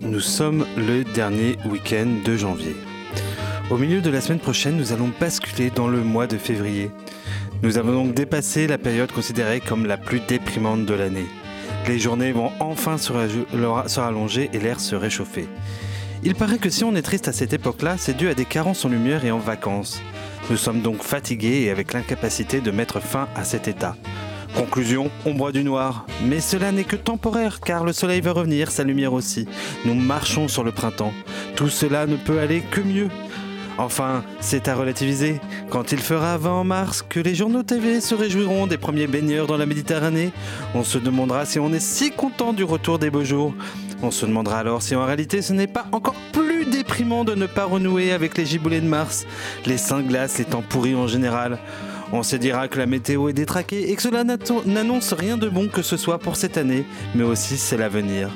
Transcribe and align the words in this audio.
Nous 0.00 0.20
sommes 0.20 0.66
le 0.76 1.04
dernier 1.04 1.58
week-end 1.66 2.08
de 2.24 2.36
janvier. 2.36 2.74
Au 3.70 3.76
milieu 3.76 4.00
de 4.00 4.08
la 4.08 4.20
semaine 4.20 4.38
prochaine, 4.38 4.76
nous 4.76 4.92
allons 4.92 5.10
basculer 5.20 5.68
dans 5.68 5.88
le 5.88 6.02
mois 6.02 6.26
de 6.26 6.38
février. 6.38 6.90
Nous 7.62 7.76
avons 7.76 7.92
donc 7.92 8.14
dépassé 8.14 8.66
la 8.66 8.78
période 8.78 9.12
considérée 9.12 9.60
comme 9.60 9.84
la 9.84 9.98
plus 9.98 10.20
déprimante 10.20 10.86
de 10.86 10.94
l'année. 10.94 11.26
Les 11.86 11.98
journées 11.98 12.32
vont 12.32 12.50
enfin 12.60 12.96
se, 12.96 13.12
rallonger 14.00 14.48
et 14.54 14.58
l'air 14.58 14.80
se 14.80 14.94
réchauffer. 14.96 15.48
Il 16.24 16.34
paraît 16.34 16.58
que 16.58 16.70
si 16.70 16.84
on 16.84 16.94
est 16.94 17.02
triste 17.02 17.28
à 17.28 17.32
cette 17.32 17.52
époque-là, 17.52 17.96
c'est 17.98 18.16
dû 18.16 18.28
à 18.28 18.34
des 18.34 18.46
carences 18.46 18.84
en 18.86 18.88
lumière 18.88 19.24
et 19.24 19.30
en 19.30 19.38
vacances. 19.38 20.00
Nous 20.48 20.56
sommes 20.56 20.80
donc 20.80 21.02
fatigués 21.02 21.62
et 21.64 21.70
avec 21.70 21.92
l'incapacité 21.92 22.60
de 22.60 22.70
mettre 22.70 23.00
fin 23.00 23.28
à 23.34 23.44
cet 23.44 23.68
état. 23.68 23.96
Conclusion, 24.54 25.10
on 25.24 25.34
boit 25.34 25.52
du 25.52 25.64
noir. 25.64 26.06
Mais 26.24 26.40
cela 26.40 26.72
n'est 26.72 26.84
que 26.84 26.96
temporaire 26.96 27.60
car 27.60 27.84
le 27.84 27.92
soleil 27.92 28.20
va 28.20 28.32
revenir, 28.32 28.70
sa 28.70 28.84
lumière 28.84 29.12
aussi. 29.12 29.46
Nous 29.84 29.94
marchons 29.94 30.48
sur 30.48 30.64
le 30.64 30.72
printemps. 30.72 31.12
Tout 31.56 31.68
cela 31.68 32.06
ne 32.06 32.16
peut 32.16 32.38
aller 32.38 32.60
que 32.60 32.80
mieux. 32.80 33.08
Enfin, 33.78 34.24
c'est 34.40 34.68
à 34.68 34.74
relativiser. 34.74 35.40
Quand 35.70 35.92
il 35.92 35.98
fera 35.98 36.36
20 36.36 36.50
en 36.50 36.64
mars, 36.64 37.02
que 37.08 37.20
les 37.20 37.34
journaux 37.34 37.62
TV 37.62 38.00
se 38.02 38.14
réjouiront 38.14 38.66
des 38.66 38.76
premiers 38.76 39.06
baigneurs 39.06 39.46
dans 39.46 39.56
la 39.56 39.64
Méditerranée, 39.64 40.32
on 40.74 40.84
se 40.84 40.98
demandera 40.98 41.46
si 41.46 41.58
on 41.58 41.72
est 41.72 41.80
si 41.80 42.10
content 42.10 42.52
du 42.52 42.64
retour 42.64 42.98
des 42.98 43.08
beaux 43.08 43.24
jours. 43.24 43.54
On 44.02 44.10
se 44.10 44.26
demandera 44.26 44.58
alors 44.58 44.82
si 44.82 44.94
en 44.94 45.04
réalité 45.04 45.40
ce 45.40 45.52
n'est 45.52 45.66
pas 45.66 45.86
encore 45.92 46.14
plus 46.32 46.64
déprimant 46.66 47.24
de 47.24 47.34
ne 47.34 47.46
pas 47.46 47.64
renouer 47.64 48.12
avec 48.12 48.36
les 48.36 48.44
giboulées 48.44 48.80
de 48.80 48.86
Mars, 48.86 49.26
les 49.64 49.78
saints 49.78 50.02
glaces, 50.02 50.38
les 50.38 50.44
temps 50.44 50.64
pourris 50.68 50.94
en 50.94 51.06
général. 51.06 51.58
On 52.12 52.24
se 52.24 52.34
dira 52.34 52.66
que 52.66 52.78
la 52.78 52.86
météo 52.86 53.28
est 53.28 53.32
détraquée 53.32 53.90
et 53.90 53.94
que 53.94 54.02
cela 54.02 54.24
n'annonce 54.24 55.12
rien 55.12 55.36
de 55.36 55.48
bon 55.48 55.68
que 55.68 55.82
ce 55.82 55.96
soit 55.96 56.18
pour 56.18 56.34
cette 56.34 56.58
année, 56.58 56.84
mais 57.14 57.22
aussi 57.22 57.56
c'est 57.56 57.76
l'avenir. 57.76 58.30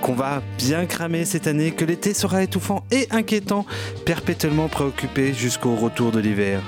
Qu'on 0.00 0.14
va 0.14 0.42
bien 0.58 0.84
cramer 0.84 1.24
cette 1.24 1.46
année, 1.46 1.70
que 1.70 1.84
l'été 1.84 2.12
sera 2.12 2.42
étouffant 2.42 2.84
et 2.90 3.06
inquiétant, 3.12 3.66
perpétuellement 4.04 4.68
préoccupé 4.68 5.32
jusqu'au 5.32 5.76
retour 5.76 6.10
de 6.10 6.18
l'hiver. 6.18 6.60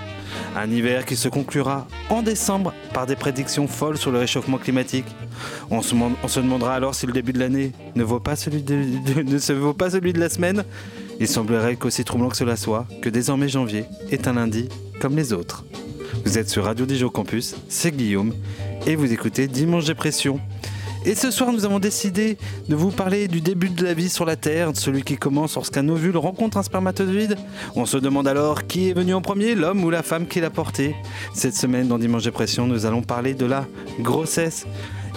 Un 0.56 0.70
hiver 0.70 1.04
qui 1.04 1.16
se 1.16 1.28
conclura 1.28 1.86
en 2.10 2.22
décembre 2.22 2.72
par 2.94 3.06
des 3.06 3.16
prédictions 3.16 3.66
folles 3.66 3.98
sur 3.98 4.12
le 4.12 4.18
réchauffement 4.18 4.58
climatique. 4.58 5.06
On 5.70 5.82
se, 5.82 6.40
demandera 6.40 6.74
alors 6.74 6.94
si 6.94 7.06
le 7.06 7.12
début 7.12 7.32
de 7.32 7.40
l'année 7.40 7.72
ne, 7.96 8.04
vaut 8.04 8.20
pas 8.20 8.36
celui 8.36 8.62
ne 8.62 9.38
se 9.38 9.52
vaut 9.52 9.74
pas 9.74 9.90
celui 9.90 10.12
de 10.12 10.20
la 10.20 10.28
semaine. 10.28 10.64
Il 11.18 11.28
semblerait 11.28 11.76
qu'aussi 11.76 12.04
troublant 12.04 12.28
que 12.28 12.36
cela 12.36 12.56
soit, 12.56 12.86
que 13.02 13.08
désormais 13.08 13.48
janvier 13.48 13.84
est 14.10 14.28
un 14.28 14.34
lundi 14.34 14.68
comme 15.00 15.16
les 15.16 15.32
autres. 15.32 15.64
Vous 16.26 16.38
êtes 16.38 16.50
sur 16.50 16.64
Radio 16.64 16.86
Dijon 16.86 17.08
Campus, 17.08 17.54
c'est 17.68 17.92
Guillaume, 17.92 18.34
et 18.84 18.96
vous 18.96 19.12
écoutez 19.12 19.46
Dimanche 19.46 19.84
Dépression. 19.84 20.40
Et 21.04 21.14
ce 21.14 21.30
soir, 21.30 21.52
nous 21.52 21.64
avons 21.64 21.78
décidé 21.78 22.36
de 22.68 22.74
vous 22.74 22.90
parler 22.90 23.28
du 23.28 23.40
début 23.40 23.68
de 23.68 23.84
la 23.84 23.94
vie 23.94 24.08
sur 24.08 24.24
la 24.24 24.34
Terre, 24.34 24.72
celui 24.74 25.04
qui 25.04 25.16
commence 25.18 25.54
lorsqu'un 25.54 25.88
ovule 25.88 26.16
rencontre 26.16 26.56
un 26.56 26.64
spermatozoïde. 26.64 27.36
On 27.76 27.86
se 27.86 27.96
demande 27.96 28.26
alors 28.26 28.66
qui 28.66 28.90
est 28.90 28.92
venu 28.92 29.14
en 29.14 29.20
premier, 29.22 29.54
l'homme 29.54 29.84
ou 29.84 29.88
la 29.88 30.02
femme 30.02 30.26
qui 30.26 30.40
l'a 30.40 30.50
porté. 30.50 30.96
Cette 31.32 31.54
semaine, 31.54 31.86
dans 31.86 31.96
Dimanche 31.96 32.24
Dépression, 32.24 32.66
nous 32.66 32.86
allons 32.86 33.02
parler 33.02 33.34
de 33.34 33.46
la 33.46 33.64
grossesse. 34.00 34.66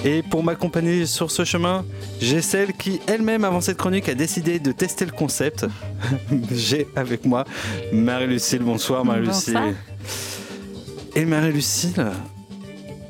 Et 0.05 0.21
pour 0.21 0.43
m'accompagner 0.43 1.07
sur 1.07 1.31
ce 1.31 1.43
chemin, 1.43 1.85
j'ai 2.21 2.43
celle 2.43 2.73
qui 2.73 3.01
elle-même, 3.07 3.45
avant 3.45 3.61
cette 3.61 3.77
chronique, 3.77 4.09
a 4.09 4.13
décidé 4.13 4.59
de 4.59 4.71
tester 4.71 5.05
le 5.05 5.11
concept. 5.11 5.65
j'ai 6.51 6.87
avec 6.95 7.25
moi 7.25 7.45
Marie-Lucille. 7.91 8.61
Bonsoir 8.61 9.03
Marie-Lucille. 9.03 9.75
Et 11.15 11.25
Marie-Lucille, 11.25 12.05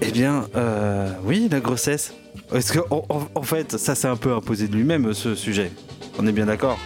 eh 0.01 0.11
bien, 0.11 0.45
euh, 0.55 1.11
oui, 1.23 1.47
la 1.51 1.59
grossesse. 1.59 2.13
Est-ce 2.53 2.73
que, 2.73 2.79
en, 2.89 3.41
fait, 3.41 3.77
ça 3.77 3.95
s'est 3.95 4.07
un 4.07 4.15
peu 4.15 4.33
imposé 4.33 4.67
de 4.67 4.75
lui-même, 4.75 5.13
ce 5.13 5.35
sujet? 5.35 5.71
On 6.17 6.25
est 6.25 6.31
bien 6.31 6.45
d'accord? 6.45 6.79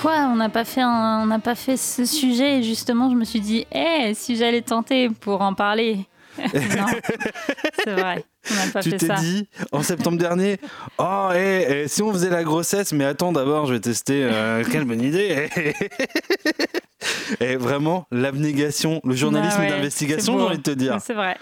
Quoi 0.00 0.28
On 0.32 0.36
n'a 0.36 0.48
pas 0.48 0.64
fait 0.64 0.82
on 0.84 1.26
n'a 1.26 1.38
pas 1.38 1.54
fait 1.54 1.76
ce 1.76 2.04
sujet. 2.04 2.58
Et 2.58 2.62
justement, 2.62 3.10
je 3.10 3.16
me 3.16 3.24
suis 3.24 3.40
dit, 3.40 3.66
eh, 3.72 4.12
si 4.14 4.36
j'allais 4.36 4.62
tenter 4.62 5.10
pour 5.10 5.42
en 5.42 5.54
parler. 5.54 5.98
non, 6.38 6.86
c'est 7.84 7.92
vrai. 7.92 8.24
On 8.50 8.54
n'a 8.54 8.72
pas 8.72 8.80
tu 8.80 8.90
t'es 8.92 9.08
dit 9.20 9.48
en 9.72 9.82
septembre 9.82 10.18
dernier, 10.18 10.58
oh, 10.98 11.28
eh, 11.34 11.84
si 11.88 12.02
on 12.02 12.12
faisait 12.12 12.30
la 12.30 12.44
grossesse, 12.44 12.92
mais 12.92 13.04
attends, 13.04 13.32
d'abord, 13.32 13.66
je 13.66 13.74
vais 13.74 13.80
tester. 13.80 14.22
Euh, 14.24 14.64
quelle 14.70 14.84
bonne 14.84 15.02
idée 15.02 15.48
Et 17.40 17.56
vraiment, 17.56 18.06
l'abnégation, 18.10 19.00
le 19.04 19.14
journalisme 19.14 19.58
bah 19.58 19.68
d'investigation, 19.68 20.38
j'ai 20.38 20.44
envie 20.44 20.58
de 20.58 20.62
te 20.62 20.70
dire. 20.70 20.98
C'est 21.00 21.14
vrai. 21.14 21.36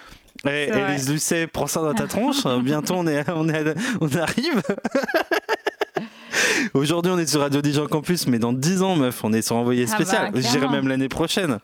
Et 0.44 0.68
Élise 0.68 1.10
Lucet, 1.10 1.46
prends 1.46 1.66
ça 1.66 1.80
dans 1.80 1.94
ta 1.94 2.06
tronche. 2.06 2.46
Bientôt, 2.62 2.94
on, 2.96 3.06
est, 3.06 3.28
on, 3.30 3.48
est, 3.48 3.74
on 4.00 4.14
arrive. 4.16 4.62
Aujourd'hui, 6.74 7.12
on 7.12 7.18
est 7.18 7.26
sur 7.26 7.40
Radio 7.40 7.62
Dijon 7.62 7.86
Campus, 7.86 8.26
mais 8.26 8.38
dans 8.38 8.52
10 8.52 8.82
ans, 8.82 8.96
meuf, 8.96 9.24
on 9.24 9.32
est 9.32 9.42
sur 9.42 9.56
envoyé 9.56 9.86
ah 9.88 9.94
spécial. 9.94 10.32
Ah 10.34 10.38
J'irai 10.38 10.68
même 10.68 10.88
l'année 10.88 11.08
prochaine. 11.08 11.58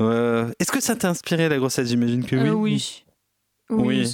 Euh, 0.00 0.50
est-ce 0.58 0.72
que 0.72 0.80
ça 0.80 0.96
t'a 0.96 1.10
inspiré 1.10 1.48
la 1.48 1.58
grossesse 1.58 1.88
J'imagine 1.88 2.24
que 2.24 2.36
oui. 2.36 2.48
Euh, 2.48 2.52
oui. 2.52 3.04
Oui. 3.70 4.12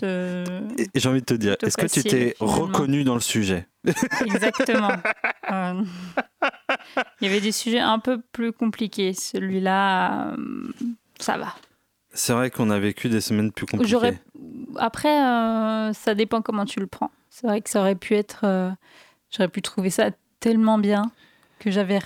J'ai 0.95 1.09
envie 1.09 1.21
de 1.21 1.27
te 1.27 1.35
dire, 1.35 1.57
est-ce 1.63 1.77
que 1.77 1.87
tu 1.87 2.03
t'es 2.03 2.35
reconnu 2.41 3.05
dans 3.05 3.15
le 3.15 3.21
sujet? 3.21 3.67
Exactement. 4.27 4.93
Euh, 5.51 5.83
il 7.21 7.27
y 7.27 7.31
avait 7.31 7.41
des 7.41 7.53
sujets 7.53 7.79
un 7.79 7.99
peu 7.99 8.21
plus 8.33 8.53
compliqués. 8.53 9.13
Celui-là, 9.13 10.35
ça 11.19 11.37
va. 11.37 11.55
C'est 12.13 12.33
vrai 12.33 12.51
qu'on 12.51 12.71
a 12.71 12.79
vécu 12.79 13.09
des 13.09 13.21
semaines 13.21 13.53
plus 13.53 13.67
compliquées. 13.67 14.19
Après, 14.77 15.23
euh, 15.23 15.93
ça 15.93 16.15
dépend 16.15 16.43
comment 16.43 16.65
tu 16.65 16.81
le 16.81 16.87
prends. 16.87 17.11
C'est 17.31 17.47
vrai 17.47 17.61
que 17.61 17.71
ça 17.71 17.81
aurait 17.81 17.95
pu 17.95 18.15
être. 18.15 18.41
Euh, 18.45 18.71
j'aurais 19.31 19.49
pu 19.49 19.63
trouver 19.63 19.91
ça 19.91 20.11
tellement 20.41 20.79
bien 20.79 21.11
que 21.59 21.71
j'avais 21.71 22.01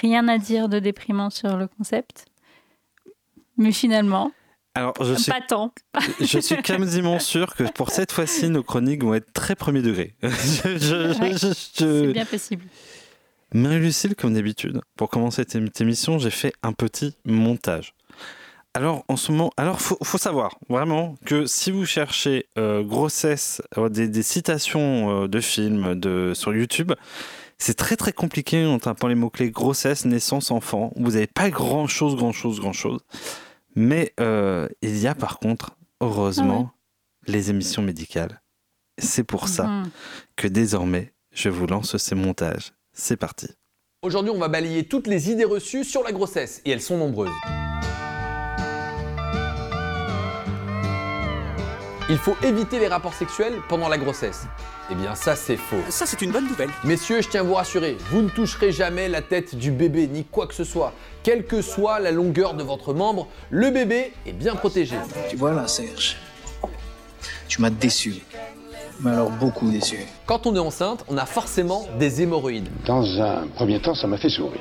rien 0.00 0.26
à 0.28 0.38
dire 0.38 0.68
de 0.68 0.78
déprimant 0.78 1.30
sur 1.30 1.56
le 1.56 1.68
concept. 1.68 2.26
Mais 3.56 3.72
finalement. 3.72 4.32
Alors, 4.76 4.92
je 5.02 5.14
suis, 5.14 5.32
pas 5.32 5.40
tant. 5.40 5.72
je 6.20 6.38
suis 6.38 6.60
quasiment 6.60 7.18
sûr 7.18 7.54
que 7.54 7.64
pour 7.64 7.88
cette 7.88 8.12
fois-ci, 8.12 8.50
nos 8.50 8.62
chroniques 8.62 9.02
vont 9.02 9.14
être 9.14 9.32
très 9.32 9.54
premier 9.54 9.80
degré. 9.80 10.14
C'est 10.28 12.12
bien 12.12 12.26
possible. 12.26 12.62
Marie-Lucille, 13.54 14.14
comme 14.14 14.34
d'habitude, 14.34 14.82
pour 14.96 15.08
commencer 15.08 15.46
cette 15.48 15.80
émission, 15.80 16.18
j'ai 16.18 16.30
fait 16.30 16.52
un 16.62 16.74
petit 16.74 17.16
montage. 17.24 17.94
Alors, 18.74 19.02
en 19.08 19.16
ce 19.16 19.32
moment, 19.32 19.50
alors 19.56 19.80
faut, 19.80 19.96
faut 20.02 20.18
savoir 20.18 20.58
vraiment 20.68 21.14
que 21.24 21.46
si 21.46 21.70
vous 21.70 21.86
cherchez 21.86 22.46
euh, 22.58 22.82
grossesse, 22.82 23.62
euh, 23.78 23.88
des, 23.88 24.22
citations 24.22 25.22
euh, 25.22 25.26
de 25.28 25.40
films 25.40 25.94
de, 25.94 26.32
sur 26.34 26.54
YouTube, 26.54 26.92
c'est 27.56 27.78
très 27.78 27.96
très 27.96 28.12
compliqué 28.12 28.66
en 28.66 28.78
tapant 28.78 29.08
les 29.08 29.14
mots-clés 29.14 29.50
grossesse, 29.50 30.04
naissance, 30.04 30.50
enfant. 30.50 30.92
Vous 30.96 31.12
n'avez 31.12 31.26
pas 31.26 31.48
grand 31.48 31.86
chose, 31.86 32.14
grand 32.16 32.32
chose, 32.32 32.60
grand 32.60 32.74
chose. 32.74 33.00
Mais 33.76 34.12
il 34.18 34.98
y 34.98 35.06
a 35.06 35.14
par 35.14 35.38
contre, 35.38 35.76
heureusement, 36.00 36.70
ah 36.72 36.76
les 37.26 37.50
émissions 37.50 37.82
médicales. 37.82 38.40
C'est 38.98 39.24
pour 39.24 39.48
ça 39.48 39.66
mhm. 39.66 39.90
que 40.36 40.48
désormais, 40.48 41.12
je 41.32 41.48
vous 41.48 41.66
lance 41.66 41.96
ces 41.96 42.14
montages. 42.14 42.72
C'est 42.92 43.16
parti. 43.16 43.48
Aujourd'hui, 44.02 44.32
on 44.34 44.38
va 44.38 44.48
balayer 44.48 44.84
toutes 44.84 45.06
les 45.06 45.30
idées 45.30 45.44
reçues 45.44 45.84
sur 45.84 46.02
la 46.02 46.12
grossesse, 46.12 46.62
et 46.64 46.70
elles 46.70 46.80
sont 46.80 46.96
nombreuses. 46.96 47.32
Il 52.08 52.18
faut 52.18 52.36
éviter 52.44 52.78
les 52.78 52.86
rapports 52.86 53.14
sexuels 53.14 53.54
pendant 53.68 53.88
la 53.88 53.98
grossesse. 53.98 54.46
Eh 54.92 54.94
bien 54.94 55.16
ça 55.16 55.34
c'est 55.34 55.56
faux. 55.56 55.82
Ça 55.88 56.06
c'est 56.06 56.22
une 56.22 56.30
bonne 56.30 56.46
nouvelle. 56.46 56.70
Messieurs, 56.84 57.20
je 57.20 57.28
tiens 57.28 57.40
à 57.40 57.42
vous 57.42 57.54
rassurer, 57.54 57.96
vous 58.10 58.22
ne 58.22 58.28
toucherez 58.28 58.70
jamais 58.70 59.08
la 59.08 59.22
tête 59.22 59.56
du 59.56 59.72
bébé 59.72 60.06
ni 60.06 60.24
quoi 60.24 60.46
que 60.46 60.54
ce 60.54 60.62
soit. 60.62 60.92
Quelle 61.26 61.44
que 61.44 61.60
soit 61.60 61.98
la 61.98 62.12
longueur 62.12 62.54
de 62.54 62.62
votre 62.62 62.94
membre, 62.94 63.26
le 63.50 63.72
bébé 63.72 64.12
est 64.26 64.32
bien 64.32 64.54
protégé. 64.54 64.94
Tu 65.28 65.34
vois 65.34 65.52
là 65.52 65.66
Serge, 65.66 66.18
tu 67.48 67.60
m'as 67.60 67.70
déçu. 67.70 68.14
Mais 69.00 69.10
alors 69.10 69.30
beaucoup 69.30 69.68
déçu. 69.68 70.06
Quand 70.24 70.46
on 70.46 70.54
est 70.54 70.60
enceinte, 70.60 71.04
on 71.08 71.18
a 71.18 71.26
forcément 71.26 71.84
des 71.98 72.22
hémorroïdes. 72.22 72.68
Dans 72.86 73.20
un 73.20 73.48
premier 73.56 73.82
temps, 73.82 73.96
ça 73.96 74.06
m'a 74.06 74.18
fait 74.18 74.28
sourire. 74.28 74.60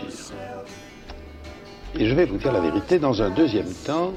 Et 1.99 2.09
je 2.09 2.15
vais 2.15 2.25
vous 2.25 2.37
dire 2.37 2.51
la 2.51 2.61
vérité, 2.61 2.97
dans 2.97 3.21
un 3.21 3.29
deuxième 3.29 3.71
temps, 3.85 4.13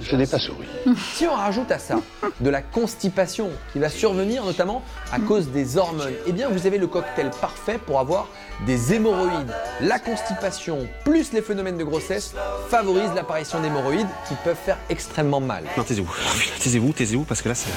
je 0.00 0.16
n'ai 0.16 0.26
pas 0.26 0.38
souri. 0.38 0.66
Si 1.14 1.26
on 1.26 1.34
rajoute 1.34 1.70
à 1.70 1.78
ça 1.78 1.96
de 2.40 2.50
la 2.50 2.62
constipation 2.62 3.50
qui 3.72 3.78
va 3.78 3.88
survenir 3.88 4.44
notamment 4.44 4.82
à 5.12 5.18
cause 5.18 5.48
des 5.48 5.76
hormones, 5.76 6.12
eh 6.26 6.32
bien 6.32 6.48
vous 6.48 6.66
avez 6.66 6.78
le 6.78 6.86
cocktail 6.86 7.30
parfait 7.40 7.78
pour 7.78 7.98
avoir 7.98 8.28
des 8.66 8.94
hémorroïdes. 8.94 9.54
La 9.80 9.98
constipation 9.98 10.88
plus 11.04 11.32
les 11.32 11.42
phénomènes 11.42 11.78
de 11.78 11.84
grossesse 11.84 12.34
favorisent 12.68 13.14
l'apparition 13.14 13.60
d'hémorroïdes 13.60 14.08
qui 14.28 14.34
peuvent 14.44 14.56
faire 14.56 14.78
extrêmement 14.90 15.40
mal. 15.40 15.64
Non, 15.76 15.84
taisez-vous, 15.84 16.14
taisez-vous, 16.60 16.92
taisez-vous 16.92 17.24
parce 17.24 17.42
que 17.42 17.48
là 17.48 17.54
c'est... 17.54 17.70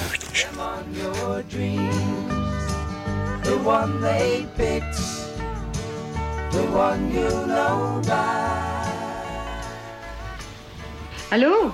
Allô 11.30 11.74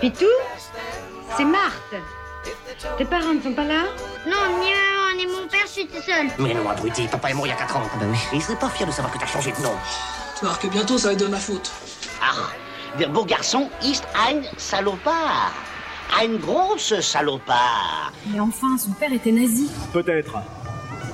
Pitou 0.00 0.26
C'est 1.36 1.44
Marthe. 1.44 1.94
Tes 2.98 3.04
parents 3.06 3.32
ne 3.32 3.40
sont 3.40 3.54
pas 3.54 3.64
là 3.64 3.84
Non, 4.26 4.58
ni 4.60 4.70
maman 4.70 5.18
et 5.18 5.26
mon 5.26 5.48
père, 5.48 5.64
j'étais 5.74 6.02
seule. 6.02 6.28
Mais 6.38 6.52
non, 6.52 6.68
abruti, 6.68 7.08
papa 7.08 7.30
est 7.30 7.34
mort 7.34 7.46
il 7.46 7.50
y 7.50 7.52
a 7.52 7.56
4 7.56 7.76
ans. 7.76 7.82
Ah 7.86 7.96
bah 7.98 8.06
oui. 8.10 8.18
Et 8.32 8.36
il 8.36 8.42
serait 8.42 8.58
pas 8.58 8.68
fier 8.68 8.86
de 8.86 8.92
savoir 8.92 9.12
que 9.12 9.18
t'as 9.18 9.26
changé 9.26 9.52
de 9.52 9.62
nom. 9.62 9.72
Tu 10.38 10.44
voir 10.44 10.58
que 10.58 10.66
bientôt 10.66 10.98
ça 10.98 11.08
va 11.08 11.14
être 11.14 11.20
de 11.20 11.26
ma 11.26 11.38
faute. 11.38 11.70
Ah, 12.22 13.06
beau 13.08 13.24
garçon 13.24 13.70
ist 13.82 14.04
ein 14.14 14.42
salopard. 14.58 15.52
Ein 16.20 16.36
grosse 16.36 17.00
salopard. 17.00 18.12
Mais 18.26 18.40
enfin, 18.40 18.76
son 18.78 18.92
père 18.92 19.12
était 19.12 19.32
nazi. 19.32 19.70
Peut-être. 19.94 20.34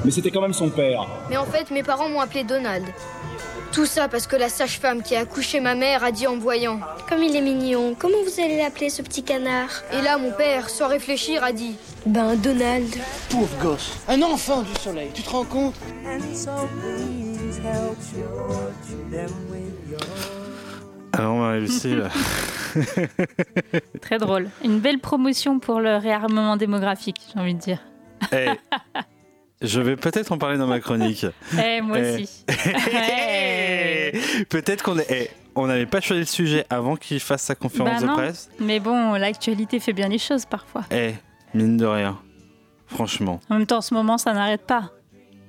Mais 0.04 0.10
c'était 0.10 0.30
quand 0.32 0.42
même 0.42 0.52
son 0.52 0.70
père. 0.70 1.06
Mais 1.30 1.36
en 1.36 1.46
fait, 1.46 1.70
mes 1.70 1.82
parents 1.84 2.08
m'ont 2.08 2.20
appelé 2.20 2.42
Donald. 2.42 2.84
Tout 3.74 3.86
ça 3.86 4.06
parce 4.06 4.28
que 4.28 4.36
la 4.36 4.48
sage-femme 4.48 5.02
qui 5.02 5.16
a 5.16 5.20
accouché 5.20 5.58
ma 5.58 5.74
mère 5.74 6.04
a 6.04 6.12
dit 6.12 6.28
en 6.28 6.36
me 6.36 6.40
voyant 6.40 6.78
Comme 7.08 7.24
il 7.24 7.34
est 7.34 7.40
mignon, 7.40 7.96
comment 7.98 8.22
vous 8.24 8.40
allez 8.40 8.56
l'appeler 8.58 8.88
ce 8.88 9.02
petit 9.02 9.24
canard? 9.24 9.68
Et 9.92 10.00
là, 10.00 10.16
mon 10.16 10.30
père, 10.30 10.70
sans 10.70 10.86
réfléchir, 10.86 11.42
a 11.42 11.52
dit 11.52 11.74
Ben, 12.06 12.36
Donald. 12.36 12.94
Pauvre 13.30 13.56
gosse. 13.60 13.98
Un 14.06 14.22
enfant 14.22 14.62
du 14.62 14.72
soleil, 14.74 15.10
tu 15.12 15.22
te 15.22 15.30
rends 15.30 15.44
compte? 15.44 15.74
Alors 21.12 21.34
Marie-Lucille, 21.38 22.08
Très 24.00 24.18
drôle. 24.18 24.50
Une 24.64 24.78
belle 24.78 25.00
promotion 25.00 25.58
pour 25.58 25.80
le 25.80 25.96
réarmement 25.96 26.56
démographique, 26.56 27.20
j'ai 27.32 27.40
envie 27.40 27.54
de 27.54 27.60
dire. 27.60 27.78
eh, 28.32 28.50
je 29.62 29.80
vais 29.80 29.96
peut-être 29.96 30.32
en 30.32 30.38
parler 30.38 30.58
dans 30.58 30.66
ma 30.66 30.80
chronique. 30.80 31.26
Eh, 31.62 31.80
moi 31.80 31.98
Eh. 31.98 32.22
aussi. 32.22 32.44
Eh. 33.18 34.44
peut-être 34.48 34.82
qu'on 34.82 34.98
est... 34.98 35.06
eh, 35.10 35.30
on 35.56 35.66
n'avait 35.66 35.86
pas 35.86 36.00
choisi 36.00 36.20
le 36.22 36.26
sujet 36.26 36.66
avant 36.70 36.96
qu'il 36.96 37.20
fasse 37.20 37.42
sa 37.42 37.54
conférence 37.54 38.02
Bah 38.02 38.08
de 38.08 38.12
presse. 38.12 38.50
Mais 38.58 38.80
bon, 38.80 39.12
l'actualité 39.14 39.78
fait 39.80 39.92
bien 39.92 40.08
les 40.08 40.18
choses 40.18 40.44
parfois. 40.46 40.82
Eh, 40.90 41.12
mine 41.54 41.76
de 41.76 41.86
rien. 41.86 42.18
Franchement. 42.88 43.40
En 43.48 43.58
même 43.58 43.66
temps, 43.66 43.78
en 43.78 43.80
ce 43.82 43.94
moment, 43.94 44.18
ça 44.18 44.32
n'arrête 44.32 44.66
pas. 44.66 44.90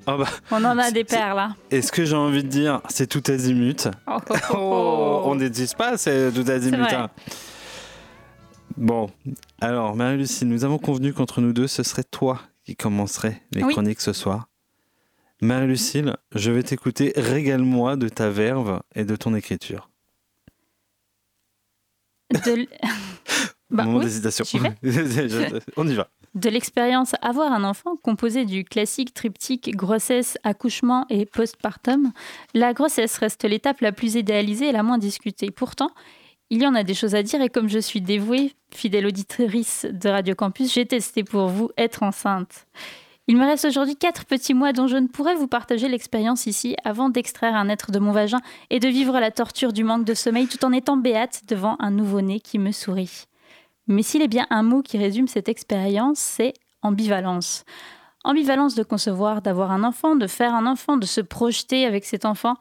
Ah 0.07 0.17
bah, 0.17 0.27
On 0.51 0.63
en 0.63 0.77
a 0.77 0.91
des 0.91 1.03
perles, 1.03 1.35
là. 1.35 1.55
et 1.71 1.81
ce 1.81 1.91
que 1.91 2.05
j'ai 2.05 2.15
envie 2.15 2.43
de 2.43 2.47
dire, 2.47 2.81
c'est 2.89 3.07
tout 3.07 3.23
azimut. 3.31 3.87
Oh, 4.07 4.17
oh, 4.29 4.33
oh, 4.51 4.53
Oh, 4.55 5.21
on 5.25 5.35
n'existe 5.35 5.75
pas, 5.75 5.97
c'est 5.97 6.31
tout 6.31 6.45
azimut. 6.49 6.79
hein. 6.93 7.09
Bon, 8.77 9.09
alors 9.61 9.95
Marie-Lucie, 9.95 10.45
nous 10.45 10.63
avons 10.65 10.77
convenu 10.77 11.13
qu'entre 11.13 11.41
nous 11.41 11.53
deux, 11.53 11.65
ce 11.67 11.81
serait 11.81 12.03
toi 12.03 12.39
qui 12.65 12.75
commencerais 12.75 13.41
les 13.51 13.63
Oui. 13.63 13.71
chroniques 13.73 14.01
ce 14.01 14.13
soir. 14.13 14.49
Marie-Lucille, 15.41 16.15
je 16.33 16.51
vais 16.51 16.63
t'écouter, 16.63 17.13
régale-moi 17.15 17.95
de 17.97 18.09
ta 18.09 18.29
verve 18.29 18.81
et 18.95 19.05
de 19.05 19.15
ton 19.15 19.35
écriture. 19.35 19.89
De 22.31 22.67
Bah 23.71 23.83
Moment 23.83 23.97
oui, 23.97 24.05
d'hésitation. 24.05 24.45
on 25.75 25.87
y 25.87 25.95
va. 25.95 26.07
De 26.35 26.49
l'expérience 26.49 27.15
avoir 27.21 27.51
un 27.51 27.63
enfant 27.63 27.95
composé 27.95 28.45
du 28.45 28.63
classique 28.63 29.13
triptyque 29.13 29.75
grossesse, 29.75 30.37
accouchement 30.43 31.05
et 31.09 31.25
postpartum, 31.25 32.11
la 32.53 32.73
grossesse 32.73 33.17
reste 33.17 33.43
l'étape 33.43 33.81
la 33.81 33.91
plus 33.91 34.15
idéalisée 34.15 34.67
et 34.69 34.71
la 34.71 34.83
moins 34.83 34.97
discutée. 34.99 35.49
Pourtant, 35.49 35.89
il 36.49 36.61
y 36.61 36.67
en 36.67 36.75
a 36.75 36.83
des 36.83 36.93
choses 36.93 37.15
à 37.15 37.23
dire 37.23 37.41
et 37.41 37.49
comme 37.49 37.69
je 37.69 37.79
suis 37.79 38.01
dévouée, 38.01 38.53
fidèle 38.71 39.07
auditrice 39.07 39.87
de 39.91 40.09
Radio 40.09 40.35
Campus, 40.35 40.73
j'ai 40.73 40.85
testé 40.85 41.23
pour 41.23 41.47
vous 41.47 41.71
être 41.77 42.03
enceinte. 42.03 42.67
Il 43.27 43.37
me 43.37 43.45
reste 43.45 43.65
aujourd'hui 43.65 43.95
quatre 43.95 44.25
petits 44.25 44.53
mois 44.53 44.71
dont 44.71 44.85
je 44.85 44.97
ne 44.97 45.07
pourrais 45.07 45.33
vous 45.33 45.47
partager 45.47 45.87
l'expérience 45.87 46.45
ici 46.45 46.75
avant 46.83 47.09
d'extraire 47.09 47.55
un 47.55 47.69
être 47.69 47.91
de 47.91 47.97
mon 47.97 48.11
vagin 48.11 48.41
et 48.69 48.79
de 48.79 48.87
vivre 48.87 49.19
la 49.19 49.31
torture 49.31 49.73
du 49.73 49.83
manque 49.83 50.05
de 50.05 50.13
sommeil 50.13 50.45
tout 50.45 50.63
en 50.63 50.71
étant 50.71 50.97
béate 50.97 51.41
devant 51.47 51.75
un 51.79 51.89
nouveau-né 51.89 52.39
qui 52.39 52.59
me 52.59 52.71
sourit. 52.71 53.25
Mais 53.87 54.03
s'il 54.03 54.21
est 54.21 54.27
bien 54.27 54.45
un 54.51 54.61
mot 54.61 54.83
qui 54.83 54.99
résume 54.99 55.27
cette 55.27 55.49
expérience, 55.49 56.19
c'est 56.19 56.53
ambivalence. 56.83 57.63
Ambivalence 58.23 58.75
de 58.75 58.83
concevoir, 58.83 59.41
d'avoir 59.41 59.71
un 59.71 59.83
enfant, 59.83 60.15
de 60.15 60.27
faire 60.27 60.53
un 60.53 60.67
enfant, 60.67 60.97
de 60.97 61.05
se 61.07 61.21
projeter 61.21 61.87
avec 61.87 62.05
cet 62.05 62.25
enfant, 62.25 62.55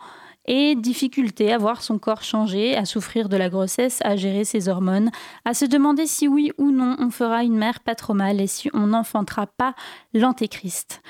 et 0.46 0.74
difficulté 0.74 1.52
à 1.52 1.58
voir 1.58 1.82
son 1.82 1.98
corps 1.98 2.22
changer, 2.22 2.76
à 2.76 2.84
souffrir 2.84 3.28
de 3.28 3.36
la 3.36 3.48
grossesse, 3.48 4.00
à 4.04 4.16
gérer 4.16 4.44
ses 4.44 4.68
hormones, 4.68 5.10
à 5.44 5.54
se 5.54 5.64
demander 5.64 6.06
si 6.06 6.28
oui 6.28 6.52
ou 6.58 6.70
non 6.70 6.96
on 6.98 7.10
fera 7.10 7.44
une 7.44 7.56
mère 7.56 7.80
pas 7.80 7.94
trop 7.94 8.14
mal 8.14 8.40
et 8.40 8.46
si 8.46 8.70
on 8.74 8.88
n'enfantera 8.88 9.46
pas 9.46 9.74
l'antéchrist. 10.12 11.02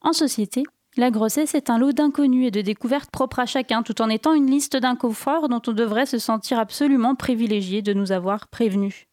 En 0.00 0.12
société, 0.12 0.62
la 0.96 1.10
grossesse 1.10 1.54
est 1.54 1.70
un 1.70 1.78
lot 1.78 1.92
d'inconnus 1.92 2.48
et 2.48 2.50
de 2.50 2.60
découvertes 2.60 3.10
propres 3.10 3.38
à 3.38 3.46
chacun, 3.46 3.82
tout 3.82 4.02
en 4.02 4.10
étant 4.10 4.34
une 4.34 4.50
liste 4.50 4.76
d'inconforts 4.76 5.48
dont 5.48 5.62
on 5.66 5.72
devrait 5.72 6.06
se 6.06 6.18
sentir 6.18 6.58
absolument 6.58 7.14
privilégié 7.14 7.82
de 7.82 7.92
nous 7.94 8.12
avoir 8.12 8.48
prévenus. 8.48 9.06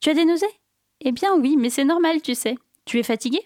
Tu 0.00 0.10
as 0.10 0.14
des 0.14 0.24
nausées? 0.24 0.46
Eh 1.00 1.12
bien 1.12 1.34
oui, 1.36 1.56
mais 1.58 1.70
c'est 1.70 1.84
normal, 1.84 2.20
tu 2.22 2.34
sais. 2.34 2.56
Tu 2.84 2.98
es 2.98 3.02
fatigué? 3.02 3.40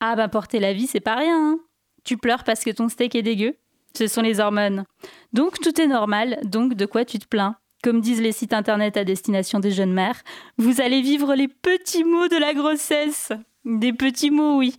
Ah 0.00 0.14
bah 0.14 0.28
porter 0.28 0.58
la 0.58 0.72
vie, 0.72 0.86
c'est 0.86 1.00
pas 1.00 1.14
rien. 1.14 1.52
hein. 1.52 1.58
Tu 2.04 2.16
pleures 2.18 2.44
parce 2.44 2.64
que 2.64 2.70
ton 2.70 2.88
steak 2.88 3.14
est 3.14 3.22
dégueu 3.22 3.56
Ce 3.96 4.06
sont 4.06 4.22
les 4.22 4.40
hormones. 4.40 4.84
Donc 5.32 5.60
tout 5.60 5.80
est 5.80 5.86
normal, 5.86 6.38
donc 6.44 6.74
de 6.74 6.86
quoi 6.86 7.04
tu 7.04 7.18
te 7.18 7.26
plains? 7.26 7.56
Comme 7.82 8.00
disent 8.00 8.20
les 8.20 8.32
sites 8.32 8.52
internet 8.52 8.96
à 8.96 9.04
destination 9.04 9.60
des 9.60 9.70
jeunes 9.70 9.92
mères, 9.92 10.22
vous 10.56 10.80
allez 10.80 11.02
vivre 11.02 11.34
les 11.34 11.48
petits 11.48 12.04
mots 12.04 12.28
de 12.28 12.36
la 12.36 12.54
grossesse. 12.54 13.32
Des 13.64 13.92
petits 13.92 14.30
mots, 14.30 14.58
oui. 14.58 14.76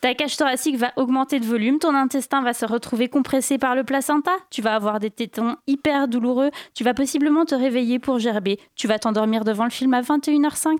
Ta 0.00 0.14
cage 0.14 0.36
thoracique 0.36 0.76
va 0.76 0.92
augmenter 0.96 1.40
de 1.40 1.44
volume, 1.44 1.78
ton 1.78 1.94
intestin 1.94 2.42
va 2.42 2.52
se 2.52 2.66
retrouver 2.66 3.08
compressé 3.08 3.58
par 3.58 3.74
le 3.74 3.84
placenta, 3.84 4.32
tu 4.50 4.62
vas 4.62 4.74
avoir 4.74 5.00
des 5.00 5.10
tétons 5.10 5.56
hyper 5.66 6.08
douloureux, 6.08 6.50
tu 6.74 6.84
vas 6.84 6.94
possiblement 6.94 7.44
te 7.44 7.54
réveiller 7.54 7.98
pour 7.98 8.18
gerber, 8.18 8.60
tu 8.74 8.86
vas 8.86 8.98
t'endormir 8.98 9.44
devant 9.44 9.64
le 9.64 9.70
film 9.70 9.94
à 9.94 10.02
21h05, 10.02 10.76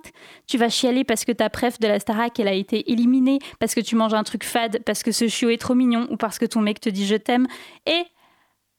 tu 0.47 0.59
vas 0.59 0.69
chialer 0.69 1.05
parce 1.05 1.25
que 1.25 1.33
ta 1.33 1.49
préf 1.49 1.79
de 1.79 1.89
la 1.89 1.99
Starac 1.99 2.39
elle 2.39 2.49
a 2.49 2.53
été 2.53 2.91
éliminée, 2.93 3.39
parce 3.59 3.75
que 3.75 3.81
tu 3.81 3.97
manges 3.97 4.15
un 4.15 4.25
truc 4.25 4.45
fade, 4.45 4.83
parce 4.85 5.03
que 5.03 5.13
ce 5.13 5.29
chiot 5.29 5.51
est 5.51 5.61
trop 5.61 5.75
mignon 5.75 6.07
ou 6.11 6.17
parce 6.17 6.39
que 6.39 6.47
ton 6.47 6.61
mec 6.61 6.81
te 6.81 6.89
dit 6.89 7.07
je 7.07 7.17
t'aime. 7.17 7.47
Et 7.87 8.03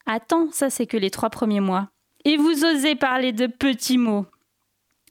attends, 0.06 0.48
ça 0.52 0.70
c'est 0.70 0.86
que 0.86 0.96
les 0.96 1.10
trois 1.10 1.30
premiers 1.30 1.60
mois. 1.60 1.88
Et 2.24 2.36
vous 2.36 2.64
osez 2.64 2.94
parler 2.94 3.32
de 3.32 3.46
petits 3.46 3.98
mots. 3.98 4.26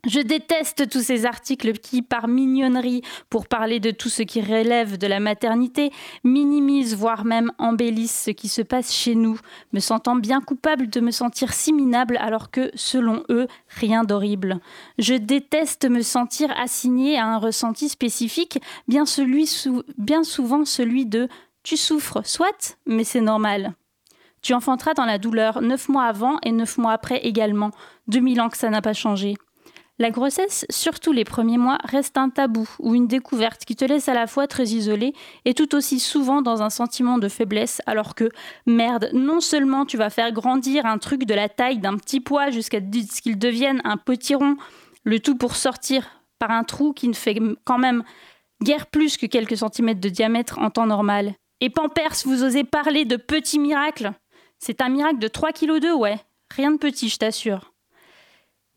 Je 0.06 0.20
déteste 0.20 0.90
tous 0.90 1.02
ces 1.02 1.26
articles 1.26 1.74
qui, 1.74 2.02
par 2.02 2.28
mignonnerie, 2.28 3.02
pour 3.30 3.48
parler 3.48 3.80
de 3.80 3.92
tout 3.92 4.10
ce 4.10 4.22
qui 4.22 4.42
relève 4.42 4.98
de 4.98 5.08
la 5.08 5.20
maternité, 5.20 5.92
minimisent, 6.24 6.96
voire 6.96 7.26
même 7.26 7.52
embellissent 7.58 8.26
ce 8.26 8.32
qui 8.32 8.48
se 8.48 8.62
passe 8.62 8.94
chez 8.94 9.16
nous, 9.16 9.40
me 9.74 9.80
sentant 9.80 10.16
bien 10.16 10.40
coupable 10.40 10.88
de 10.88 11.00
me 11.00 11.12
sentir 11.12 11.52
si 11.54 11.74
minable 11.74 12.18
alors 12.22 12.52
que, 12.52 12.72
selon 12.76 13.24
eux, 13.30 13.48
rien 13.70 14.04
d'horrible. 14.04 14.60
Je 15.00 15.16
déteste 15.16 15.90
me 15.90 16.02
sentir 16.02 16.54
assigné 16.58 17.18
à 17.18 17.26
un 17.26 17.38
ressenti 17.38 17.90
spécifique, 17.90 18.60
bien 18.88 19.06
souvent 19.06 20.64
celui 20.66 21.06
de 21.06 21.28
tu 21.64 21.76
souffres, 21.76 22.22
soit, 22.24 22.78
mais 22.86 23.04
c'est 23.04 23.20
normal. 23.20 23.74
Tu 24.42 24.54
enfanteras 24.54 24.94
dans 24.94 25.06
la 25.06 25.18
douleur 25.18 25.62
neuf 25.62 25.90
mois 25.90 26.06
avant 26.06 26.38
et 26.44 26.52
neuf 26.52 26.78
mois 26.78 26.94
après 26.94 27.18
également. 27.26 27.72
2000 28.08 28.40
ans 28.40 28.50
que 28.50 28.58
ça 28.58 28.70
n'a 28.70 28.82
pas 28.82 28.94
changé. 28.94 29.36
La 30.00 30.12
grossesse, 30.12 30.64
surtout 30.70 31.12
les 31.12 31.24
premiers 31.24 31.58
mois, 31.58 31.80
reste 31.84 32.18
un 32.18 32.30
tabou 32.30 32.70
ou 32.78 32.94
une 32.94 33.08
découverte 33.08 33.66
qui 33.66 33.76
te 33.76 33.84
laisse 33.84 34.08
à 34.08 34.14
la 34.14 34.28
fois 34.28 34.46
très 34.46 34.66
isolé 34.66 35.14
et 35.44 35.56
tout 35.56 35.74
aussi 35.74 36.00
souvent 36.00 36.44
dans 36.44 36.62
un 36.62 36.70
sentiment 36.70 37.18
de 37.18 37.28
faiblesse 37.28 37.82
alors 37.88 38.14
que, 38.14 38.30
merde, 38.68 39.10
non 39.14 39.40
seulement 39.40 39.86
tu 39.86 39.98
vas 39.98 40.12
faire 40.12 40.32
grandir 40.32 40.86
un 40.86 41.00
truc 41.00 41.26
de 41.26 41.34
la 41.34 41.50
taille 41.50 41.80
d'un 41.80 41.98
petit 41.98 42.20
pois 42.20 42.52
jusqu'à 42.52 42.80
ce 42.80 43.22
qu'il 43.24 43.40
devienne 43.40 43.82
un 43.86 43.98
potiron, 43.98 44.58
le 45.04 45.20
tout 45.20 45.36
pour 45.36 45.56
sortir 45.56 46.22
par 46.38 46.52
un 46.52 46.64
trou 46.64 46.94
qui 46.94 47.08
ne 47.08 47.14
fait 47.14 47.40
quand 47.64 47.80
même 47.80 48.04
guère 48.62 48.86
plus 48.86 49.18
que 49.18 49.26
quelques 49.26 49.58
centimètres 49.58 50.02
de 50.02 50.10
diamètre 50.10 50.60
en 50.60 50.70
temps 50.70 50.86
normal. 50.86 51.34
Et 51.60 51.72
Pampers, 51.72 52.14
vous 52.26 52.44
osez 52.44 52.64
parler 52.64 53.06
de 53.06 53.16
petits 53.16 53.58
miracles? 53.58 54.12
C'est 54.60 54.82
un 54.82 54.90
miracle 54.90 55.18
de 55.18 55.28
3 55.28 55.54
kg 55.54 55.96
ouais. 55.98 56.20
Rien 56.56 56.72
de 56.72 56.78
petit, 56.78 57.10
je 57.10 57.18
t'assure. 57.18 57.74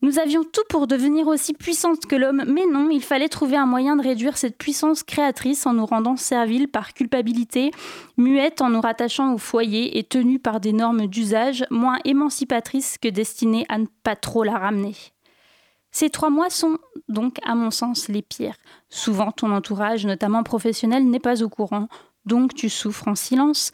Nous 0.03 0.17
avions 0.17 0.43
tout 0.43 0.63
pour 0.67 0.87
devenir 0.87 1.27
aussi 1.27 1.53
puissantes 1.53 2.07
que 2.07 2.15
l'homme, 2.15 2.43
mais 2.47 2.65
non, 2.65 2.89
il 2.89 3.03
fallait 3.03 3.29
trouver 3.29 3.55
un 3.55 3.67
moyen 3.67 3.95
de 3.95 4.01
réduire 4.01 4.35
cette 4.35 4.57
puissance 4.57 5.03
créatrice 5.03 5.67
en 5.67 5.73
nous 5.73 5.85
rendant 5.85 6.15
serviles 6.15 6.67
par 6.67 6.95
culpabilité, 6.95 7.69
muettes 8.17 8.61
en 8.61 8.69
nous 8.69 8.81
rattachant 8.81 9.31
au 9.33 9.37
foyer 9.37 9.99
et 9.99 10.03
tenues 10.03 10.39
par 10.39 10.59
des 10.59 10.73
normes 10.73 11.05
d'usage 11.05 11.65
moins 11.69 11.99
émancipatrices 12.03 12.97
que 12.97 13.09
destinées 13.09 13.67
à 13.69 13.77
ne 13.77 13.85
pas 14.01 14.15
trop 14.15 14.43
la 14.43 14.57
ramener. 14.57 14.95
Ces 15.91 16.09
trois 16.09 16.31
mois 16.31 16.49
sont 16.49 16.79
donc, 17.07 17.37
à 17.43 17.53
mon 17.53 17.69
sens, 17.69 18.07
les 18.07 18.23
pires. 18.23 18.55
Souvent, 18.89 19.31
ton 19.31 19.51
entourage, 19.51 20.07
notamment 20.07 20.41
professionnel, 20.41 21.07
n'est 21.07 21.19
pas 21.19 21.43
au 21.43 21.49
courant, 21.49 21.89
donc 22.25 22.55
tu 22.55 22.69
souffres 22.69 23.07
en 23.07 23.15
silence. 23.15 23.71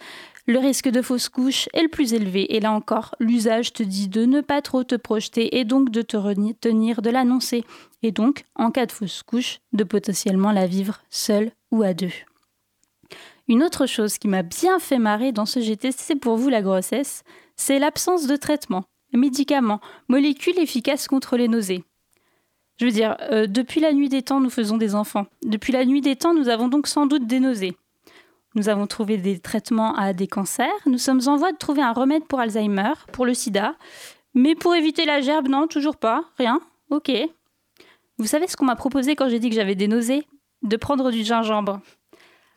Le 0.50 0.60
risque 0.60 0.88
de 0.88 1.02
fausse 1.02 1.28
couche 1.28 1.68
est 1.74 1.82
le 1.82 1.90
plus 1.90 2.14
élevé 2.14 2.56
et 2.56 2.62
là 2.62 2.72
encore, 2.72 3.16
l'usage 3.20 3.74
te 3.74 3.84
dit 3.84 4.08
de 4.08 4.24
ne 4.24 4.40
pas 4.40 4.62
trop 4.62 4.86
te 4.86 4.96
projeter 4.96 5.58
et 5.58 5.66
donc 5.66 5.90
de 5.90 6.02
te 6.02 6.16
retenir 6.16 7.02
de 7.02 7.10
l'annoncer. 7.10 7.66
Et 8.02 8.12
donc, 8.14 8.46
en 8.56 8.72
cas 8.72 8.86
de 8.86 8.94
fausse 8.94 9.24
couche, 9.24 9.60
de 9.74 9.84
potentiellement 9.84 10.54
la 10.54 10.66
vivre 10.66 11.02
seule 11.10 11.52
ou 11.72 11.84
à 11.84 11.94
deux. 11.94 12.14
Une 13.50 13.62
autre 13.62 13.88
chose 13.88 14.18
qui 14.18 14.30
m'a 14.30 14.42
bien 14.42 14.80
fait 14.80 15.00
marrer 15.00 15.34
dans 15.34 15.46
ce 15.46 15.60
GT, 15.60 15.92
c'est 15.92 16.16
pour 16.16 16.38
vous 16.38 16.48
la 16.48 16.62
grossesse, 16.62 17.24
c'est 17.58 17.78
l'absence 17.78 18.26
de 18.26 18.38
traitement, 18.38 18.86
médicaments, 19.12 19.82
molécules 20.08 20.60
efficaces 20.60 21.10
contre 21.10 21.36
les 21.36 21.50
nausées. 21.50 21.84
Je 22.80 22.86
veux 22.86 22.92
dire, 22.92 23.18
euh, 23.32 23.48
depuis 23.48 23.82
la 23.82 23.92
nuit 23.92 24.08
des 24.08 24.22
temps, 24.22 24.40
nous 24.40 24.50
faisons 24.50 24.78
des 24.78 24.96
enfants. 24.96 25.26
Depuis 25.44 25.74
la 25.74 25.84
nuit 25.84 26.02
des 26.02 26.16
temps, 26.16 26.34
nous 26.34 26.48
avons 26.48 26.70
donc 26.70 26.88
sans 26.88 27.06
doute 27.06 27.28
des 27.28 27.42
nausées. 27.42 27.76
Nous 28.58 28.70
avons 28.70 28.88
trouvé 28.88 29.18
des 29.18 29.38
traitements 29.38 29.94
à 29.96 30.14
des 30.14 30.26
cancers. 30.26 30.74
Nous 30.88 30.98
sommes 30.98 31.22
en 31.28 31.36
voie 31.36 31.52
de 31.52 31.58
trouver 31.58 31.84
un 31.84 31.94
remède 31.94 32.26
pour 32.26 32.40
Alzheimer, 32.40 32.94
pour 33.14 33.28
le 33.28 33.36
sida. 33.36 33.76
Mais 34.34 34.56
pour 34.56 34.74
éviter 34.74 35.06
la 35.06 35.22
gerbe, 35.22 35.48
non, 35.48 35.68
toujours 35.68 35.96
pas. 35.96 36.24
Rien. 36.40 36.60
Ok. 36.90 37.12
Vous 38.18 38.26
savez 38.26 38.48
ce 38.48 38.58
qu'on 38.58 38.66
m'a 38.66 38.76
proposé 38.76 39.16
quand 39.16 39.30
j'ai 39.30 39.38
dit 39.38 39.52
que 39.52 39.56
j'avais 39.56 39.76
des 39.76 39.88
nausées? 39.88 40.26
De 40.64 40.76
prendre 40.76 41.12
du 41.12 41.24
gingembre. 41.24 41.82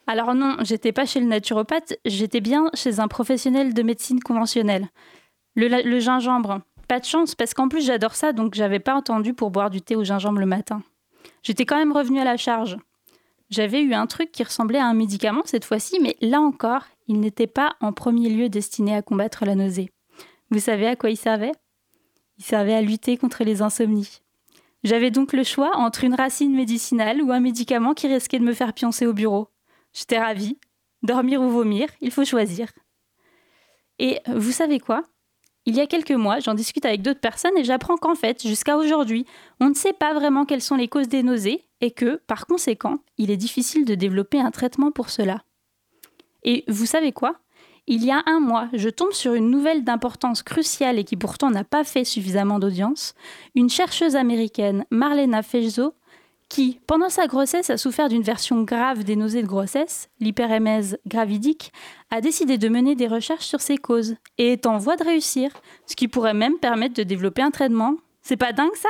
Alors 0.07 0.35
non, 0.35 0.57
j'étais 0.61 0.93
pas 0.93 1.05
chez 1.05 1.21
le 1.21 1.27
naturopathe, 1.27 1.93
j'étais 2.07 2.41
bien 2.41 2.71
chez 2.73 2.99
un 2.99 3.07
professionnel 3.07 3.75
de 3.75 3.83
médecine 3.83 4.21
conventionnelle. 4.21 4.89
Le, 5.55 6.01
gingembre, 6.01 6.63
pas 6.89 6.99
de 6.99 7.05
chance 7.05 7.35
parce 7.35 7.53
qu'en 7.53 7.69
plus 7.69 7.85
j'adore 7.85 8.15
ça, 8.15 8.33
donc 8.33 8.55
j'avais 8.55 8.81
pas 8.81 8.95
entendu 8.95 9.35
pour 9.35 9.51
boire 9.51 9.69
du 9.69 9.83
thé 9.83 9.97
au 9.97 10.03
gingembre 10.03 10.41
le 10.41 10.47
matin. 10.47 10.83
J'étais 11.43 11.67
quand 11.67 11.77
même 11.77 11.93
revenue 11.93 12.21
à 12.21 12.25
la 12.25 12.39
charge. 12.39 12.79
J'avais 13.51 13.83
eu 13.83 13.95
un 13.95 14.07
truc 14.07 14.31
qui 14.31 14.45
ressemblait 14.45 14.79
à 14.79 14.87
un 14.87 14.95
médicament 14.95 15.43
cette 15.45 15.65
fois-ci, 15.65 15.99
mais 16.01 16.17
là 16.21 16.41
encore, 16.41 16.85
il 17.09 17.19
n'était 17.19 17.49
pas 17.49 17.75
en 17.81 17.93
premier 17.93 18.29
lieu 18.29 18.49
destiné 18.49 18.95
à 18.95 19.03
combattre 19.03 19.45
la 19.45 19.57
nausée. 19.57 19.91
Vous 20.51 20.61
savez 20.61 20.87
à 20.87 20.97
quoi 20.97 21.11
il 21.11 21.17
servait? 21.17 21.53
Il 22.39 22.45
servait 22.45 22.75
à 22.75 22.81
lutter 22.81 23.17
contre 23.17 23.45
les 23.45 23.61
insomnies. 23.61 24.21
J'avais 24.85 25.11
donc 25.11 25.33
le 25.33 25.45
choix 25.45 25.77
entre 25.77 26.05
une 26.05 26.15
racine 26.15 26.55
médicinale 26.55 27.23
ou 27.23 27.33
un 27.33 27.41
médicament 27.41 27.93
qui 27.93 28.07
risquait 28.07 28.39
de 28.39 28.45
me 28.45 28.55
faire 28.55 28.73
pioncer 28.73 29.07
au 29.07 29.13
bureau. 29.13 29.49
J'étais 29.93 30.19
ravie. 30.19 30.59
Dormir 31.03 31.43
ou 31.43 31.51
vomir, 31.51 31.89
il 32.01 32.11
faut 32.11 32.25
choisir. 32.25 32.69
Et 33.99 34.21
vous 34.27 34.53
savez 34.53 34.79
quoi? 34.79 35.03
Il 35.71 35.77
y 35.77 35.81
a 35.81 35.87
quelques 35.87 36.11
mois, 36.11 36.41
j'en 36.41 36.55
discute 36.55 36.85
avec 36.85 37.01
d'autres 37.01 37.21
personnes 37.21 37.57
et 37.57 37.63
j'apprends 37.63 37.97
qu'en 37.97 38.17
fait, 38.17 38.45
jusqu'à 38.45 38.77
aujourd'hui, 38.77 39.25
on 39.61 39.69
ne 39.69 39.75
sait 39.75 39.93
pas 39.93 40.13
vraiment 40.13 40.45
quelles 40.45 40.63
sont 40.63 40.75
les 40.75 40.89
causes 40.89 41.07
des 41.07 41.23
nausées 41.23 41.63
et 41.81 41.93
que, 41.93 42.21
par 42.27 42.49
conséquent, 42.49 42.99
il 43.19 43.31
est 43.31 43.37
difficile 43.37 43.85
de 43.85 43.95
développer 43.95 44.41
un 44.41 44.51
traitement 44.51 44.91
pour 44.91 45.11
cela. 45.11 45.45
Et 46.43 46.65
vous 46.67 46.87
savez 46.87 47.13
quoi? 47.13 47.37
Il 47.87 48.05
y 48.05 48.11
a 48.11 48.21
un 48.27 48.41
mois, 48.41 48.69
je 48.73 48.89
tombe 48.89 49.13
sur 49.13 49.35
une 49.35 49.49
nouvelle 49.49 49.85
d'importance 49.85 50.43
cruciale 50.43 50.99
et 50.99 51.05
qui 51.05 51.17
pourtant 51.17 51.53
n'a 51.53 51.63
pas 51.63 51.85
fait 51.85 52.05
suffisamment 52.05 52.59
d'audience. 52.59 53.15
Une 53.55 53.71
chercheuse 53.71 54.17
américaine, 54.17 54.85
Marlena 54.91 55.45
Fejzo, 55.45 55.95
qui, 56.51 56.81
pendant 56.87 57.09
sa 57.09 57.29
grossesse, 57.29 57.71
a 57.71 57.79
souffert 57.79 58.09
d'une 58.11 58.25
version 58.25 58.63
grave 58.63 59.05
des 59.05 59.17
nausées 59.17 59.43
de 59.43 59.47
grossesse, 59.47 60.11
l'hyperémèse 60.19 60.99
gravidique, 61.07 61.73
a 62.11 62.21
décidé 62.21 62.59
de 62.59 62.69
mener 62.69 62.97
des 62.97 63.07
recherches 63.07 63.47
sur 63.47 63.61
ces 63.61 63.79
causes 63.79 64.17
et 64.37 64.53
est 64.53 64.67
en 64.67 64.77
voie 64.77 64.97
de 64.97 65.05
réussir, 65.05 65.53
ce 65.87 65.97
qui 65.97 66.09
pourrait 66.09 66.35
même 66.35 66.59
permettre 66.59 66.95
de 66.95 67.05
développer 67.05 67.41
un 67.41 67.53
traitement. 67.53 67.95
C'est 68.21 68.37
pas 68.37 68.53
dingue 68.53 68.75
ça? 68.75 68.89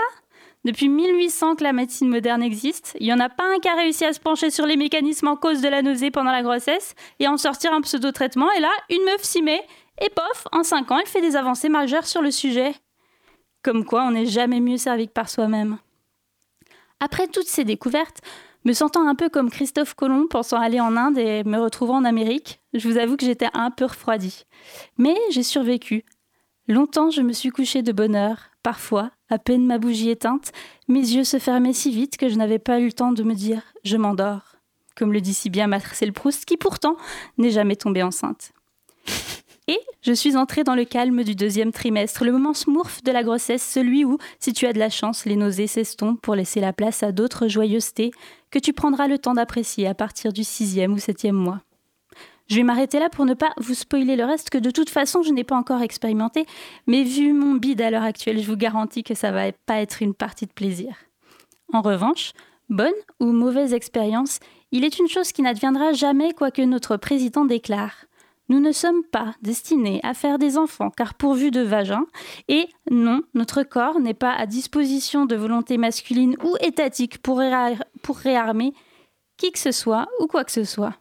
Depuis 0.65 0.89
1800 0.89 1.57
que 1.57 1.65
la 1.65 1.73
médecine 1.73 2.09
moderne 2.09 2.43
existe, 2.43 2.97
il 2.99 3.07
n'y 3.07 3.13
en 3.13 3.21
a 3.21 3.29
pas 3.29 3.45
un 3.45 3.59
qui 3.61 3.69
a 3.69 3.75
réussi 3.75 4.05
à 4.05 4.13
se 4.13 4.21
pencher 4.21 4.51
sur 4.51 4.67
les 4.67 4.77
mécanismes 4.77 5.29
en 5.29 5.37
cause 5.37 5.61
de 5.61 5.69
la 5.69 5.83
nausée 5.83 6.11
pendant 6.11 6.33
la 6.33 6.43
grossesse 6.43 6.95
et 7.19 7.29
en 7.29 7.37
sortir 7.37 7.73
un 7.73 7.83
pseudo-traitement. 7.83 8.51
Et 8.53 8.61
là, 8.61 8.71
une 8.89 9.05
meuf 9.05 9.23
s'y 9.23 9.43
met 9.43 9.63
et 10.01 10.09
pof, 10.09 10.47
en 10.53 10.63
5 10.63 10.91
ans, 10.91 10.99
elle 10.99 11.07
fait 11.07 11.21
des 11.21 11.37
avancées 11.37 11.69
majeures 11.69 12.07
sur 12.07 12.23
le 12.23 12.31
sujet. 12.31 12.75
Comme 13.63 13.85
quoi, 13.85 14.05
on 14.05 14.13
n'est 14.13 14.27
jamais 14.27 14.61
mieux 14.61 14.79
servi 14.79 15.09
que 15.09 15.13
par 15.13 15.29
soi-même. 15.29 15.79
Après 17.01 17.27
toutes 17.27 17.49
ces 17.49 17.65
découvertes, 17.65 18.21
me 18.65 18.73
sentant 18.73 19.09
un 19.09 19.15
peu 19.15 19.29
comme 19.29 19.51
Christophe 19.51 19.95
Colomb 19.95 20.27
pensant 20.27 20.61
aller 20.61 20.81
en 20.81 20.97
Inde 20.97 21.19
et 21.19 21.45
me 21.45 21.59
retrouvant 21.59 21.97
en 21.97 22.05
Amérique, 22.05 22.61
je 22.75 22.89
vous 22.89 22.99
avoue 22.99 23.17
que 23.17 23.25
j'étais 23.25 23.49
un 23.55 23.71
peu 23.71 23.87
refroidie. 23.87 24.45
Mais 24.99 25.17
j'ai 25.31 25.43
survécu. 25.43 26.05
Longtemps, 26.69 27.11
je 27.11 27.23
me 27.23 27.33
suis 27.33 27.51
couchée 27.51 27.83
de 27.83 27.93
bonne 27.93 28.15
heure, 28.15 28.51
Parfois, 28.63 29.11
à 29.31 29.39
peine 29.39 29.67
ma 29.67 29.79
bougie 29.79 30.11
éteinte, 30.11 30.53
mes 30.87 31.01
yeux 31.01 31.25
se 31.25 31.39
fermaient 31.39 31.73
si 31.73 31.91
vite 31.91 32.19
que 32.19 32.29
je 32.29 32.37
n'avais 32.37 32.59
pas 32.59 32.79
eu 32.79 32.87
le 32.87 32.93
temps 32.93 33.13
de 33.13 33.23
me 33.23 33.35
dire 33.35 33.63
je 33.85 33.97
m'endors, 33.97 34.57
comme 34.97 35.15
le 35.15 35.23
dit 35.23 35.33
si 35.33 35.49
bien 35.49 35.67
Marcel 35.67 36.13
Proust, 36.13 36.45
qui 36.45 36.59
pourtant 36.59 36.97
n'est 37.39 37.51
jamais 37.51 37.77
tombée 37.77 38.03
enceinte. 38.03 38.53
Et 39.71 39.79
je 40.03 40.13
suis 40.13 40.37
entrée 40.37 40.65
dans 40.65 40.75
le 40.75 40.85
calme 40.85 41.23
du 41.23 41.37
deuxième 41.37 41.71
trimestre, 41.71 42.25
le 42.25 42.33
moment 42.33 42.55
smurf 42.55 43.05
de 43.05 43.13
la 43.13 43.23
grossesse, 43.23 43.63
celui 43.63 44.05
où, 44.05 44.19
si 44.41 44.53
tu 44.53 44.67
as 44.67 44.73
de 44.73 44.81
la 44.81 44.91
chance, 44.91 45.27
les 45.27 45.37
nausées 45.37 45.69
s'estompent 45.69 46.21
pour 46.21 46.35
laisser 46.35 46.61
la 46.61 46.73
place 46.73 47.05
à 47.05 47.13
d'autres 47.13 47.47
joyeusetés 47.47 48.11
que 48.51 48.59
tu 48.59 48.73
prendras 48.73 49.07
le 49.07 49.19
temps 49.19 49.35
d'apprécier 49.35 49.87
à 49.87 49.95
partir 49.95 50.33
du 50.33 50.43
sixième 50.43 50.93
ou 50.93 50.99
septième 50.99 51.37
mois. 51.37 51.61
Je 52.49 52.57
vais 52.57 52.65
m'arrêter 52.65 52.99
là 52.99 53.11
pour 53.11 53.27
ne 53.27 53.35
pas 53.35 53.53
vous 53.59 53.75
spoiler 53.75 54.17
le 54.17 54.25
reste 54.25 54.51
que 54.51 54.59
de 54.59 54.73
toute 54.73 54.91
façon 54.91 55.23
je 55.23 55.31
n'ai 55.31 55.45
pas 55.45 55.55
encore 55.55 55.83
expérimenté, 55.83 56.47
mais 56.89 57.05
vu 57.05 57.33
mon 57.33 57.55
bide 57.55 57.81
à 57.81 57.93
l'heure 57.93 58.03
actuelle, 58.03 58.43
je 58.43 58.51
vous 58.51 58.57
garantis 58.57 59.05
que 59.05 59.15
ça 59.15 59.31
va 59.31 59.53
pas 59.53 59.81
être 59.81 60.03
une 60.03 60.15
partie 60.15 60.47
de 60.47 60.53
plaisir. 60.53 60.97
En 61.73 61.81
revanche, 61.81 62.33
bonne 62.69 62.91
ou 63.21 63.27
mauvaise 63.27 63.73
expérience, 63.73 64.41
il 64.73 64.85
est 64.85 64.99
une 64.99 65.09
chose 65.09 65.31
qui 65.31 65.43
n'adviendra 65.43 65.93
jamais 65.93 66.33
quoi 66.33 66.51
que 66.51 66.63
notre 66.63 66.97
président 66.97 67.45
déclare. 67.45 68.07
Nous 68.51 68.59
ne 68.59 68.73
sommes 68.73 69.05
pas 69.05 69.37
destinés 69.43 70.01
à 70.03 70.13
faire 70.13 70.37
des 70.37 70.59
enfants 70.59 70.91
car 70.91 71.15
pourvus 71.15 71.53
de 71.53 71.61
vagin, 71.61 72.05
et 72.49 72.69
non, 72.91 73.23
notre 73.33 73.63
corps 73.63 74.01
n'est 74.01 74.13
pas 74.13 74.33
à 74.33 74.45
disposition 74.47 75.25
de 75.25 75.37
volonté 75.37 75.79
masculine 75.79 76.37
ou 76.43 76.57
étatique 76.61 77.19
pour, 77.19 77.41
pour 78.03 78.17
réarmer 78.17 78.75
qui 79.37 79.53
que 79.53 79.59
ce 79.61 79.71
soit 79.71 80.09
ou 80.19 80.27
quoi 80.27 80.43
que 80.43 80.51
ce 80.51 80.65
soit. 80.65 80.95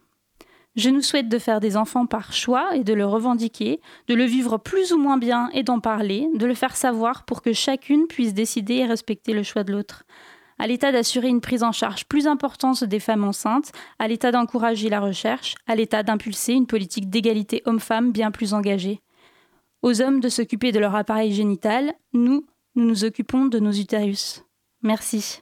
Je 0.75 0.91
nous 0.91 1.01
souhaite 1.01 1.27
de 1.27 1.39
faire 1.39 1.60
des 1.60 1.75
enfants 1.75 2.06
par 2.06 2.34
choix 2.34 2.75
et 2.75 2.84
de 2.84 2.94
le 2.94 3.08
revendiquer, 3.08 3.82
de 4.08 4.13
le 4.13 4.25
vivre 4.25 4.60
plus 4.60 4.94
ou 4.94 5.00
moins 5.00 5.18
bien 5.18 5.50
et 5.56 5.63
d'en 5.63 5.79
parler, 5.79 6.29
de 6.36 6.46
le 6.46 6.53
faire 6.53 6.75
savoir 6.75 7.25
pour 7.25 7.41
que 7.41 7.51
chacune 7.51 8.06
puisse 8.06 8.36
décider 8.36 8.75
et 8.75 8.86
respecter 8.86 9.34
le 9.34 9.41
choix 9.41 9.63
de 9.63 9.72
l'autre. 9.72 10.03
À 10.59 10.67
l'État 10.67 10.91
d'assurer 10.91 11.29
une 11.29 11.39
prise 11.39 11.63
en 11.63 11.71
charge 11.71 12.05
plus 12.05 12.27
importante 12.27 12.83
des 12.83 12.99
femmes 12.99 13.23
enceintes, 13.23 13.71
à 13.97 14.09
l'État 14.09 14.31
d'encourager 14.31 14.89
la 14.89 14.99
recherche, 14.99 15.55
à 15.67 15.75
l'État 15.75 16.03
d'impulser 16.03 16.51
une 16.51 16.67
politique 16.67 17.09
d'égalité 17.09 17.61
homme-femme 17.65 18.11
bien 18.11 18.29
plus 18.29 18.53
engagée. 18.53 19.01
Aux 19.81 20.01
hommes 20.01 20.19
de 20.19 20.27
s'occuper 20.27 20.73
de 20.73 20.79
leur 20.79 20.95
appareil 20.95 21.31
génital, 21.31 21.93
nous, 22.11 22.45
nous 22.75 22.83
nous 22.83 23.05
occupons 23.05 23.45
de 23.45 23.59
nos 23.59 23.71
utérus. 23.71 24.43
Merci. 24.83 25.41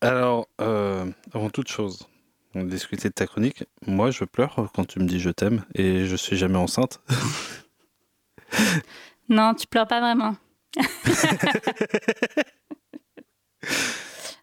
Alors, 0.00 0.46
euh, 0.60 1.10
avant 1.32 1.50
toute 1.50 1.68
chose, 1.68 2.06
on 2.54 2.62
discutait 2.62 3.08
de 3.08 3.14
ta 3.14 3.26
chronique. 3.26 3.64
Moi, 3.86 4.12
je 4.12 4.24
pleure 4.24 4.70
quand 4.74 4.84
tu 4.84 5.00
me 5.00 5.06
dis 5.06 5.18
je 5.18 5.30
t'aime 5.30 5.64
et 5.74 6.06
je 6.06 6.14
suis 6.14 6.36
jamais 6.36 6.58
enceinte. 6.58 7.00
non, 9.28 9.54
tu 9.54 9.66
pleures 9.66 9.88
pas 9.88 10.00
vraiment. 10.00 10.36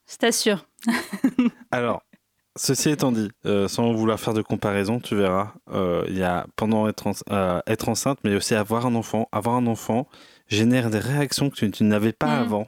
Je 0.08 0.18
t'assure. 0.18 0.66
Alors, 1.72 2.04
ceci 2.56 2.90
étant 2.90 3.12
dit, 3.12 3.30
euh, 3.46 3.68
sans 3.68 3.92
vouloir 3.94 4.20
faire 4.20 4.34
de 4.34 4.42
comparaison, 4.42 5.00
tu 5.00 5.16
verras, 5.16 5.54
euh, 5.72 6.04
il 6.08 6.18
y 6.18 6.24
a 6.24 6.46
pendant 6.56 6.88
être, 6.88 7.12
être, 7.68 7.90
enceinte, 7.90 8.20
mais 8.24 8.36
aussi 8.36 8.56
avoir 8.56 8.86
un 8.86 8.96
enfant. 8.96 9.28
Avoir 9.32 9.56
un 9.56 9.68
enfant 9.68 10.08
génère 10.48 10.90
des 10.90 11.00
réactions 11.00 11.50
que 11.50 11.66
tu, 11.66 11.84
n'avais 11.84 12.14
pas 12.14 12.28
mmh. 12.28 12.42
avant. 12.42 12.68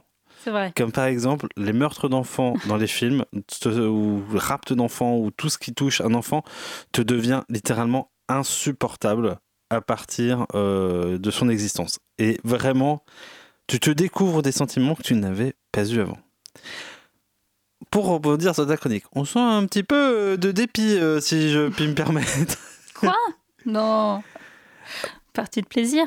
Comme 0.76 0.90
par 0.90 1.04
exemple 1.04 1.46
les 1.56 1.72
meurtres 1.72 2.08
d'enfants 2.08 2.54
dans 2.66 2.76
les 2.76 2.88
films, 2.88 3.24
ou 3.32 4.22
le 4.32 4.38
rapt 4.38 4.72
d'enfants, 4.72 5.16
ou 5.16 5.30
tout 5.30 5.48
ce 5.48 5.56
qui 5.56 5.72
touche 5.72 6.00
un 6.00 6.14
enfant, 6.14 6.42
te 6.90 7.00
devient 7.00 7.42
littéralement 7.48 8.10
insupportable 8.28 9.38
à 9.70 9.80
partir 9.80 10.46
euh, 10.54 11.18
de 11.18 11.30
son 11.30 11.48
existence. 11.48 11.98
Et 12.18 12.38
vraiment, 12.44 13.04
tu 13.66 13.80
te 13.80 13.90
découvres 13.90 14.42
des 14.42 14.52
sentiments 14.52 14.94
que 14.94 15.02
tu 15.02 15.14
n'avais 15.14 15.54
pas 15.70 15.84
eu 15.88 16.00
avant. 16.00 16.18
Pour 17.90 18.06
rebondir 18.06 18.54
sur 18.54 18.66
ta 18.66 18.76
chronique, 18.76 19.04
on 19.12 19.24
sent 19.24 19.38
un 19.38 19.66
petit 19.66 19.82
peu 19.82 20.36
de 20.38 20.50
dépit, 20.52 20.96
euh, 20.96 21.20
si 21.20 21.50
je 21.50 21.68
puis 21.68 21.86
me 21.86 21.94
permettre. 21.94 22.58
Quoi? 22.94 23.16
Non. 23.66 24.22
Partie 25.32 25.62
de 25.62 25.66
plaisir. 25.66 26.06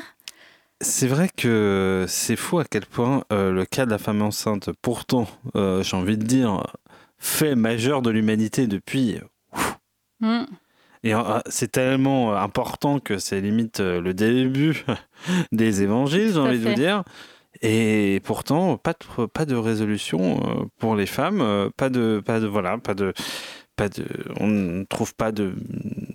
C'est 0.80 1.06
vrai 1.06 1.30
que 1.34 2.04
c'est 2.06 2.36
fou 2.36 2.58
à 2.58 2.64
quel 2.64 2.84
point 2.84 3.24
euh, 3.32 3.50
le 3.50 3.64
cas 3.64 3.86
de 3.86 3.90
la 3.90 3.98
femme 3.98 4.20
enceinte, 4.20 4.70
pourtant, 4.82 5.26
euh, 5.54 5.82
j'ai 5.82 5.96
envie 5.96 6.18
de 6.18 6.24
dire, 6.24 6.66
fait 7.18 7.54
majeur 7.54 8.02
de 8.02 8.10
l'humanité 8.10 8.66
depuis. 8.66 9.18
Mm. 10.20 10.44
Et 11.02 11.14
euh, 11.14 11.40
c'est 11.48 11.72
tellement 11.72 12.36
important 12.36 12.98
que 12.98 13.18
c'est 13.18 13.40
limite 13.40 13.80
le 13.80 14.12
début 14.12 14.84
des 15.52 15.82
évangiles, 15.82 16.32
j'ai 16.34 16.38
envie 16.38 16.58
de 16.58 16.68
vous 16.68 16.74
dire. 16.74 17.04
Et 17.62 18.20
pourtant, 18.24 18.76
pas 18.76 18.92
de, 18.92 19.26
pas 19.26 19.44
de 19.44 19.54
résolution 19.54 20.68
pour 20.78 20.96
les 20.96 21.06
femmes, 21.06 21.70
pas 21.76 21.88
de, 21.88 22.22
pas 22.24 22.40
de, 22.40 22.46
voilà, 22.46 22.78
pas 22.78 22.94
de, 22.94 23.12
pas 23.76 23.88
de, 23.88 24.06
on 24.40 24.46
ne 24.46 24.84
trouve 24.84 25.14
pas 25.14 25.32
de 25.32 25.54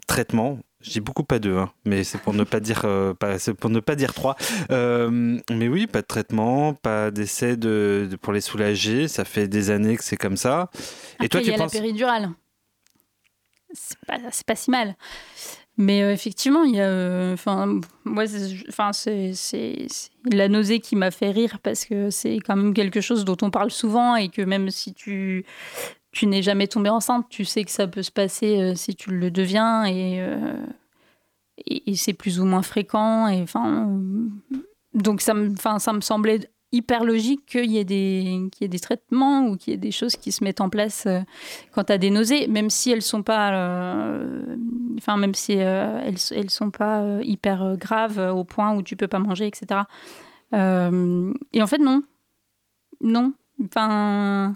traitement 0.07 0.59
je 0.81 0.89
dis 0.91 0.99
beaucoup 0.99 1.23
pas 1.23 1.39
deux, 1.39 1.57
hein, 1.57 1.71
mais 1.85 2.03
c'est 2.03 2.17
pour 2.17 2.33
ne 2.33 2.43
pas 2.43 2.59
dire 2.59 2.81
euh, 2.85 3.13
pas, 3.13 3.37
pour 3.59 3.69
ne 3.69 3.79
pas 3.79 3.95
dire 3.95 4.13
trois. 4.13 4.35
Euh, 4.71 5.39
mais 5.51 5.67
oui, 5.67 5.87
pas 5.87 6.01
de 6.01 6.07
traitement, 6.07 6.73
pas 6.73 7.11
d'essai 7.11 7.55
de, 7.55 8.09
pour 8.21 8.33
les 8.33 8.41
soulager. 8.41 9.07
Ça 9.07 9.23
fait 9.23 9.47
des 9.47 9.69
années 9.69 9.95
que 9.95 10.03
c'est 10.03 10.17
comme 10.17 10.37
ça. 10.37 10.69
Et 11.21 11.29
toi, 11.29 11.39
tu 11.39 11.47
il 11.47 11.51
y 11.51 11.53
a 11.53 11.57
penses... 11.57 11.73
la 11.73 11.79
péridurale. 11.79 12.29
C'est 13.73 13.97
pas, 14.05 14.17
pas 14.47 14.55
si 14.55 14.71
mal. 14.71 14.95
Mais 15.77 16.03
euh, 16.03 16.11
effectivement, 16.11 16.63
il 16.63 16.75
y 16.75 16.81
a, 16.81 17.31
enfin, 17.33 17.79
moi, 18.03 18.25
enfin, 18.69 18.91
c'est, 18.93 19.33
c'est, 19.33 19.87
la 20.31 20.47
nausée 20.47 20.79
qui 20.79 20.95
m'a 20.95 21.11
fait 21.11 21.31
rire 21.31 21.59
parce 21.59 21.85
que 21.85 22.09
c'est 22.09 22.39
quand 22.39 22.55
même 22.55 22.73
quelque 22.73 23.01
chose 23.01 23.25
dont 23.25 23.37
on 23.41 23.49
parle 23.49 23.71
souvent 23.71 24.15
et 24.15 24.29
que 24.29 24.41
même 24.41 24.69
si 24.69 24.93
tu 24.93 25.45
tu 26.11 26.27
n'es 26.27 26.41
jamais 26.41 26.67
tombé 26.67 26.89
enceinte. 26.89 27.25
Tu 27.29 27.45
sais 27.45 27.63
que 27.63 27.71
ça 27.71 27.87
peut 27.87 28.03
se 28.03 28.11
passer 28.11 28.59
euh, 28.59 28.75
si 28.75 28.95
tu 28.95 29.11
le 29.11 29.31
deviens 29.31 29.85
et, 29.85 30.21
et, 31.65 31.95
c'est 31.95 32.13
plus 32.13 32.41
ou 32.41 32.45
moins 32.45 32.63
fréquent. 32.63 33.29
Et, 33.29 33.41
enfin, 33.41 33.89
donc 34.93 35.21
ça 35.21 35.33
me, 35.33 35.55
ça 35.55 35.93
me 35.93 36.01
semblait 36.01 36.49
hyper 36.71 37.03
logique 37.03 37.45
qu'il 37.45 37.71
y, 37.71 37.77
ait 37.77 37.83
des, 37.83 38.49
y 38.59 38.63
ait 38.63 38.67
des 38.67 38.79
traitements 38.79 39.47
ou 39.47 39.57
qu'il 39.57 39.71
y 39.71 39.73
ait 39.73 39.79
des 39.79 39.91
choses 39.91 40.15
qui 40.15 40.31
se 40.31 40.43
mettent 40.43 40.61
en 40.61 40.69
place 40.69 41.07
quand 41.73 41.85
tu 41.85 41.93
as 41.93 41.97
des 41.97 42.09
nausées, 42.09 42.47
même 42.47 42.69
si 42.69 42.91
elles 42.91 43.01
sont 43.01 43.23
pas, 43.23 44.07
enfin 44.97 45.17
même 45.17 45.35
si 45.35 45.53
elles, 45.53 46.15
elles 46.31 46.49
sont 46.49 46.71
pas 46.71 47.19
hyper 47.23 47.75
graves 47.77 48.19
au 48.33 48.43
point 48.43 48.73
où 48.75 48.81
tu 48.81 48.95
peux 48.95 49.07
pas 49.07 49.19
manger, 49.19 49.47
etc. 49.47 49.81
et 50.53 50.57
en 50.57 51.67
fait 51.67 51.79
non, 51.79 52.03
non. 53.01 53.33
Enfin, 53.63 54.55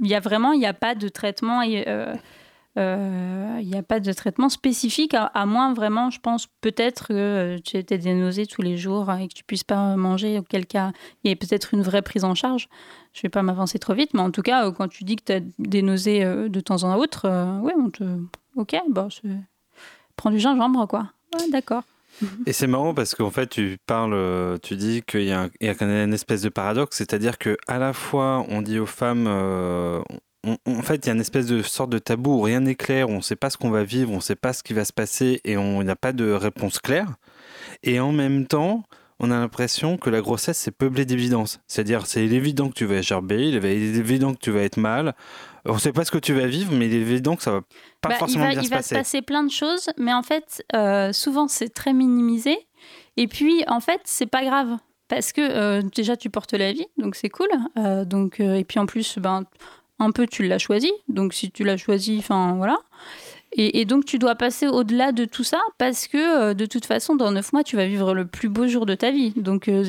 il 0.00 0.08
y 0.08 0.14
a 0.14 0.20
vraiment, 0.20 0.52
il 0.52 0.60
n'y 0.60 0.66
a 0.66 0.74
pas 0.74 0.94
de 0.94 1.08
traitement. 1.08 1.62
Euh, 1.62 1.82
euh, 1.86 2.14
il 2.78 3.66
n'y 3.66 3.76
a 3.76 3.82
pas 3.82 4.00
de 4.00 4.12
traitement 4.12 4.48
spécifique, 4.48 5.14
à, 5.14 5.46
moins 5.46 5.74
vraiment, 5.74 6.10
je 6.10 6.20
pense, 6.20 6.46
peut-être 6.60 7.08
que 7.08 7.58
tu 7.64 7.76
étais 7.76 7.98
des 7.98 8.14
nausées 8.14 8.46
tous 8.46 8.62
les 8.62 8.76
jours 8.76 9.12
et 9.12 9.28
que 9.28 9.34
tu 9.34 9.44
puisses 9.44 9.64
pas 9.64 9.96
manger, 9.96 10.38
auquel 10.38 10.66
cas 10.66 10.92
il 11.24 11.30
y 11.30 11.32
a 11.32 11.36
peut-être 11.36 11.74
une 11.74 11.82
vraie 11.82 12.02
prise 12.02 12.24
en 12.24 12.34
charge. 12.34 12.68
Je 13.12 13.22
vais 13.22 13.28
pas 13.28 13.42
m'avancer 13.42 13.78
trop 13.78 13.94
vite, 13.94 14.14
mais 14.14 14.20
en 14.20 14.30
tout 14.30 14.42
cas, 14.42 14.70
quand 14.70 14.88
tu 14.88 15.04
dis 15.04 15.16
que 15.16 15.24
tu 15.24 15.32
as 15.32 15.40
des 15.58 15.82
nausées 15.82 16.24
euh, 16.24 16.48
de 16.48 16.60
temps 16.60 16.84
en 16.84 16.96
autre, 16.96 17.28
ouais, 17.60 17.74
on 17.76 17.90
te. 17.90 18.04
Ok, 18.56 18.76
bon, 18.88 19.08
prends 20.16 20.30
du 20.30 20.38
gingembre, 20.38 20.86
quoi. 20.86 21.10
D'accord. 21.50 21.82
Et 22.46 22.52
c'est 22.52 22.66
marrant 22.66 22.94
parce 22.94 23.14
qu'en 23.14 23.30
fait, 23.30 23.48
tu 23.48 23.78
parles, 23.86 24.14
euh, 24.14 24.58
tu 24.62 24.76
dis 24.76 25.02
qu'il 25.02 25.24
y, 25.24 25.32
a, 25.32 25.48
une 25.60 26.12
espèce 26.12 26.42
de 26.42 26.48
paradoxe, 26.48 26.96
c'est-à-dire 26.96 27.38
que 27.38 27.56
à 27.66 27.78
la 27.78 27.92
fois, 27.92 28.44
on 28.48 28.62
dit 28.62 28.78
aux 28.78 28.86
femmes, 28.86 29.26
euh, 29.28 30.00
en 30.44 30.82
fait, 30.82 31.04
il 31.04 31.06
y 31.06 31.10
a 31.10 31.14
une 31.14 31.20
espèce 31.20 31.46
de 31.46 31.62
sorte 31.62 31.90
de 31.90 31.98
tabou 31.98 32.38
où 32.38 32.40
rien 32.40 32.60
n'est 32.60 32.74
clair, 32.74 33.08
où 33.08 33.12
on 33.12 33.16
ne 33.16 33.22
sait 33.22 33.36
pas 33.36 33.50
ce 33.50 33.56
qu'on 33.56 33.70
va 33.70 33.84
vivre, 33.84 34.12
on 34.12 34.16
ne 34.16 34.20
sait 34.20 34.36
pas 34.36 34.52
ce 34.52 34.62
qui 34.62 34.72
va 34.72 34.84
se 34.84 34.92
passer 34.92 35.40
et 35.44 35.56
on 35.56 35.82
n'a 35.82 35.96
pas 35.96 36.12
de 36.12 36.30
réponse 36.30 36.78
claire. 36.78 37.16
Et 37.82 38.00
en 38.00 38.12
même 38.12 38.46
temps, 38.46 38.84
on 39.20 39.30
a 39.30 39.38
l'impression 39.38 39.96
que 39.96 40.10
la 40.10 40.20
grossesse, 40.20 40.58
c'est 40.58 40.70
peuplé 40.70 41.04
d'évidence. 41.04 41.58
C'est-à-dire, 41.66 42.06
c'est 42.06 42.24
évident 42.24 42.68
que 42.68 42.74
tu 42.74 42.84
vas 42.84 43.02
gerber, 43.02 43.48
il 43.48 43.56
est 43.56 43.64
évident 43.64 44.32
que 44.32 44.38
tu 44.38 44.50
vas 44.50 44.62
être 44.62 44.76
mal. 44.76 45.14
On 45.64 45.74
ne 45.74 45.78
sait 45.78 45.92
pas 45.92 46.04
ce 46.04 46.10
que 46.10 46.18
tu 46.18 46.32
vas 46.32 46.46
vivre, 46.46 46.72
mais 46.72 46.86
il 46.86 46.94
est 46.94 47.00
évident 47.00 47.34
que 47.34 47.42
ça 47.42 47.50
va 47.50 47.60
pas 48.00 48.10
bah, 48.10 48.14
forcément 48.14 48.48
bien 48.48 48.62
se 48.62 48.68
passer. 48.68 48.68
Il 48.68 48.70
va 48.70 48.82
se 48.82 48.94
passer 48.94 49.22
plein 49.22 49.42
de 49.42 49.50
choses, 49.50 49.90
mais 49.96 50.12
en 50.12 50.22
fait, 50.22 50.64
euh, 50.74 51.12
souvent, 51.12 51.48
c'est 51.48 51.68
très 51.68 51.92
minimisé. 51.92 52.56
Et 53.16 53.26
puis, 53.26 53.64
en 53.66 53.80
fait, 53.80 54.00
c'est 54.04 54.26
pas 54.26 54.44
grave. 54.44 54.76
Parce 55.08 55.32
que 55.32 55.40
euh, 55.40 55.82
déjà, 55.82 56.16
tu 56.16 56.30
portes 56.30 56.52
la 56.52 56.72
vie, 56.72 56.86
donc 56.98 57.16
c'est 57.16 57.30
cool. 57.30 57.48
Euh, 57.78 58.04
donc, 58.04 58.40
et 58.40 58.64
puis 58.64 58.78
en 58.78 58.86
plus, 58.86 59.18
ben, 59.18 59.44
un 59.98 60.10
peu, 60.10 60.26
tu 60.26 60.46
l'as 60.46 60.58
choisi. 60.58 60.92
Donc, 61.08 61.34
si 61.34 61.50
tu 61.50 61.64
l'as 61.64 61.76
choisi, 61.76 62.16
enfin, 62.18 62.54
voilà. 62.56 62.78
Et, 63.52 63.86
donc, 63.86 64.04
tu 64.04 64.18
dois 64.18 64.34
passer 64.34 64.68
au-delà 64.68 65.10
de 65.10 65.24
tout 65.24 65.42
ça 65.42 65.58
parce 65.78 66.06
que, 66.06 66.50
euh, 66.50 66.54
de 66.54 66.66
toute 66.66 66.84
façon, 66.84 67.16
dans 67.16 67.32
neuf 67.32 67.52
mois, 67.52 67.64
tu 67.64 67.76
vas 67.76 67.86
vivre 67.86 68.14
le 68.14 68.26
plus 68.26 68.48
beau 68.48 68.68
jour 68.68 68.84
de 68.84 68.94
ta 68.94 69.10
vie. 69.10 69.32
Donc, 69.36 69.68
euh, 69.68 69.84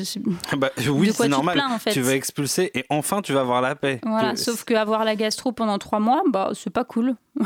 bah, 0.56 0.70
oui, 0.90 1.12
c'est 1.12 1.28
normal. 1.28 1.62
Tu 1.92 2.00
vas 2.00 2.14
expulser 2.14 2.70
et 2.74 2.84
enfin, 2.88 3.20
tu 3.22 3.32
vas 3.32 3.42
avoir 3.42 3.60
la 3.60 3.76
paix. 3.76 4.00
Voilà, 4.02 4.34
sauf 4.34 4.64
qu'avoir 4.64 5.04
la 5.04 5.14
gastro 5.14 5.52
pendant 5.52 5.78
trois 5.78 6.00
mois, 6.00 6.22
bah, 6.26 6.50
c'est 6.54 6.72
pas 6.72 6.84
cool. 6.84 7.14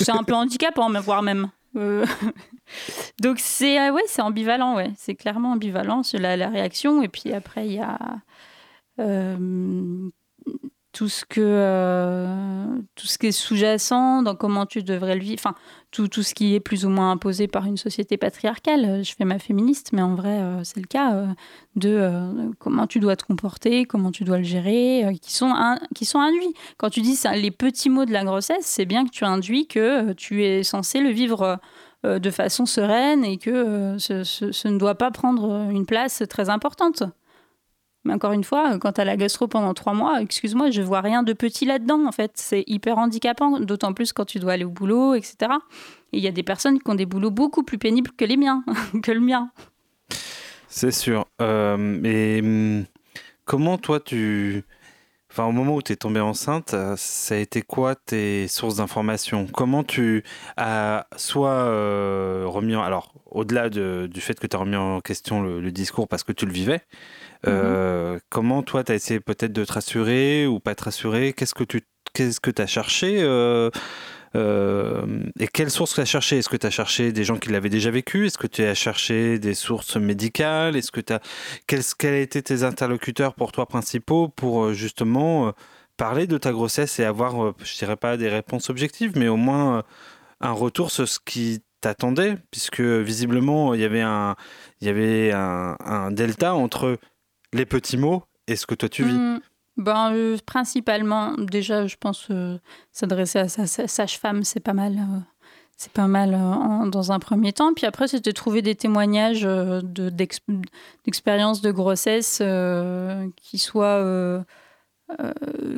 c'est 0.00 0.12
un 0.12 0.22
peu 0.22 0.34
handicapant, 0.34 0.88
voire 1.00 1.22
même. 1.22 1.50
Euh, 1.76 2.06
donc, 3.20 3.38
c'est 3.38 3.90
ouais, 3.90 4.04
c'est 4.06 4.22
ambivalent, 4.22 4.76
ouais. 4.76 4.92
C'est 4.96 5.16
clairement 5.16 5.52
ambivalent 5.52 6.02
la, 6.14 6.36
la, 6.36 6.48
réaction. 6.48 7.02
Et 7.02 7.08
puis 7.08 7.32
après, 7.32 7.66
il 7.66 7.72
y 7.74 7.80
a 7.80 7.98
tout 10.92 11.08
ce 11.08 11.24
que 11.24 11.40
euh, 11.40 12.66
tout 12.96 13.06
ce 13.06 13.16
qui 13.16 13.28
est 13.28 13.32
sous-jacent 13.32 14.22
dans 14.22 14.34
comment 14.34 14.66
tu 14.66 14.82
devrais 14.82 15.14
le 15.14 15.22
vivre 15.22 15.38
enfin 15.38 15.54
tout, 15.90 16.06
tout 16.06 16.22
ce 16.22 16.34
qui 16.34 16.54
est 16.54 16.60
plus 16.60 16.84
ou 16.84 16.90
moins 16.90 17.12
imposé 17.12 17.48
par 17.48 17.66
une 17.66 17.76
société 17.76 18.16
patriarcale. 18.18 19.02
Je 19.02 19.14
fais 19.14 19.24
ma 19.24 19.38
féministe 19.38 19.90
mais 19.92 20.02
en 20.02 20.14
vrai 20.14 20.40
euh, 20.40 20.64
c'est 20.64 20.80
le 20.80 20.86
cas 20.86 21.14
euh, 21.14 21.26
de 21.76 22.52
comment 22.58 22.86
tu 22.86 23.00
dois 23.00 23.16
te 23.16 23.24
comporter 23.24 23.86
comment 23.86 24.10
tu 24.10 24.24
dois 24.24 24.36
le 24.36 24.44
gérer 24.44 25.18
qui 25.22 25.32
sont 25.32 25.54
qui 25.94 26.04
sont 26.04 26.20
induits. 26.20 26.54
Quand 26.76 26.90
tu 26.90 27.00
dis 27.00 27.18
les 27.36 27.50
petits 27.50 27.88
mots 27.88 28.04
de 28.04 28.12
la 28.12 28.24
grossesse 28.24 28.66
c'est 28.66 28.86
bien 28.86 29.06
que 29.06 29.10
tu 29.10 29.24
induis 29.24 29.66
que 29.66 30.12
tu 30.12 30.44
es 30.44 30.62
censé 30.62 31.00
le 31.00 31.10
vivre 31.10 31.58
de 32.04 32.30
façon 32.30 32.66
sereine 32.66 33.24
et 33.24 33.38
que 33.38 33.96
ce 33.98 34.68
ne 34.68 34.78
doit 34.78 34.96
pas 34.96 35.10
prendre 35.10 35.70
une 35.70 35.86
place 35.86 36.22
très 36.28 36.50
importante 36.50 37.04
mais 38.04 38.14
encore 38.14 38.32
une 38.32 38.42
fois, 38.42 38.78
quand 38.78 38.92
tu 38.92 39.00
as 39.00 39.04
la 39.04 39.16
gastro 39.16 39.46
pendant 39.46 39.74
trois 39.74 39.94
mois, 39.94 40.20
excuse-moi, 40.20 40.70
je 40.70 40.82
vois 40.82 41.00
rien 41.00 41.22
de 41.22 41.32
petit 41.32 41.64
là-dedans, 41.64 42.04
en 42.06 42.12
fait. 42.12 42.32
C'est 42.34 42.64
hyper 42.66 42.98
handicapant, 42.98 43.60
d'autant 43.60 43.92
plus 43.92 44.12
quand 44.12 44.24
tu 44.24 44.38
dois 44.40 44.52
aller 44.52 44.64
au 44.64 44.70
boulot, 44.70 45.14
etc. 45.14 45.36
Et 46.12 46.18
il 46.18 46.22
y 46.22 46.28
a 46.28 46.32
des 46.32 46.42
personnes 46.42 46.80
qui 46.80 46.90
ont 46.90 46.94
des 46.94 47.06
boulots 47.06 47.30
beaucoup 47.30 47.62
plus 47.62 47.78
pénibles 47.78 48.10
que 48.16 48.24
les 48.24 48.36
miens, 48.36 48.64
que 49.02 49.12
le 49.12 49.20
mien. 49.20 49.50
C'est 50.68 50.90
sûr. 50.90 51.26
Euh, 51.40 52.02
et 52.02 52.40
hum, 52.40 52.84
comment 53.44 53.78
toi, 53.78 54.00
tu... 54.00 54.64
Enfin, 55.32 55.44
au 55.44 55.52
moment 55.52 55.76
où 55.76 55.80
tu 55.80 55.94
es 55.94 55.96
tombée 55.96 56.20
enceinte, 56.20 56.74
euh, 56.74 56.94
ça 56.98 57.36
a 57.36 57.38
été 57.38 57.62
quoi 57.62 57.94
tes 57.94 58.48
sources 58.48 58.76
d'informations? 58.76 59.46
Comment 59.46 59.82
tu 59.82 60.24
as 60.58 61.06
soit 61.16 61.48
euh, 61.48 62.44
remis 62.46 62.76
en... 62.76 62.82
Alors, 62.82 63.14
au-delà 63.30 63.70
du 63.70 64.20
fait 64.20 64.38
que 64.38 64.46
tu 64.46 64.54
as 64.54 64.58
remis 64.58 64.76
en 64.76 65.00
question 65.00 65.40
le, 65.42 65.72
discours 65.72 66.06
parce 66.06 66.22
que 66.22 66.32
tu 66.32 66.44
le 66.44 66.52
vivais, 66.52 66.82
euh, 67.46 68.18
comment 68.28 68.62
toi, 68.62 68.84
tu 68.84 68.92
as 68.92 68.94
essayé 68.94 69.20
peut-être 69.20 69.54
de 69.54 69.64
te 69.64 69.72
rassurer 69.72 70.46
ou 70.46 70.60
pas 70.60 70.74
te 70.74 70.84
rassurer? 70.84 71.32
Qu'est-ce 71.32 71.54
que 71.54 71.64
tu 71.64 71.80
qu'est-ce 72.12 72.40
que 72.40 72.50
as 72.60 72.66
cherché 72.66 73.22
euh, 73.22 73.70
et 74.34 75.48
quelles 75.52 75.70
sources 75.70 75.94
tu 75.94 76.00
as 76.00 76.04
cherché? 76.04 76.38
Est-ce 76.38 76.48
que 76.48 76.56
tu 76.56 76.66
as 76.66 76.70
cherché 76.70 77.12
des 77.12 77.24
gens 77.24 77.36
qui 77.36 77.50
l'avaient 77.50 77.68
déjà 77.68 77.90
vécu? 77.90 78.26
Est-ce 78.26 78.38
que 78.38 78.46
tu 78.46 78.62
as 78.62 78.74
cherché 78.74 79.38
des 79.38 79.54
sources 79.54 79.96
médicales? 79.96 80.76
Est-ce 80.76 80.90
que 80.90 81.00
tu 81.00 81.12
as 81.12 81.20
quels, 81.66 82.14
été 82.14 82.42
tes 82.42 82.62
interlocuteurs 82.62 83.34
pour 83.34 83.52
toi 83.52 83.66
principaux 83.66 84.28
pour 84.28 84.72
justement 84.72 85.52
parler 85.96 86.26
de 86.26 86.38
ta 86.38 86.52
grossesse 86.52 86.98
et 86.98 87.04
avoir, 87.04 87.54
je 87.62 87.78
dirais 87.78 87.96
pas 87.96 88.16
des 88.16 88.28
réponses 88.28 88.70
objectives, 88.70 89.12
mais 89.16 89.28
au 89.28 89.36
moins 89.36 89.82
un 90.40 90.52
retour 90.52 90.90
sur 90.90 91.08
ce 91.08 91.18
qui 91.24 91.62
t'attendait, 91.80 92.38
puisque 92.50 92.80
visiblement 92.80 93.74
il 93.74 93.80
y 93.80 93.84
avait 93.84 94.00
un, 94.00 94.36
il 94.80 94.86
y 94.86 94.90
avait 94.90 95.32
un, 95.32 96.10
delta 96.10 96.54
entre 96.54 96.98
les 97.52 97.66
petits 97.66 97.96
mots 97.96 98.24
et 98.46 98.56
ce 98.56 98.66
que 98.66 98.74
toi 98.74 98.88
tu 98.88 99.04
vis. 99.04 99.12
Mm. 99.12 99.40
Ben, 99.76 100.12
euh, 100.14 100.36
Principalement, 100.46 101.34
déjà, 101.36 101.86
je 101.86 101.96
pense 101.96 102.28
euh, 102.30 102.58
s'adresser 102.92 103.38
à 103.38 103.48
sa, 103.48 103.66
sage-femme, 103.66 104.44
c'est 104.44 104.60
pas 104.60 104.74
mal. 104.74 104.98
Euh, 104.98 105.18
c'est 105.76 105.92
pas 105.92 106.06
mal 106.06 106.30
dans 106.90 107.10
un 107.10 107.18
premier 107.18 107.52
temps. 107.52 107.74
Puis 107.74 107.86
après, 107.86 108.06
c'était 108.06 108.32
trouver 108.32 108.62
des 108.62 108.76
témoignages 108.76 109.42
d'expériences 109.82 111.60
de, 111.60 111.72
grossesse 111.72 112.40
qui 113.34 113.58
soient 113.58 114.44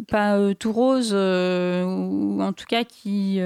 pas 0.09 0.55
tout 0.57 0.73
rose, 0.73 1.15
ou 1.15 2.39
en 2.43 2.53
tout 2.53 2.67
cas 2.69 2.85
qui, 2.85 3.41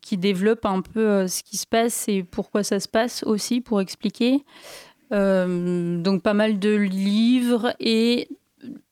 qui 0.00 0.16
développent 0.16 0.64
un 0.64 0.80
peu 0.80 1.28
ce 1.28 1.42
qui 1.42 1.58
se 1.58 1.66
passe 1.66 2.08
et 2.08 2.22
pourquoi 2.22 2.64
ça 2.64 2.80
se 2.80 2.88
passe 2.88 3.22
aussi, 3.22 3.60
pour 3.60 3.82
expliquer. 3.82 4.46
Euh, 5.12 6.02
donc 6.02 6.22
pas 6.22 6.34
mal 6.34 6.58
de 6.58 6.74
livres 6.74 7.74
et 7.78 8.28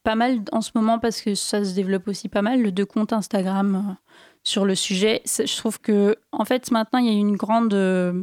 pas 0.04 0.14
mal 0.14 0.42
en 0.52 0.60
ce 0.60 0.70
moment 0.74 0.98
parce 1.00 1.20
que 1.20 1.34
ça 1.34 1.64
se 1.64 1.74
développe 1.74 2.06
aussi 2.06 2.28
pas 2.28 2.42
mal 2.42 2.72
de 2.72 2.84
comptes 2.84 3.12
Instagram 3.12 3.74
euh, 3.74 3.94
sur 4.44 4.64
le 4.64 4.74
sujet. 4.74 5.22
Je 5.26 5.56
trouve 5.56 5.80
que 5.80 6.16
en 6.30 6.44
fait 6.44 6.70
maintenant 6.70 7.00
il 7.00 7.06
y 7.06 7.16
a 7.16 7.18
une 7.18 7.36
grande 7.36 7.74
euh, 7.74 8.22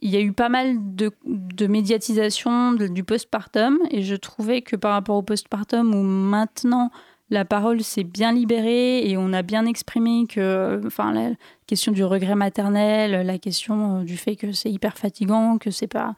il 0.00 0.10
y 0.10 0.16
a 0.16 0.20
eu 0.20 0.32
pas 0.32 0.50
mal 0.50 0.76
de, 0.94 1.10
de 1.24 1.66
médiatisation 1.66 2.72
du 2.72 3.02
postpartum 3.04 3.78
et 3.90 4.02
je 4.02 4.14
trouvais 4.16 4.62
que 4.62 4.76
par 4.76 4.92
rapport 4.92 5.16
au 5.16 5.22
postpartum 5.22 5.94
où 5.94 6.02
maintenant 6.02 6.90
la 7.30 7.44
parole 7.44 7.82
s'est 7.82 8.04
bien 8.04 8.32
libérée 8.32 9.08
et 9.08 9.16
on 9.16 9.32
a 9.32 9.42
bien 9.42 9.66
exprimé 9.66 10.26
que, 10.26 10.80
enfin, 10.86 11.12
la 11.12 11.30
question 11.66 11.92
du 11.92 12.02
regret 12.02 12.34
maternel, 12.34 13.26
la 13.26 13.38
question 13.38 13.98
euh, 13.98 14.04
du 14.04 14.16
fait 14.16 14.36
que 14.36 14.52
c'est 14.52 14.70
hyper 14.70 14.96
fatigant, 14.96 15.58
que 15.58 15.70
c'est 15.70 15.86
pas 15.86 16.14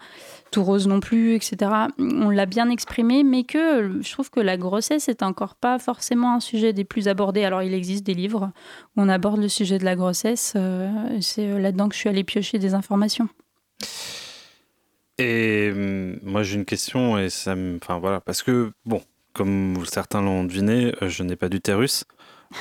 tout 0.53 0.63
rose 0.63 0.87
non 0.87 1.01
plus, 1.01 1.35
etc. 1.35 1.73
On 1.99 2.31
l'a 2.31 2.47
bien 2.47 2.71
exprimé, 2.71 3.25
mais 3.25 3.43
que 3.43 4.01
je 4.01 4.13
trouve 4.13 4.31
que 4.31 4.41
la 4.41 4.57
grossesse 4.57 5.09
est 5.09 5.23
encore 5.23 5.57
pas 5.57 5.79
forcément 5.79 6.35
un 6.35 6.41
sujet 6.41 6.73
des 6.73 6.85
plus 6.85 7.09
abordés. 7.09 7.45
Alors, 7.45 7.63
il 7.63 7.75
existe 7.75 8.07
des 8.07 8.15
livres 8.15 8.53
où 8.97 9.03
on 9.03 9.09
aborde 9.09 9.41
le 9.41 9.49
sujet 9.49 9.79
de 9.79 9.85
la 9.85 9.97
grossesse. 9.97 10.53
Euh, 10.55 11.19
c'est 11.21 11.49
euh, 11.49 11.59
là-dedans 11.59 11.89
que 11.89 11.95
je 11.95 12.01
suis 12.01 12.09
allée 12.09 12.25
piocher 12.25 12.59
des 12.59 12.75
informations. 12.75 13.29
Et 15.19 15.71
hum, 15.73 16.21
moi, 16.23 16.45
j'ai 16.45 16.55
une 16.55 16.65
question, 16.65 17.19
et 17.19 17.31
ça 17.31 17.57
me. 17.57 17.79
Enfin, 17.83 17.99
voilà, 17.99 18.21
parce 18.21 18.43
que, 18.43 18.73
bon, 18.87 19.03
comme 19.33 19.85
certains 19.87 20.23
l'ont 20.23 20.45
deviné, 20.45 20.95
euh, 21.03 21.09
je 21.09 21.23
n'ai 21.23 21.37
pas 21.37 21.49
d'utérus. 21.49 22.05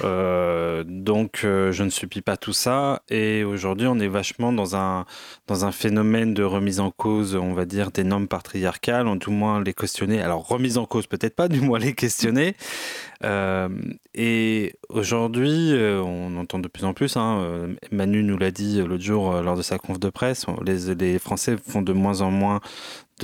Euh, 0.04 0.84
donc, 0.86 1.42
euh, 1.44 1.72
je 1.72 1.84
ne 1.84 1.90
subis 1.90 2.22
pas 2.22 2.38
tout 2.38 2.54
ça. 2.54 3.02
Et 3.10 3.44
aujourd'hui, 3.44 3.88
on 3.88 4.00
est 4.00 4.08
vachement 4.08 4.54
dans 4.54 4.76
un, 4.76 5.06
dans 5.48 5.66
un 5.66 5.72
phénomène 5.72 6.34
de 6.34 6.44
remise 6.44 6.80
en 6.80 6.92
cause, 6.92 7.36
on 7.36 7.54
va 7.54 7.66
dire, 7.66 7.92
des 7.92 8.04
normes 8.04 8.28
patriarcales, 8.28 9.08
en 9.08 9.18
tout 9.18 9.32
moins 9.32 9.64
les 9.64 9.74
questionner. 9.74 10.22
Alors, 10.22 10.48
remise 10.48 10.78
en 10.78 10.86
cause, 10.86 11.08
peut-être 11.08 11.36
pas, 11.36 11.48
du 11.50 11.62
moins 11.62 11.80
les 11.80 11.94
questionner. 11.94 12.56
Euh, 13.24 13.70
et 14.14 14.76
aujourd'hui, 14.90 15.74
on 15.76 16.38
entend 16.38 16.60
de 16.60 16.68
plus 16.68 16.86
en 16.86 16.94
plus, 16.94 17.18
hein, 17.18 17.68
Manu 17.92 18.24
nous 18.24 18.38
l'a 18.38 18.52
dit 18.52 18.82
l'autre 18.82 19.04
jour 19.04 19.42
lors 19.42 19.58
de 19.58 19.62
sa 19.62 19.78
conf 19.78 20.00
de 20.00 20.10
presse, 20.10 20.46
les, 20.66 20.96
les 20.96 21.20
Français 21.20 21.58
font 21.58 21.82
de 21.82 21.94
moins 21.94 22.22
en 22.22 22.32
moins 22.32 22.62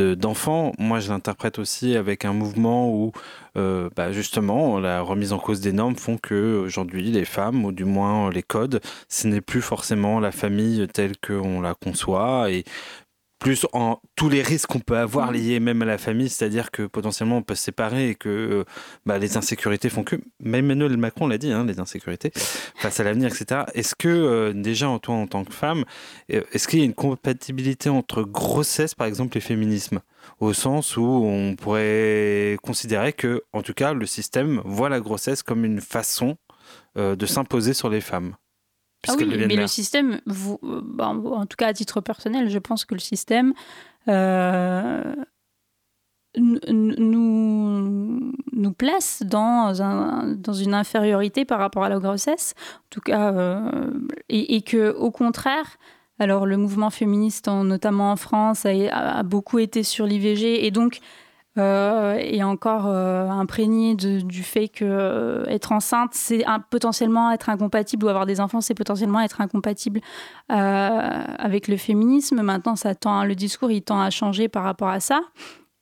d'enfants. 0.02 0.74
Moi, 0.78 1.00
je 1.00 1.10
l'interprète 1.10 1.60
aussi 1.60 1.96
avec 1.96 2.26
un 2.26 2.34
mouvement 2.34 2.90
où, 2.90 3.12
euh, 3.58 3.90
bah, 3.96 4.12
justement, 4.12 4.80
la 4.80 5.02
remise 5.02 5.34
en 5.34 5.40
cause 5.40 5.62
des 5.62 5.72
normes 5.74 5.96
font 5.96 6.18
que 6.18 6.58
aujourd'hui, 6.58 7.12
les 7.12 7.26
femmes, 7.26 7.66
ou 7.66 7.72
du 7.72 7.86
moins 7.86 8.30
les 8.30 8.44
codes, 8.44 8.82
ce 9.10 9.28
n'est 9.28 9.42
plus 9.42 9.62
forcément 9.62 10.20
la 10.20 10.32
famille 10.32 10.88
telle 10.94 11.18
qu'on 11.18 11.62
la 11.62 11.74
conçoit. 11.74 12.52
Et 12.52 12.64
plus 13.40 13.66
en 13.74 14.00
tous 14.16 14.30
les 14.30 14.42
risques 14.42 14.70
qu'on 14.70 14.80
peut 14.80 14.98
avoir 14.98 15.32
liés 15.32 15.60
même 15.60 15.82
à 15.82 15.86
la 15.86 15.98
famille, 15.98 16.30
c'est-à-dire 16.30 16.72
que 16.72 16.84
potentiellement 16.84 17.38
on 17.38 17.44
peut 17.44 17.56
se 17.56 17.64
séparer 17.64 18.10
et 18.10 18.16
que 18.16 18.30
euh, 18.30 18.64
bah, 19.06 19.18
les 19.18 19.38
insécurités 19.38 19.90
font 19.90 20.04
que, 20.04 20.16
même 20.40 20.66
Emmanuel 20.72 20.98
Macron 20.98 21.28
l'a 21.28 21.38
dit, 21.38 21.52
hein, 21.52 21.66
les 21.66 21.80
insécurités 21.80 22.32
face 22.76 23.00
à 23.00 23.04
l'avenir, 23.04 23.28
etc. 23.28 23.64
Est-ce 23.74 23.96
que 23.96 24.08
euh, 24.08 24.54
déjà 24.54 24.90
en 24.90 25.00
toi 25.00 25.16
en 25.16 25.28
tant 25.28 25.44
que 25.44 25.54
femme, 25.54 25.84
euh, 26.32 26.42
est-ce 26.54 26.68
qu'il 26.68 26.80
y 26.80 26.82
a 26.82 26.86
une 26.86 26.94
compatibilité 26.94 27.90
entre 27.90 28.24
grossesse 28.24 28.96
par 28.96 29.08
exemple 29.08 29.38
et 29.38 29.42
féminisme? 29.42 30.00
Au 30.40 30.54
sens 30.54 30.98
où 30.98 31.04
on 31.04 31.56
pourrait 31.56 32.58
considérer 32.64 33.14
que, 33.14 33.44
en 33.54 33.62
tout 33.62 33.76
cas, 33.76 33.94
le 33.94 34.08
système 34.08 34.62
voit 34.66 34.90
la 34.90 35.00
grossesse 35.00 35.44
comme 35.44 35.66
une 35.66 35.82
façon 35.82 36.38
de 36.96 37.26
s'imposer 37.26 37.74
sur 37.74 37.90
les 37.90 38.02
femmes 38.02 38.36
ah 39.08 39.14
oui, 39.18 39.26
mais 39.26 39.56
le 39.56 39.68
système, 39.68 40.20
vous, 40.26 40.60
euh, 40.64 40.82
bah, 40.84 41.08
en 41.08 41.46
tout 41.46 41.58
cas 41.58 41.68
à 41.68 41.74
titre 41.74 42.02
personnel, 42.02 42.50
je 42.50 42.60
pense 42.60 42.86
que 42.86 42.94
le 42.94 43.00
système 43.00 43.54
euh, 44.08 45.16
nous, 46.38 48.32
nous 48.52 48.74
place 48.74 49.24
dans, 49.26 49.82
un, 49.82 50.34
dans 50.36 50.54
une 50.54 50.74
infériorité 50.74 51.46
par 51.46 51.60
rapport 51.60 51.84
à 51.84 51.90
la 51.90 52.00
grossesse, 52.00 52.54
en 52.58 52.90
tout 52.90 53.02
cas, 53.02 53.34
euh, 53.34 53.90
et, 54.30 54.56
et, 54.56 54.62
que 54.62 54.94
au 54.94 55.12
contraire, 55.12 55.78
alors 56.20 56.46
le 56.46 56.58
mouvement 56.58 56.90
féministe, 56.90 57.48
notamment 57.48 58.12
en 58.12 58.16
France, 58.16 58.66
a, 58.66 58.70
a 59.18 59.24
beaucoup 59.24 59.60
été 59.60 59.84
sur 59.84 60.06
l'IVG, 60.06 60.66
et 60.66 60.72
donc 60.72 61.00
euh, 61.58 62.18
et 62.20 62.44
encore 62.44 62.88
euh, 62.88 63.30
imprégné 63.30 63.96
du 63.96 64.44
fait 64.44 64.68
que 64.68 64.84
euh, 64.84 65.46
être 65.46 65.72
enceinte, 65.72 66.10
c'est 66.14 66.44
potentiellement 66.70 67.32
être 67.32 67.50
incompatible 67.50 68.06
ou 68.06 68.10
avoir 68.10 68.26
des 68.26 68.42
enfants, 68.42 68.60
c'est 68.60 68.74
potentiellement 68.74 69.22
être 69.22 69.40
incompatible 69.40 70.02
avec 70.50 71.68
le 71.68 71.78
féminisme. 71.78 72.42
Maintenant, 72.42 72.76
ça 72.76 72.94
tend, 72.94 73.24
le 73.24 73.36
discours, 73.36 73.72
il 73.72 73.82
tend 73.82 74.02
à 74.02 74.10
changer 74.10 74.50
par 74.50 74.64
rapport 74.64 74.90
à 74.90 75.00
ça. 75.00 75.22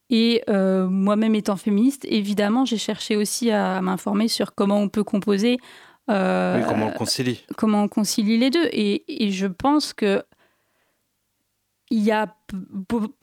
Et 0.10 0.44
moi-même 0.48 1.34
étant 1.36 1.56
féministe, 1.56 2.06
évidemment, 2.08 2.66
j'ai 2.66 2.78
cherché 2.78 3.16
aussi 3.16 3.50
à, 3.50 3.82
m'informer 3.82 4.28
sur 4.28 4.54
comment 4.54 4.78
on 4.78 4.90
peut 4.90 5.04
composer. 5.04 5.58
comment 6.08 6.88
on 6.88 6.98
concilie. 6.98 7.44
Comment 7.58 7.84
on 7.84 7.88
concilie 7.88 8.38
les 8.38 8.52
deux. 8.52 8.68
Et, 8.72 9.26
et 9.26 9.32
je 9.32 9.48
pense 9.48 9.94
que 9.94 10.24
il 11.90 12.02
y 12.02 12.12
a 12.12 12.36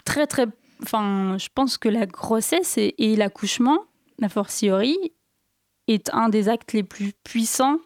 très 0.05 0.27
très 0.27 0.47
enfin, 0.83 1.37
je 1.39 1.49
pense 1.55 1.79
que 1.79 1.89
la 1.89 2.07
grossesse 2.07 2.79
et, 2.79 3.17
l'accouchement, 3.17 3.85
la 4.19 4.29
fortiori, 4.29 4.97
est 5.89 6.11
un 6.13 6.29
des 6.29 6.49
actes 6.49 6.73
les 6.73 6.83
plus 6.83 7.13
puissants 7.25 7.79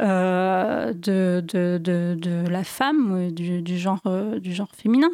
euh, 0.00 0.92
de, 0.92 2.50
la 2.50 2.64
femme, 2.64 3.30
du, 3.32 3.78
genre, 3.78 4.02
euh, 4.06 4.38
du 4.38 4.52
genre 4.52 4.70
féminin, 4.74 5.10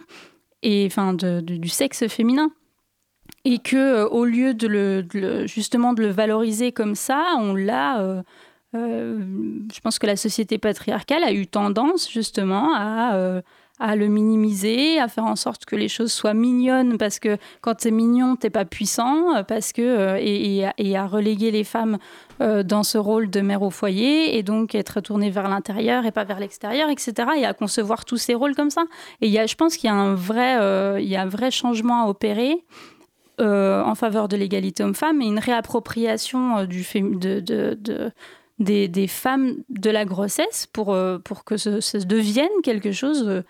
et 0.63 0.87
enfin 0.87 1.15
du 1.15 1.69
sexe 1.69 2.07
féminin. 2.09 2.51
Et 3.45 3.59
que 3.59 3.77
euh, 3.77 4.09
au 4.09 4.25
lieu 4.25 4.55
de 4.55 4.67
le, 4.67 5.47
justement 5.47 5.93
de 5.95 6.03
le 6.03 6.11
valoriser 6.11 6.73
comme 6.73 6.95
ça, 6.95 7.35
on 7.39 7.55
l'a. 7.55 8.23
je 8.73 9.81
pense 9.83 9.99
que 9.99 10.07
la 10.07 10.17
société 10.17 10.59
patriarcale 10.59 11.25
a 11.25 11.33
eu 11.33 11.47
tendance 11.47 12.11
justement 12.11 12.75
à 12.75 13.43
à 13.83 13.97
le 13.97 14.07
minimiser, 14.07 15.01
à 15.01 15.09
faire 15.09 15.25
en 15.25 15.35
sorte 15.35 15.65
que 15.65 15.75
les 15.75 15.89
choses 15.89 16.13
soient 16.13 16.35
mignonnes, 16.35 16.99
parce 16.99 17.19
que 17.19 17.37
quand 17.63 17.81
c'est 17.81 17.91
mignon, 17.91 18.37
t'es 18.37 18.49
pas 18.49 18.65
puissant, 18.65 19.35
euh, 19.35 19.43
parce 19.43 19.73
que 19.73 19.83
euh, 19.83 20.19
et, 20.21 20.97
à 20.97 21.07
reléguer 21.09 21.51
les 21.51 21.65
femmes 21.65 21.99
euh, 22.41 22.63
dans 22.63 22.85
ce 22.85 22.97
rôle 22.97 23.29
de 23.29 23.41
mère 23.41 23.63
au 23.63 23.71
foyer, 23.71 24.39
et 24.39 24.45
donc 24.45 24.77
être 24.77 25.01
tournée 25.01 25.31
vers 25.31 25.49
l'intérieur 25.49 26.07
et 26.07 26.13
pas 26.13 26.23
vers 26.23 26.39
l'extérieur, 26.39 26.91
etc. 26.91 27.31
Et 27.37 27.45
à 27.45 27.55
concevoir 27.55 28.05
tous 28.05 28.19
ces 28.19 28.35
rôles 28.35 28.55
comme 28.55 28.71
ça. 28.71 28.85
Et 29.21 29.27
il 29.27 29.33
y 29.33 29.39
a, 29.41 29.47
je 29.47 29.57
pense 29.57 29.77
qu'il 29.77 29.89
y 29.89 29.93
a 29.93 29.97
un 29.97 30.15
vrai, 30.15 31.03
il 31.03 31.09
y 31.09 31.17
a 31.17 31.23
un 31.23 31.29
vrai 31.29 31.51
changement 31.51 32.05
à 32.05 32.09
opérer. 32.09 32.65
en 33.41 33.95
faveur 33.97 34.29
de 34.29 34.37
l'égalité 34.37 34.85
homme-femme 34.85 35.21
et 35.23 35.27
une 35.27 35.41
réappropriation 35.41 36.65
du 36.67 36.87
de, 36.95 37.41
de, 37.41 37.77
de 37.81 38.13
des, 38.61 39.09
femmes 39.09 39.57
de 39.71 39.91
la 39.91 40.05
grossesse 40.05 40.69
pour, 40.73 40.97
pour 41.25 41.45
que 41.45 41.57
ce, 41.57 41.81
ça 41.81 41.99
devienne 41.99 42.57
quelque 42.63 42.93
chose 42.93 43.43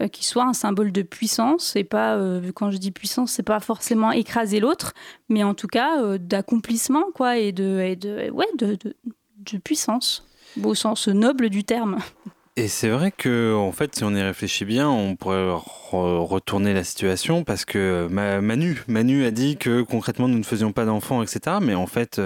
euh, 0.00 0.08
qui 0.08 0.24
soit 0.24 0.44
un 0.44 0.54
symbole 0.54 0.90
de 0.90 1.02
puissance. 1.02 1.76
Et 1.76 1.84
pas, 1.84 2.16
euh, 2.16 2.50
quand 2.52 2.70
je 2.72 2.78
dis 2.78 2.90
puissance, 2.90 3.30
c'est 3.30 3.44
pas 3.44 3.60
forcément 3.60 4.10
écraser 4.10 4.58
l'autre, 4.58 4.92
mais 5.28 5.44
en 5.44 5.54
tout 5.54 5.68
cas 5.68 6.02
euh, 6.02 6.18
d'accomplissement, 6.18 7.04
quoi, 7.14 7.38
et 7.38 7.52
de, 7.52 8.28
ouais, 8.32 8.48
de, 8.58 9.58
puissance, 9.58 10.26
au 10.62 10.74
sens 10.74 11.06
noble 11.06 11.48
du 11.48 11.62
terme. 11.62 11.98
Et 12.56 12.68
c'est 12.68 12.88
vrai 12.88 13.10
que, 13.10 13.52
en 13.52 13.72
fait, 13.72 13.96
si 13.96 14.04
on 14.04 14.14
y 14.14 14.22
réfléchit 14.22 14.64
bien, 14.64 14.88
on 14.88 15.16
pourrait 15.16 15.56
retourner 15.90 16.72
la 16.72 16.84
situation 16.84 17.42
parce 17.42 17.64
que 17.64 18.06
Manu, 18.08 18.80
Manu 18.86 19.24
a 19.24 19.32
dit 19.32 19.56
que 19.56 19.82
concrètement 19.82 20.28
nous 20.28 20.38
ne 20.38 20.44
faisions 20.44 20.70
pas 20.70 20.84
d'enfants, 20.84 21.20
etc. 21.20 21.56
Mais 21.60 21.74
en 21.74 21.88
fait, 21.88 22.20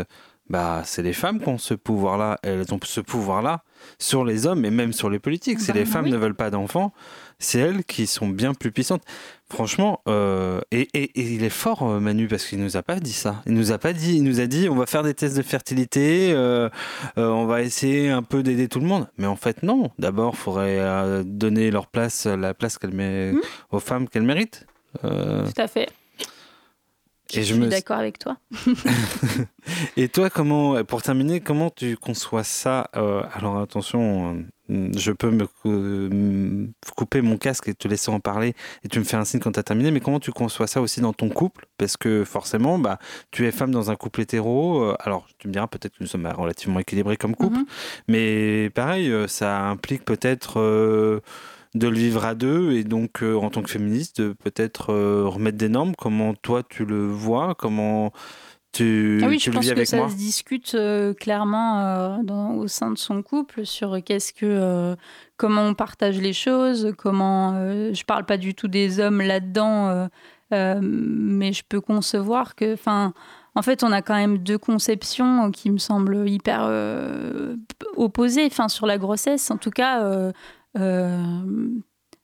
bah, 0.50 0.82
c'est 0.84 1.02
les 1.02 1.12
femmes 1.12 1.40
qui 1.40 1.48
ont 1.48 1.58
ce 1.58 1.74
pouvoir-là. 1.74 2.38
Elles 2.42 2.72
ont 2.72 2.80
ce 2.82 3.00
pouvoir-là 3.00 3.62
sur 3.98 4.24
les 4.24 4.46
hommes 4.46 4.64
et 4.64 4.70
même 4.70 4.92
sur 4.92 5.10
les 5.10 5.18
politiques. 5.18 5.60
si 5.60 5.68
bah 5.68 5.78
les 5.78 5.84
femmes 5.84 6.08
ne 6.08 6.16
veulent 6.16 6.34
pas 6.34 6.50
d'enfants, 6.50 6.92
c'est 7.38 7.58
elles 7.58 7.84
qui 7.84 8.06
sont 8.06 8.28
bien 8.28 8.54
plus 8.54 8.72
puissantes. 8.72 9.02
Franchement, 9.50 10.02
euh, 10.08 10.60
et, 10.72 10.88
il 11.14 11.42
est 11.44 11.50
fort 11.50 11.82
euh, 11.82 12.00
Manu 12.00 12.28
parce 12.28 12.44
qu'il 12.46 12.60
nous 12.60 12.76
a 12.76 12.82
pas 12.82 13.00
dit 13.00 13.12
ça. 13.12 13.42
Il 13.46 13.54
nous 13.54 13.72
a 13.72 13.78
pas 13.78 13.92
dit, 13.92 14.16
il 14.16 14.24
nous 14.24 14.40
a 14.40 14.46
dit 14.46 14.68
on 14.68 14.74
va 14.74 14.86
faire 14.86 15.02
des 15.02 15.14
tests 15.14 15.36
de 15.36 15.42
fertilité, 15.42 16.32
euh, 16.32 16.68
on 17.16 17.46
va 17.46 17.62
essayer 17.62 18.10
un 18.10 18.22
peu 18.22 18.42
d'aider 18.42 18.68
tout 18.68 18.80
le 18.80 18.86
monde. 18.86 19.06
Mais 19.16 19.26
en 19.26 19.36
fait 19.36 19.62
non. 19.62 19.90
D'abord, 19.98 20.34
il 20.34 20.38
faudrait 20.38 21.24
donner 21.24 21.70
leur 21.70 21.86
place, 21.86 22.26
la 22.26 22.54
place 22.54 22.78
qu'elle 22.78 22.94
met 22.94 23.32
hmm. 23.32 23.40
aux 23.70 23.80
femmes 23.80 24.08
qu'elles 24.08 24.22
méritent. 24.22 24.66
Tout 25.02 25.52
à 25.56 25.68
fait. 25.68 25.88
Je, 27.32 27.40
suis 27.42 27.58
d'accord 27.68 27.98
avec 27.98 28.18
toi. 28.18 28.38
et 29.96 30.08
toi, 30.08 30.30
comment, 30.30 30.82
pour 30.84 31.02
terminer, 31.02 31.40
comment 31.40 31.70
tu 31.70 31.96
conçois 31.96 32.44
ça 32.44 32.82
Alors 33.34 33.58
attention, 33.58 34.44
je 34.68 35.12
peux 35.12 35.30
me 35.30 35.46
couper 36.94 37.22
mon 37.22 37.36
casque 37.38 37.68
et 37.68 37.74
te 37.74 37.88
laisser 37.88 38.10
en 38.10 38.20
parler 38.20 38.54
et 38.84 38.88
tu 38.88 38.98
me 38.98 39.04
fais 39.04 39.16
un 39.16 39.24
signe 39.24 39.40
quand 39.40 39.52
tu 39.52 39.60
as 39.60 39.62
terminé, 39.62 39.90
mais 39.90 40.00
comment 40.00 40.20
tu 40.20 40.30
conçois 40.30 40.66
ça 40.66 40.80
aussi 40.80 41.00
dans 41.00 41.12
ton 41.12 41.28
couple? 41.28 41.66
Parce 41.78 41.96
que 41.96 42.24
forcément, 42.24 42.78
bah, 42.78 42.98
tu 43.30 43.46
es 43.46 43.52
femme 43.52 43.70
dans 43.70 43.90
un 43.90 43.96
couple 43.96 44.22
hétéro, 44.22 44.82
euh, 44.82 44.96
alors 45.00 45.26
tu 45.38 45.48
me 45.48 45.52
diras 45.52 45.66
peut-être 45.66 45.92
que 45.92 46.02
nous 46.02 46.06
sommes 46.06 46.26
relativement 46.26 46.80
équilibrés 46.80 47.16
comme 47.16 47.34
couple, 47.34 47.58
mhm. 47.58 47.66
mais 48.08 48.70
pareil, 48.70 49.10
euh, 49.10 49.26
ça 49.26 49.60
implique 49.60 50.04
peut-être 50.04 50.60
euh, 50.60 51.20
de 51.74 51.88
le 51.88 51.96
vivre 51.96 52.24
à 52.24 52.34
deux 52.34 52.72
et 52.72 52.84
donc 52.84 53.22
en 53.22 53.50
tant 53.50 53.62
que 53.62 53.70
féministe, 53.70 54.32
peut-être 54.34 54.92
remettre 55.24 55.58
des 55.58 55.68
normes, 55.68 55.94
comment 55.96 56.34
toi 56.34 56.62
tu 56.68 56.84
le 56.84 57.06
vois, 57.06 57.54
comment... 57.54 58.12
Tu, 58.72 59.20
ah 59.24 59.28
oui, 59.28 59.38
je 59.38 59.50
pense 59.50 59.70
que 59.70 59.84
ça 59.84 60.08
se 60.08 60.14
discute 60.14 60.74
euh, 60.74 61.14
clairement 61.14 61.80
euh, 61.80 62.16
dans, 62.22 62.54
au 62.54 62.68
sein 62.68 62.90
de 62.90 62.98
son 62.98 63.22
couple 63.22 63.64
sur 63.64 63.98
qu'est-ce 64.04 64.34
que, 64.34 64.44
euh, 64.44 64.94
comment 65.38 65.62
on 65.62 65.74
partage 65.74 66.20
les 66.20 66.34
choses, 66.34 66.92
comment. 66.98 67.54
je 67.92 68.04
parle 68.04 68.26
pas 68.26 68.36
du 68.36 68.54
tout 68.54 68.68
des 68.68 69.00
hommes 69.00 69.22
là-dedans, 69.22 70.08
mais 70.50 71.52
je 71.52 71.62
peux 71.66 71.80
concevoir 71.80 72.54
que, 72.54 72.74
enfin, 72.74 73.14
en 73.54 73.62
fait, 73.62 73.82
on 73.82 73.90
a 73.90 74.02
quand 74.02 74.14
même 74.14 74.38
deux 74.38 74.58
conceptions 74.58 75.50
qui 75.50 75.70
me 75.70 75.78
semblent 75.78 76.28
hyper 76.28 76.70
opposées. 77.96 78.46
Enfin, 78.46 78.68
sur 78.68 78.86
la 78.86 78.98
grossesse, 78.98 79.50
en 79.50 79.56
tout 79.56 79.70
cas 79.70 80.32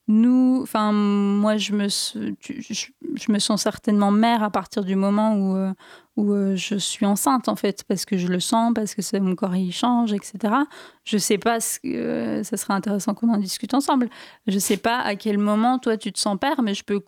nous, 0.06 0.60
enfin, 0.62 0.92
moi, 0.92 1.56
je 1.56 1.72
me, 1.72 1.88
je, 1.88 3.32
me 3.32 3.38
sens 3.38 3.62
certainement 3.62 4.10
mère 4.10 4.42
à 4.42 4.50
partir 4.50 4.84
du 4.84 4.96
moment 4.96 5.34
où, 5.34 5.56
euh, 5.56 5.72
où 6.16 6.32
euh, 6.32 6.56
je 6.56 6.74
suis 6.76 7.06
enceinte, 7.06 7.48
en 7.48 7.56
fait, 7.56 7.84
parce 7.84 8.04
que 8.04 8.18
je 8.18 8.26
le 8.26 8.38
sens, 8.38 8.74
parce 8.74 8.94
que 8.94 9.18
mon 9.18 9.34
corps 9.34 9.56
il 9.56 9.72
change, 9.72 10.12
etc. 10.12 10.54
Je 11.04 11.16
sais 11.16 11.38
pas, 11.38 11.58
ce 11.60 11.80
que, 11.80 11.88
euh, 11.88 12.42
ça 12.42 12.58
serait 12.58 12.74
intéressant 12.74 13.14
qu'on 13.14 13.32
en 13.32 13.38
discute 13.38 13.72
ensemble. 13.72 14.10
Je 14.46 14.58
sais 14.58 14.76
pas 14.76 14.98
à 14.98 15.16
quel 15.16 15.38
moment 15.38 15.78
toi 15.78 15.96
tu 15.96 16.12
te 16.12 16.18
sens 16.18 16.38
père, 16.38 16.60
mais 16.62 16.74
je 16.74 16.84
peux 16.84 17.00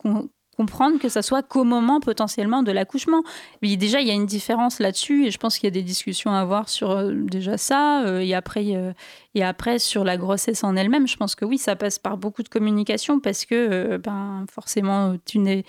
comprendre 0.57 0.99
que 0.99 1.07
ça 1.07 1.21
soit 1.21 1.43
qu'au 1.43 1.63
moment 1.63 1.99
potentiellement 1.99 2.63
de 2.63 2.71
l'accouchement. 2.71 3.21
Mais 3.61 3.77
déjà, 3.77 4.01
il 4.01 4.07
y 4.07 4.11
a 4.11 4.15
une 4.15 4.25
différence 4.25 4.79
là-dessus 4.79 5.27
et 5.27 5.31
je 5.31 5.37
pense 5.37 5.59
qu'il 5.59 5.67
y 5.67 5.71
a 5.71 5.71
des 5.71 5.83
discussions 5.83 6.31
à 6.31 6.39
avoir 6.39 6.67
sur 6.67 6.91
euh, 6.91 7.13
déjà 7.13 7.57
ça 7.57 8.03
euh, 8.05 8.19
et, 8.19 8.33
après, 8.33 8.75
euh, 8.75 8.91
et 9.35 9.43
après 9.43 9.77
sur 9.77 10.03
la 10.03 10.17
grossesse 10.17 10.63
en 10.63 10.75
elle-même. 10.75 11.07
Je 11.07 11.15
pense 11.15 11.35
que 11.35 11.45
oui, 11.45 11.59
ça 11.59 11.75
passe 11.75 11.99
par 11.99 12.17
beaucoup 12.17 12.41
de 12.41 12.49
communication 12.49 13.19
parce 13.19 13.45
que 13.45 13.97
ben, 13.97 14.45
forcément, 14.51 15.15
tu 15.25 15.37
n'es, 15.37 15.63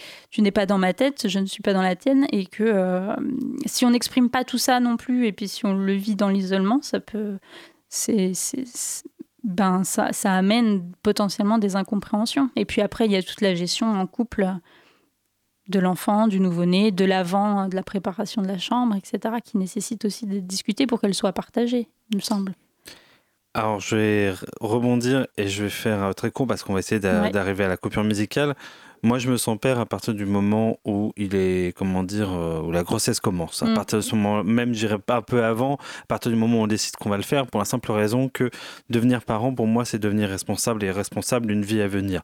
pas 0.52 0.64
dans 0.64 0.78
ma 0.78 0.94
tête, 0.94 1.28
je 1.28 1.38
ne 1.38 1.46
suis 1.46 1.62
pas 1.62 1.74
dans 1.74 1.82
la 1.82 1.94
tienne 1.94 2.26
et 2.32 2.46
que 2.46 3.06
si 3.66 3.84
on 3.84 3.90
n'exprime 3.90 4.30
pas 4.30 4.44
tout 4.44 4.58
ça 4.58 4.80
non 4.80 4.96
plus 4.96 5.26
et 5.26 5.32
puis 5.32 5.48
si 5.48 5.66
on 5.66 5.74
le 5.74 5.92
vit 5.92 6.14
dans 6.14 6.30
l'isolement, 6.30 6.80
ça 6.80 7.00
peut... 7.00 7.38
ben 9.44 9.84
ça, 9.84 10.12
ça 10.12 10.32
amène 10.34 10.90
potentiellement 11.02 11.58
des 11.58 11.76
incompréhensions. 11.76 12.50
Et 12.56 12.64
puis 12.64 12.80
après, 12.80 13.04
il 13.04 13.12
y 13.12 13.16
a 13.16 13.22
toute 13.22 13.42
la 13.42 13.54
gestion 13.54 13.92
en 13.92 14.06
couple 14.06 14.48
de 15.68 15.78
l'enfant, 15.78 16.28
du 16.28 16.40
nouveau-né, 16.40 16.90
de 16.90 17.04
l'avant, 17.04 17.68
de 17.68 17.74
la 17.74 17.82
préparation 17.82 18.42
de 18.42 18.48
la 18.48 18.58
chambre, 18.58 18.96
etc., 18.96 19.36
qui 19.44 19.58
nécessite 19.58 20.04
aussi 20.04 20.26
d'être 20.26 20.46
discutée 20.46 20.86
pour 20.86 21.00
qu'elle 21.00 21.14
soit 21.14 21.32
partagée, 21.32 21.88
il 22.10 22.16
me 22.16 22.22
semble. 22.22 22.54
Alors, 23.54 23.80
je 23.80 23.96
vais 23.96 24.34
rebondir 24.60 25.26
et 25.36 25.48
je 25.48 25.64
vais 25.64 25.70
faire 25.70 26.14
très 26.14 26.30
court 26.30 26.46
parce 26.46 26.62
qu'on 26.62 26.74
va 26.74 26.78
essayer 26.80 27.00
d'arriver 27.00 27.64
à 27.64 27.68
la 27.68 27.76
coupure 27.76 28.04
musicale. 28.04 28.54
Moi, 29.02 29.18
je 29.18 29.30
me 29.30 29.36
sens 29.36 29.58
père 29.58 29.78
à 29.78 29.86
partir 29.86 30.14
du 30.14 30.26
moment 30.26 30.78
où 30.84 31.12
il 31.16 31.34
est, 31.34 31.76
comment 31.76 32.02
dire, 32.02 32.30
euh, 32.32 32.60
où 32.60 32.72
la 32.72 32.82
grossesse 32.82 33.20
commence. 33.20 33.62
À 33.62 33.66
mm. 33.66 33.74
partir 33.74 33.98
de 33.98 34.02
ce 34.02 34.14
moment, 34.14 34.42
même, 34.44 34.74
j'irai 34.74 34.98
pas 34.98 35.16
un 35.16 35.22
peu 35.22 35.44
avant, 35.44 35.74
à 36.02 36.06
partir 36.06 36.30
du 36.30 36.36
moment 36.36 36.60
où 36.60 36.62
on 36.62 36.66
décide 36.66 36.96
qu'on 36.96 37.10
va 37.10 37.16
le 37.16 37.22
faire, 37.22 37.46
pour 37.46 37.60
la 37.60 37.64
simple 37.64 37.92
raison 37.92 38.28
que 38.28 38.50
devenir 38.90 39.22
parent, 39.22 39.54
pour 39.54 39.66
moi, 39.66 39.84
c'est 39.84 39.98
devenir 39.98 40.28
responsable 40.28 40.84
et 40.84 40.90
responsable 40.90 41.46
d'une 41.46 41.62
vie 41.62 41.80
à 41.80 41.88
venir. 41.88 42.22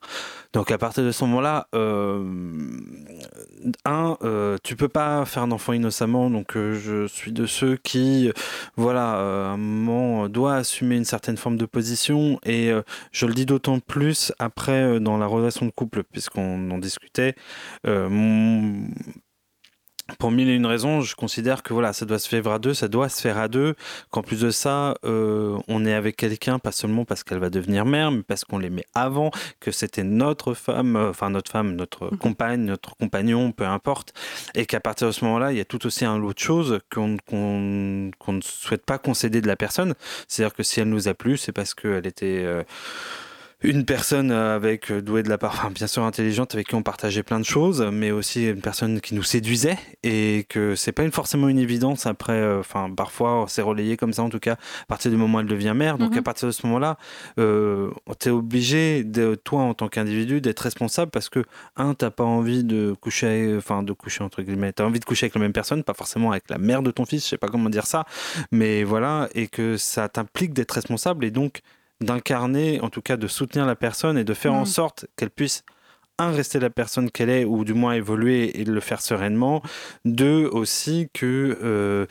Donc, 0.52 0.70
à 0.70 0.78
partir 0.78 1.04
de 1.04 1.10
ce 1.10 1.24
moment-là, 1.24 1.66
euh, 1.74 2.24
un, 3.84 4.16
euh, 4.22 4.56
tu 4.62 4.76
peux 4.76 4.88
pas 4.88 5.24
faire 5.24 5.42
un 5.42 5.50
enfant 5.50 5.72
innocemment. 5.72 6.30
Donc, 6.30 6.56
euh, 6.56 6.74
je 6.74 7.06
suis 7.06 7.32
de 7.32 7.46
ceux 7.46 7.76
qui, 7.76 8.30
voilà, 8.76 9.12
à 9.12 9.52
un 9.52 9.56
moment, 9.56 10.28
doit 10.28 10.54
assumer 10.54 10.96
une 10.96 11.04
certaine 11.04 11.36
forme 11.36 11.56
de 11.56 11.66
position. 11.66 12.38
Et 12.44 12.70
je 13.12 13.26
le 13.26 13.34
dis 13.34 13.46
d'autant 13.46 13.80
plus 13.80 14.32
après 14.38 15.00
dans 15.00 15.18
la 15.18 15.26
relation 15.26 15.66
de 15.66 15.70
couple, 15.70 16.04
puisqu'on 16.04 16.63
on 16.64 16.70
en 16.74 16.78
discutait. 16.78 17.34
Euh, 17.86 18.08
pour 20.18 20.30
mille 20.30 20.50
et 20.50 20.54
une 20.54 20.66
raisons, 20.66 21.00
je 21.00 21.14
considère 21.14 21.62
que 21.62 21.72
voilà, 21.72 21.94
ça 21.94 22.04
doit 22.04 22.18
se 22.18 22.28
faire 22.28 22.46
à 22.48 22.58
deux, 22.58 22.74
ça 22.74 22.88
doit 22.88 23.08
se 23.08 23.22
faire 23.22 23.38
à 23.38 23.48
deux. 23.48 23.74
Qu'en 24.10 24.22
plus 24.22 24.40
de 24.40 24.50
ça, 24.50 24.94
euh, 25.04 25.58
on 25.66 25.86
est 25.86 25.94
avec 25.94 26.16
quelqu'un, 26.16 26.58
pas 26.58 26.72
seulement 26.72 27.06
parce 27.06 27.24
qu'elle 27.24 27.38
va 27.38 27.48
devenir 27.48 27.86
mère, 27.86 28.10
mais 28.10 28.22
parce 28.22 28.44
qu'on 28.44 28.58
l'aimait 28.58 28.84
avant, 28.94 29.30
que 29.60 29.70
c'était 29.70 30.04
notre 30.04 30.52
femme, 30.52 30.96
euh, 30.96 31.10
enfin 31.10 31.30
notre 31.30 31.50
femme, 31.50 31.74
notre 31.74 32.12
mhm. 32.12 32.18
compagne, 32.18 32.60
notre 32.64 32.94
compagnon, 32.96 33.52
peu 33.52 33.64
importe, 33.64 34.12
et 34.54 34.66
qu'à 34.66 34.80
partir 34.80 35.06
de 35.06 35.12
ce 35.12 35.24
moment-là, 35.24 35.52
il 35.52 35.58
y 35.58 35.60
a 35.60 35.64
tout 35.64 35.86
aussi 35.86 36.04
un 36.04 36.18
lot 36.18 36.34
de 36.34 36.38
choses 36.38 36.80
qu'on 36.92 37.16
ne 37.16 38.40
souhaite 38.42 38.84
pas 38.84 38.98
concéder 38.98 39.40
de 39.40 39.46
la 39.46 39.56
personne. 39.56 39.94
C'est-à-dire 40.28 40.54
que 40.54 40.62
si 40.62 40.80
elle 40.80 40.90
nous 40.90 41.08
a 41.08 41.14
plu, 41.14 41.38
c'est 41.38 41.52
parce 41.52 41.72
qu'elle 41.72 42.06
était 42.06 42.44
une 43.64 43.86
personne 43.86 44.30
avec 44.30 44.90
euh, 44.90 45.00
douée 45.00 45.22
de 45.22 45.28
la 45.28 45.38
part, 45.38 45.70
bien 45.70 45.86
sûr 45.86 46.04
intelligente, 46.04 46.54
avec 46.54 46.68
qui 46.68 46.74
on 46.74 46.82
partageait 46.82 47.22
plein 47.22 47.40
de 47.40 47.44
choses, 47.44 47.82
mais 47.92 48.10
aussi 48.10 48.46
une 48.46 48.60
personne 48.60 49.00
qui 49.00 49.14
nous 49.14 49.22
séduisait 49.22 49.78
et 50.02 50.44
que 50.48 50.74
c'est 50.74 50.92
pas 50.92 51.10
forcément 51.10 51.48
une 51.48 51.58
évidence 51.58 52.06
après, 52.06 52.34
euh, 52.34 52.60
enfin 52.60 52.90
parfois 52.94 53.46
c'est 53.48 53.62
relayé 53.62 53.96
comme 53.96 54.12
ça 54.12 54.22
en 54.22 54.28
tout 54.28 54.38
cas 54.38 54.52
à 54.52 54.86
partir 54.86 55.10
du 55.10 55.16
moment 55.16 55.38
où 55.38 55.40
elle 55.40 55.46
devient 55.46 55.72
mère. 55.74 55.98
Donc 55.98 56.12
mhm. 56.12 56.18
à 56.18 56.22
partir 56.22 56.46
de 56.46 56.52
ce 56.52 56.66
moment-là, 56.66 56.98
euh, 57.38 57.90
tu 58.20 58.28
es 58.28 58.30
obligé, 58.30 59.02
de, 59.02 59.34
toi 59.34 59.62
en 59.62 59.74
tant 59.74 59.88
qu'individu, 59.88 60.40
d'être 60.40 60.60
responsable 60.60 61.10
parce 61.10 61.30
que 61.30 61.44
un, 61.76 61.94
t'as 61.94 62.10
pas 62.10 62.24
envie 62.24 62.64
de 62.64 62.94
coucher, 63.00 63.54
enfin 63.56 63.82
de 63.82 63.92
coucher 63.92 64.22
entre 64.22 64.42
guillemets, 64.42 64.72
t'as 64.72 64.84
envie 64.84 65.00
de 65.00 65.04
coucher 65.04 65.24
avec 65.24 65.34
la 65.34 65.40
même 65.40 65.52
personne, 65.52 65.82
pas 65.82 65.94
forcément 65.94 66.32
avec 66.32 66.44
la 66.50 66.58
mère 66.58 66.82
de 66.82 66.90
ton 66.90 67.06
fils, 67.06 67.24
je 67.24 67.30
sais 67.30 67.38
pas 67.38 67.48
comment 67.48 67.70
dire 67.70 67.86
ça, 67.86 68.04
mais 68.52 68.84
voilà, 68.84 69.28
et 69.34 69.48
que 69.48 69.78
ça 69.78 70.08
t'implique 70.08 70.52
d'être 70.52 70.72
responsable 70.72 71.24
et 71.24 71.30
donc 71.30 71.62
d'incarner, 72.04 72.80
en 72.80 72.90
tout 72.90 73.02
cas 73.02 73.16
de 73.16 73.26
soutenir 73.26 73.66
la 73.66 73.76
personne 73.76 74.18
et 74.18 74.24
de 74.24 74.34
faire 74.34 74.54
en 74.54 74.62
mm. 74.62 74.66
sorte 74.66 75.06
qu'elle 75.16 75.30
puisse 75.30 75.64
un, 76.18 76.30
rester 76.30 76.60
la 76.60 76.70
personne 76.70 77.10
qu'elle 77.10 77.30
est, 77.30 77.44
ou 77.44 77.64
du 77.64 77.74
moins 77.74 77.94
évoluer 77.94 78.60
et 78.60 78.64
le 78.64 78.80
faire 78.80 79.00
sereinement. 79.00 79.62
Deux, 80.04 80.46
aussi 80.46 81.08
que 81.12 81.58
euh, 81.62 82.06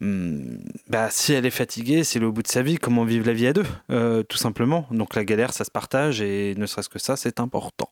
hmm, 0.00 0.58
bah, 0.88 1.08
si 1.10 1.32
elle 1.32 1.46
est 1.46 1.50
fatiguée, 1.50 2.04
si 2.04 2.18
elle 2.18 2.24
est 2.24 2.26
au 2.26 2.32
bout 2.32 2.42
de 2.42 2.48
sa 2.48 2.62
vie, 2.62 2.76
comment 2.76 3.04
vivre 3.04 3.26
la 3.26 3.32
vie 3.32 3.46
à 3.46 3.52
deux, 3.52 3.66
euh, 3.90 4.22
tout 4.22 4.38
simplement. 4.38 4.86
Donc 4.90 5.14
la 5.14 5.24
galère, 5.24 5.52
ça 5.52 5.64
se 5.64 5.70
partage 5.70 6.20
et 6.20 6.54
ne 6.56 6.66
serait-ce 6.66 6.88
que 6.88 6.98
ça, 6.98 7.16
c'est 7.16 7.38
important. 7.38 7.90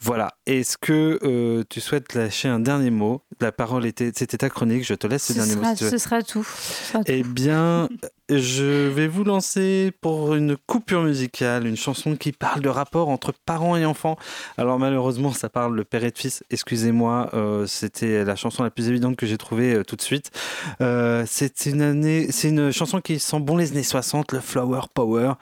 Voilà. 0.00 0.32
Est-ce 0.46 0.76
que 0.76 1.18
euh, 1.22 1.64
tu 1.68 1.80
souhaites 1.80 2.14
lâcher 2.14 2.48
un 2.48 2.60
dernier 2.60 2.90
mot? 2.90 3.22
La 3.40 3.50
parole 3.50 3.86
était, 3.86 4.12
c'était 4.14 4.36
ta 4.36 4.50
chronique. 4.50 4.84
Je 4.84 4.94
te 4.94 5.06
laisse 5.06 5.24
ce, 5.24 5.32
dernier 5.32 5.56
mot. 5.56 5.62
ce 5.74 5.98
sera 5.98 6.22
tout. 6.22 6.46
eh 7.06 7.22
bien, 7.22 7.88
je 8.28 8.88
vais 8.88 9.08
vous 9.08 9.24
lancer 9.24 9.92
pour 10.00 10.34
une 10.34 10.56
coupure 10.56 11.02
musicale, 11.02 11.66
une 11.66 11.76
chanson 11.76 12.14
qui 12.14 12.32
parle 12.32 12.60
de 12.60 12.68
rapport 12.68 13.08
entre 13.08 13.32
parents 13.32 13.76
et 13.76 13.84
enfants. 13.86 14.16
Alors 14.58 14.78
malheureusement, 14.78 15.32
ça 15.32 15.48
parle 15.48 15.76
de 15.76 15.82
père 15.82 16.04
et 16.04 16.10
de 16.10 16.18
fils. 16.18 16.44
Excusez-moi, 16.50 17.30
euh, 17.34 17.66
c'était 17.66 18.24
la 18.24 18.36
chanson 18.36 18.62
la 18.62 18.70
plus 18.70 18.88
évidente 18.88 19.16
que 19.16 19.26
j'ai 19.26 19.38
trouvée 19.38 19.74
euh, 19.74 19.82
tout 19.82 19.96
de 19.96 20.02
suite. 20.02 20.30
c'est 20.78 21.66
une 21.66 21.82
année, 21.82 22.28
c'est 22.30 22.50
une 22.50 22.70
chanson 22.70 23.00
qui 23.00 23.18
sent 23.18 23.40
bon 23.40 23.56
les 23.56 23.72
années 23.72 23.82
60, 23.82 24.32
le 24.32 24.40
Flower 24.40 24.82
Power. 24.92 25.32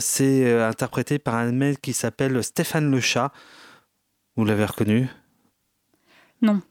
c'est 0.00 0.62
interprété 0.62 1.18
par 1.18 1.34
un 1.36 1.52
mec 1.52 1.80
qui 1.80 1.94
s'appelle 1.94 2.44
Stéphane 2.44 2.90
Le 2.90 3.00
Chat. 3.00 3.32
Vous 4.34 4.46
l'avez 4.46 4.64
reconnu? 4.64 5.08
Non. 6.40 6.62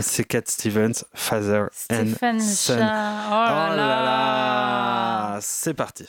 C'est 0.00 0.24
Cat 0.24 0.42
Stevens, 0.46 1.04
Father 1.14 1.66
and 1.92 2.40
Son. 2.40 2.74
Oh 2.74 2.80
là, 2.80 3.70
oh 3.72 3.76
là 3.76 5.36
là. 5.36 5.38
C'est 5.40 5.74
parti. 5.74 6.06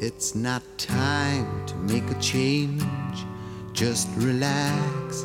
It's 0.00 0.34
not 0.34 0.62
time 0.78 1.46
to 1.66 1.76
make 1.76 2.10
a 2.10 2.20
change. 2.20 2.82
Just 3.72 4.08
relax 4.16 5.24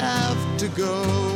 have 0.00 0.58
to 0.58 0.68
go. 0.68 1.35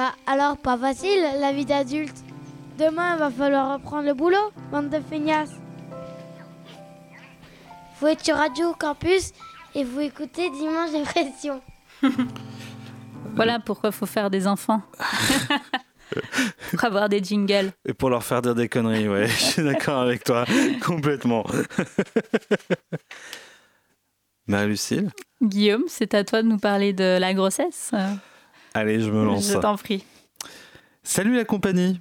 Bah 0.00 0.14
alors 0.26 0.56
pas 0.56 0.78
facile 0.78 1.20
la 1.40 1.52
vie 1.52 1.66
d'adulte. 1.66 2.16
Demain 2.78 3.16
va 3.16 3.30
falloir 3.30 3.74
reprendre 3.74 4.06
le 4.06 4.14
boulot, 4.14 4.50
bande 4.72 4.88
de 4.88 4.98
feignasses. 4.98 5.52
Vous 8.00 8.06
êtes 8.06 8.24
sur 8.24 8.36
Radio 8.36 8.72
Campus 8.72 9.32
et 9.74 9.84
vous 9.84 10.00
écoutez 10.00 10.48
Dimanche 10.52 10.92
Dépression. 10.92 11.60
Voilà 13.34 13.60
pourquoi 13.60 13.92
faut 13.92 14.06
faire 14.06 14.30
des 14.30 14.46
enfants. 14.46 14.80
pour 16.70 16.82
avoir 16.82 17.10
des 17.10 17.22
jingles. 17.22 17.70
Et 17.86 17.92
pour 17.92 18.08
leur 18.08 18.24
faire 18.24 18.40
dire 18.40 18.54
des 18.54 18.70
conneries, 18.70 19.06
ouais, 19.06 19.26
je 19.26 19.34
suis 19.34 19.62
d'accord 19.62 20.00
avec 20.00 20.24
toi, 20.24 20.46
complètement. 20.82 21.44
Marie-Lucille 24.46 25.10
Guillaume, 25.42 25.84
c'est 25.88 26.14
à 26.14 26.24
toi 26.24 26.42
de 26.42 26.48
nous 26.48 26.58
parler 26.58 26.94
de 26.94 27.18
la 27.20 27.34
grossesse. 27.34 27.92
Allez, 28.74 29.00
je 29.00 29.10
me 29.10 29.24
lance. 29.24 29.48
Je 29.52 29.58
t'en 29.58 29.76
prie. 29.76 30.04
Salut 31.02 31.36
la 31.36 31.44
compagnie 31.44 32.00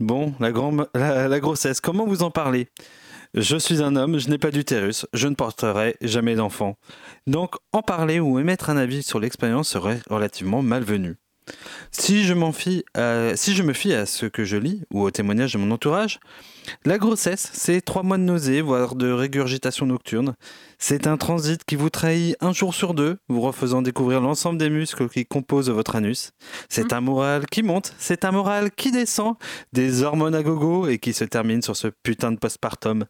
Bon, 0.00 0.34
la, 0.40 0.52
grand- 0.52 0.86
la, 0.94 1.28
la 1.28 1.40
grossesse, 1.40 1.80
comment 1.80 2.06
vous 2.06 2.22
en 2.22 2.30
parlez? 2.30 2.68
Je 3.34 3.56
suis 3.56 3.82
un 3.82 3.94
homme, 3.96 4.18
je 4.18 4.28
n'ai 4.30 4.38
pas 4.38 4.50
d'utérus, 4.50 5.06
je 5.12 5.28
ne 5.28 5.34
porterai 5.34 5.96
jamais 6.00 6.34
d'enfant. 6.34 6.76
Donc, 7.26 7.56
en 7.72 7.82
parler 7.82 8.20
ou 8.20 8.38
émettre 8.38 8.70
un 8.70 8.76
avis 8.76 9.02
sur 9.02 9.18
l'expérience 9.20 9.68
serait 9.68 10.00
relativement 10.08 10.62
malvenu. 10.62 11.16
Si 11.90 12.24
je, 12.24 12.34
m'en 12.34 12.52
fie 12.52 12.84
à- 12.94 13.36
si 13.36 13.54
je 13.54 13.62
me 13.62 13.72
fie 13.72 13.94
à 13.94 14.06
ce 14.06 14.26
que 14.26 14.44
je 14.44 14.56
lis 14.56 14.82
ou 14.92 15.02
au 15.02 15.10
témoignage 15.10 15.52
de 15.54 15.58
mon 15.58 15.70
entourage, 15.70 16.20
la 16.84 16.98
grossesse, 16.98 17.50
c'est 17.54 17.80
trois 17.80 18.02
mois 18.02 18.18
de 18.18 18.22
nausées, 18.24 18.60
voire 18.60 18.94
de 18.94 19.10
régurgitation 19.10 19.86
nocturne. 19.86 20.34
C'est 20.78 21.06
un 21.06 21.16
transit 21.16 21.64
qui 21.64 21.76
vous 21.76 21.88
trahit 21.88 22.36
un 22.40 22.52
jour 22.52 22.74
sur 22.74 22.92
deux, 22.92 23.16
vous 23.28 23.40
refaisant 23.40 23.80
découvrir 23.80 24.20
l'ensemble 24.20 24.58
des 24.58 24.68
muscles 24.68 25.08
qui 25.08 25.24
composent 25.24 25.70
votre 25.70 25.96
anus. 25.96 26.32
C'est 26.68 26.92
un 26.92 27.00
moral 27.00 27.46
qui 27.46 27.62
monte, 27.62 27.94
c'est 27.98 28.24
un 28.26 28.32
moral 28.32 28.70
qui 28.70 28.92
descend, 28.92 29.34
des 29.72 30.02
hormones 30.02 30.34
à 30.34 30.42
gogo 30.42 30.86
et 30.88 30.98
qui 30.98 31.14
se 31.14 31.24
termine 31.24 31.62
sur 31.62 31.74
ce 31.74 31.88
putain 32.02 32.32
de 32.32 32.36
postpartum. 32.38 33.06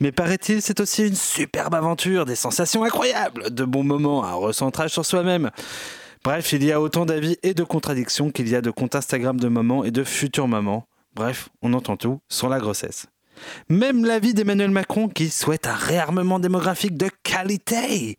Mais 0.00 0.12
paraît-il, 0.12 0.60
c'est 0.60 0.78
aussi 0.80 1.06
une 1.08 1.16
superbe 1.16 1.74
aventure, 1.74 2.26
des 2.26 2.36
sensations 2.36 2.84
incroyables, 2.84 3.52
de 3.54 3.64
bons 3.64 3.84
moments, 3.84 4.22
un 4.24 4.34
recentrage 4.34 4.90
sur 4.90 5.06
soi-même. 5.06 5.50
Bref, 6.24 6.52
il 6.52 6.64
y 6.64 6.72
a 6.72 6.80
autant 6.80 7.06
d'avis 7.06 7.36
et 7.42 7.54
de 7.54 7.62
contradictions 7.62 8.30
qu'il 8.30 8.48
y 8.48 8.56
a 8.56 8.60
de 8.60 8.70
comptes 8.70 8.94
Instagram 8.94 9.38
de 9.38 9.48
mamans 9.48 9.84
et 9.84 9.90
de 9.90 10.04
futures 10.04 10.48
mamans. 10.48 10.86
Bref, 11.14 11.48
on 11.62 11.72
entend 11.72 11.96
tout 11.96 12.20
sur 12.28 12.48
la 12.48 12.58
grossesse. 12.58 13.06
Même 13.68 14.04
l'avis 14.04 14.34
d'Emmanuel 14.34 14.70
Macron 14.70 15.08
qui 15.08 15.30
souhaite 15.30 15.66
un 15.66 15.74
réarmement 15.74 16.40
démographique 16.40 16.96
de 16.96 17.08
qualité. 17.22 18.18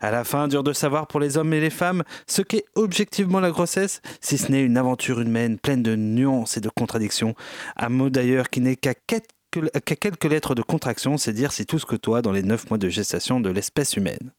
À 0.00 0.10
la 0.10 0.24
fin, 0.24 0.48
dur 0.48 0.62
de 0.62 0.72
savoir 0.72 1.06
pour 1.06 1.20
les 1.20 1.36
hommes 1.36 1.52
et 1.52 1.60
les 1.60 1.70
femmes 1.70 2.02
ce 2.26 2.42
qu'est 2.42 2.64
objectivement 2.74 3.40
la 3.40 3.50
grossesse, 3.50 4.00
si 4.20 4.38
ce 4.38 4.50
n'est 4.50 4.62
une 4.62 4.78
aventure 4.78 5.20
humaine 5.20 5.58
pleine 5.58 5.82
de 5.82 5.96
nuances 5.96 6.56
et 6.56 6.60
de 6.60 6.70
contradictions. 6.70 7.34
Un 7.76 7.90
mot 7.90 8.10
d'ailleurs 8.10 8.48
qui 8.48 8.60
n'est 8.60 8.76
qu'à 8.76 8.94
quelques, 8.94 9.70
qu'à 9.84 9.96
quelques 9.96 10.24
lettres 10.24 10.54
de 10.54 10.62
contraction, 10.62 11.18
c'est 11.18 11.32
dire 11.32 11.52
si 11.52 11.66
tout 11.66 11.78
ce 11.78 11.86
que 11.86 11.96
toi 11.96 12.22
dans 12.22 12.32
les 12.32 12.42
9 12.42 12.70
mois 12.70 12.78
de 12.78 12.88
gestation 12.88 13.40
de 13.40 13.50
l'espèce 13.50 13.96
humaine. 13.96 14.32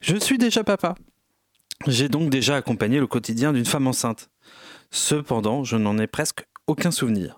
Je 0.00 0.16
suis 0.16 0.38
déjà 0.38 0.64
papa. 0.64 0.94
J'ai 1.86 2.10
donc 2.10 2.28
déjà 2.28 2.56
accompagné 2.56 3.00
le 3.00 3.06
quotidien 3.06 3.54
d'une 3.54 3.64
femme 3.64 3.86
enceinte. 3.86 4.28
Cependant, 4.90 5.64
je 5.64 5.76
n'en 5.76 5.96
ai 5.96 6.06
presque 6.06 6.44
aucun 6.66 6.90
souvenir. 6.90 7.36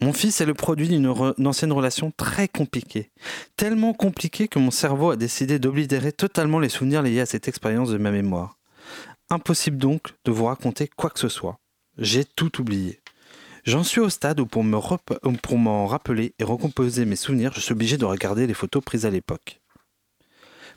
Mon 0.00 0.14
fils 0.14 0.40
est 0.40 0.46
le 0.46 0.54
produit 0.54 0.88
d'une 0.88 1.06
ancienne 1.44 1.72
relation 1.72 2.10
très 2.16 2.48
compliquée. 2.48 3.10
Tellement 3.56 3.92
compliquée 3.92 4.48
que 4.48 4.58
mon 4.58 4.70
cerveau 4.70 5.10
a 5.10 5.16
décidé 5.16 5.58
d'oblitérer 5.58 6.12
totalement 6.12 6.60
les 6.60 6.70
souvenirs 6.70 7.02
liés 7.02 7.20
à 7.20 7.26
cette 7.26 7.46
expérience 7.46 7.90
de 7.90 7.98
ma 7.98 8.10
mémoire. 8.10 8.58
Impossible 9.28 9.76
donc 9.76 10.14
de 10.24 10.30
vous 10.30 10.46
raconter 10.46 10.88
quoi 10.88 11.10
que 11.10 11.20
ce 11.20 11.28
soit. 11.28 11.58
J'ai 11.98 12.24
tout 12.24 12.60
oublié. 12.60 13.00
J'en 13.64 13.82
suis 13.82 14.00
au 14.00 14.08
stade 14.08 14.40
où 14.40 14.46
pour 14.46 14.62
m'en 14.62 15.86
rappeler 15.86 16.32
et 16.38 16.44
recomposer 16.44 17.04
mes 17.04 17.16
souvenirs, 17.16 17.52
je 17.54 17.60
suis 17.60 17.72
obligé 17.72 17.98
de 17.98 18.06
regarder 18.06 18.46
les 18.46 18.54
photos 18.54 18.82
prises 18.82 19.04
à 19.04 19.10
l'époque. 19.10 19.60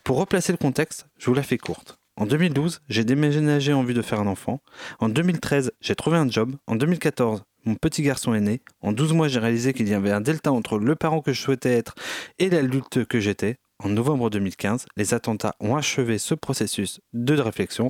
Pour 0.03 0.17
replacer 0.17 0.51
le 0.51 0.57
contexte, 0.57 1.05
je 1.17 1.27
vous 1.27 1.35
la 1.35 1.43
fais 1.43 1.57
courte. 1.57 2.00
En 2.21 2.27
2012, 2.27 2.81
j'ai 2.87 3.03
déménagé 3.03 3.73
en 3.73 3.81
vue 3.81 3.95
de 3.95 4.03
faire 4.03 4.19
un 4.19 4.27
enfant. 4.27 4.61
En 4.99 5.09
2013, 5.09 5.71
j'ai 5.81 5.95
trouvé 5.95 6.17
un 6.17 6.29
job. 6.29 6.55
En 6.67 6.75
2014, 6.75 7.41
mon 7.65 7.73
petit 7.73 8.03
garçon 8.03 8.35
est 8.35 8.41
né. 8.41 8.61
En 8.81 8.91
12 8.91 9.13
mois, 9.13 9.27
j'ai 9.27 9.39
réalisé 9.39 9.73
qu'il 9.73 9.89
y 9.89 9.95
avait 9.95 10.11
un 10.11 10.21
delta 10.21 10.51
entre 10.51 10.77
le 10.77 10.95
parent 10.95 11.21
que 11.21 11.33
je 11.33 11.41
souhaitais 11.41 11.73
être 11.73 11.95
et 12.37 12.51
l'adulte 12.51 13.05
que 13.05 13.19
j'étais. 13.19 13.57
En 13.83 13.89
novembre 13.89 14.29
2015, 14.29 14.85
les 14.97 15.15
attentats 15.15 15.55
ont 15.59 15.75
achevé 15.75 16.19
ce 16.19 16.35
processus 16.35 17.01
de 17.13 17.33
réflexion. 17.39 17.89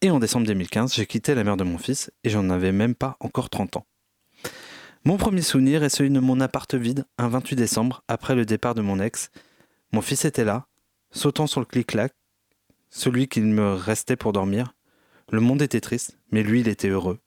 Et 0.00 0.12
en 0.12 0.20
décembre 0.20 0.46
2015, 0.46 0.94
j'ai 0.94 1.06
quitté 1.06 1.34
la 1.34 1.42
mère 1.42 1.56
de 1.56 1.64
mon 1.64 1.76
fils 1.76 2.12
et 2.22 2.30
j'en 2.30 2.50
avais 2.50 2.70
même 2.70 2.94
pas 2.94 3.16
encore 3.18 3.50
30 3.50 3.78
ans. 3.78 3.86
Mon 5.04 5.16
premier 5.16 5.42
souvenir 5.42 5.82
est 5.82 5.88
celui 5.88 6.10
de 6.10 6.20
mon 6.20 6.38
appart 6.38 6.72
vide 6.72 7.04
un 7.18 7.26
28 7.26 7.56
décembre 7.56 8.04
après 8.06 8.36
le 8.36 8.46
départ 8.46 8.76
de 8.76 8.80
mon 8.80 9.00
ex. 9.00 9.32
Mon 9.90 10.02
fils 10.02 10.24
était 10.24 10.44
là, 10.44 10.68
sautant 11.10 11.48
sur 11.48 11.58
le 11.58 11.66
clic-clac, 11.66 12.12
celui 12.92 13.26
qu'il 13.26 13.46
me 13.46 13.72
restait 13.72 14.16
pour 14.16 14.32
dormir. 14.32 14.74
Le 15.30 15.40
monde 15.40 15.62
était 15.62 15.80
triste, 15.80 16.18
mais 16.30 16.42
lui, 16.42 16.60
il 16.60 16.68
était 16.68 16.90
heureux. 16.90 17.18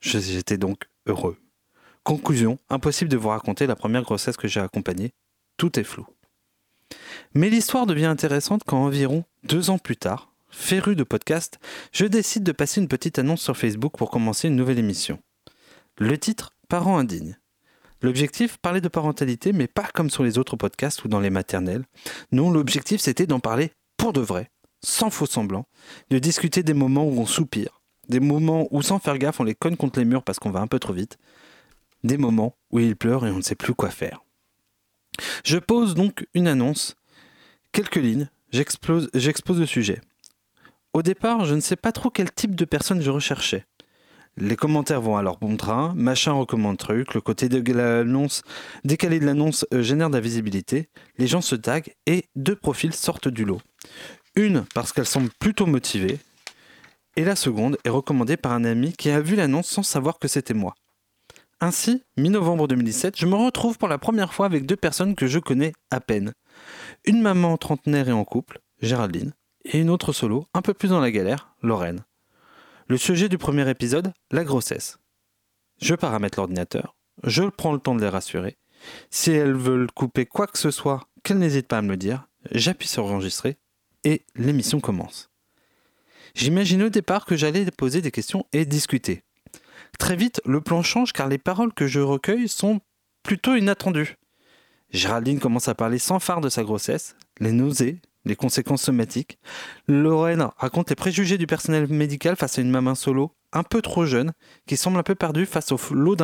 J'étais 0.00 0.58
donc 0.58 0.84
heureux. 1.06 1.38
Conclusion, 2.04 2.58
impossible 2.68 3.10
de 3.10 3.16
vous 3.16 3.30
raconter 3.30 3.66
la 3.66 3.74
première 3.74 4.02
grossesse 4.02 4.36
que 4.36 4.46
j'ai 4.46 4.60
accompagnée. 4.60 5.12
Tout 5.56 5.80
est 5.80 5.84
flou. 5.84 6.06
Mais 7.34 7.50
l'histoire 7.50 7.86
devient 7.86 8.04
intéressante 8.04 8.62
quand 8.64 8.84
environ 8.84 9.24
deux 9.42 9.70
ans 9.70 9.78
plus 9.78 9.96
tard, 9.96 10.30
féru 10.50 10.94
de 10.94 11.02
podcast, 11.02 11.58
je 11.92 12.04
décide 12.04 12.44
de 12.44 12.52
passer 12.52 12.80
une 12.80 12.88
petite 12.88 13.18
annonce 13.18 13.42
sur 13.42 13.56
Facebook 13.56 13.96
pour 13.96 14.10
commencer 14.10 14.48
une 14.48 14.56
nouvelle 14.56 14.78
émission. 14.78 15.18
Le 15.98 16.16
titre 16.18 16.52
Parents 16.68 16.98
indignes. 16.98 17.38
L'objectif, 18.02 18.58
parler 18.58 18.80
de 18.80 18.88
parentalité, 18.88 19.52
mais 19.52 19.66
pas 19.66 19.88
comme 19.94 20.10
sur 20.10 20.22
les 20.22 20.36
autres 20.36 20.56
podcasts 20.56 21.04
ou 21.04 21.08
dans 21.08 21.20
les 21.20 21.30
maternelles. 21.30 21.86
Non, 22.32 22.50
l'objectif, 22.50 23.00
c'était 23.00 23.26
d'en 23.26 23.40
parler 23.40 23.72
pour 23.96 24.12
de 24.12 24.20
vrai, 24.20 24.50
sans 24.82 25.10
faux 25.10 25.26
semblant, 25.26 25.66
de 26.10 26.18
discuter 26.18 26.62
des 26.62 26.74
moments 26.74 27.04
où 27.04 27.20
on 27.20 27.26
soupire, 27.26 27.80
des 28.08 28.20
moments 28.20 28.68
où 28.70 28.82
sans 28.82 28.98
faire 28.98 29.18
gaffe 29.18 29.40
on 29.40 29.44
les 29.44 29.54
cogne 29.54 29.76
contre 29.76 29.98
les 29.98 30.04
murs 30.04 30.22
parce 30.22 30.38
qu'on 30.38 30.50
va 30.50 30.60
un 30.60 30.66
peu 30.66 30.78
trop 30.78 30.92
vite, 30.92 31.18
des 32.04 32.18
moments 32.18 32.56
où 32.70 32.78
il 32.78 32.96
pleure 32.96 33.26
et 33.26 33.30
on 33.30 33.38
ne 33.38 33.42
sait 33.42 33.54
plus 33.54 33.74
quoi 33.74 33.90
faire. 33.90 34.22
Je 35.44 35.58
pose 35.58 35.94
donc 35.94 36.26
une 36.34 36.48
annonce, 36.48 36.96
quelques 37.72 37.96
lignes, 37.96 38.28
j'expose 38.52 39.10
le 39.14 39.66
sujet. 39.66 40.00
Au 40.92 41.02
départ, 41.02 41.44
je 41.44 41.54
ne 41.54 41.60
sais 41.60 41.76
pas 41.76 41.92
trop 41.92 42.10
quel 42.10 42.32
type 42.32 42.54
de 42.54 42.64
personne 42.64 43.02
je 43.02 43.10
recherchais. 43.10 43.66
Les 44.38 44.56
commentaires 44.56 45.00
vont 45.00 45.16
à 45.16 45.22
leur 45.22 45.38
bon 45.38 45.56
train, 45.56 45.94
machin 45.94 46.32
recommande 46.32 46.76
truc, 46.76 47.14
le 47.14 47.22
côté 47.22 47.48
de 47.48 47.72
l'annonce, 47.72 48.42
décalé 48.84 49.18
de 49.18 49.24
l'annonce 49.24 49.64
euh, 49.72 49.82
génère 49.82 50.10
de 50.10 50.14
la 50.14 50.20
visibilité, 50.20 50.90
les 51.16 51.26
gens 51.26 51.40
se 51.40 51.54
taguent 51.54 51.94
et 52.04 52.26
deux 52.34 52.54
profils 52.54 52.92
sortent 52.92 53.28
du 53.28 53.46
lot. 53.46 53.62
Une 54.36 54.66
parce 54.74 54.92
qu'elle 54.92 55.06
semble 55.06 55.30
plutôt 55.38 55.64
motivée, 55.64 56.18
et 57.16 57.24
la 57.24 57.36
seconde 57.36 57.78
est 57.84 57.90
recommandée 57.90 58.36
par 58.36 58.52
un 58.52 58.64
ami 58.64 58.92
qui 58.92 59.08
a 59.08 59.20
vu 59.20 59.34
l'annonce 59.34 59.68
sans 59.68 59.82
savoir 59.82 60.18
que 60.18 60.28
c'était 60.28 60.52
moi. 60.52 60.74
Ainsi, 61.60 62.04
mi-novembre 62.18 62.68
2017, 62.68 63.18
je 63.18 63.24
me 63.24 63.34
retrouve 63.34 63.78
pour 63.78 63.88
la 63.88 63.96
première 63.96 64.34
fois 64.34 64.44
avec 64.44 64.66
deux 64.66 64.76
personnes 64.76 65.14
que 65.14 65.26
je 65.26 65.38
connais 65.38 65.72
à 65.90 66.00
peine. 66.00 66.34
Une 67.06 67.22
maman 67.22 67.56
trentenaire 67.56 68.10
et 68.10 68.12
en 68.12 68.24
couple, 68.24 68.60
Géraldine, 68.82 69.32
et 69.64 69.78
une 69.78 69.88
autre 69.88 70.12
solo, 70.12 70.46
un 70.52 70.60
peu 70.60 70.74
plus 70.74 70.90
dans 70.90 71.00
la 71.00 71.10
galère, 71.10 71.54
Lorraine. 71.62 72.04
Le 72.88 72.98
sujet 72.98 73.30
du 73.30 73.38
premier 73.38 73.68
épisode, 73.70 74.12
la 74.30 74.44
grossesse. 74.44 74.98
Je 75.80 75.94
paramètre 75.94 76.38
l'ordinateur, 76.38 76.94
je 77.24 77.44
prends 77.44 77.72
le 77.72 77.80
temps 77.80 77.94
de 77.94 78.02
les 78.02 78.10
rassurer. 78.10 78.58
Si 79.08 79.30
elles 79.30 79.56
veulent 79.56 79.90
couper 79.90 80.26
quoi 80.26 80.46
que 80.46 80.58
ce 80.58 80.70
soit, 80.70 81.08
qu'elles 81.24 81.38
n'hésitent 81.38 81.68
pas 81.68 81.78
à 81.78 81.82
me 81.82 81.88
le 81.88 81.96
dire, 81.96 82.28
j'appuie 82.50 82.86
sur 82.86 83.06
enregistrer 83.06 83.56
et 84.06 84.24
l'émission 84.36 84.80
commence. 84.80 85.30
J'imaginais 86.34 86.84
au 86.84 86.90
départ 86.90 87.26
que 87.26 87.36
j'allais 87.36 87.68
poser 87.72 88.00
des 88.00 88.12
questions 88.12 88.46
et 88.52 88.64
discuter. 88.64 89.24
Très 89.98 90.14
vite, 90.14 90.40
le 90.46 90.60
plan 90.60 90.82
change 90.82 91.12
car 91.12 91.28
les 91.28 91.38
paroles 91.38 91.74
que 91.74 91.88
je 91.88 92.00
recueille 92.00 92.48
sont 92.48 92.80
plutôt 93.24 93.56
inattendues. 93.56 94.16
Géraldine 94.90 95.40
commence 95.40 95.66
à 95.66 95.74
parler 95.74 95.98
sans 95.98 96.20
phare 96.20 96.40
de 96.40 96.48
sa 96.48 96.62
grossesse, 96.62 97.16
les 97.40 97.50
nausées, 97.50 98.00
les 98.24 98.36
conséquences 98.36 98.82
somatiques. 98.82 99.38
Lorraine 99.88 100.48
raconte 100.56 100.90
les 100.90 100.96
préjugés 100.96 101.36
du 101.36 101.48
personnel 101.48 101.88
médical 101.88 102.36
face 102.36 102.58
à 102.58 102.62
une 102.62 102.70
maman 102.70 102.94
solo, 102.94 103.32
un 103.52 103.64
peu 103.64 103.82
trop 103.82 104.06
jeune, 104.06 104.32
qui 104.66 104.76
semble 104.76 104.98
un 104.98 105.02
peu 105.02 105.16
perdue 105.16 105.46
face 105.46 105.72
au 105.72 105.78
flot 105.78 106.14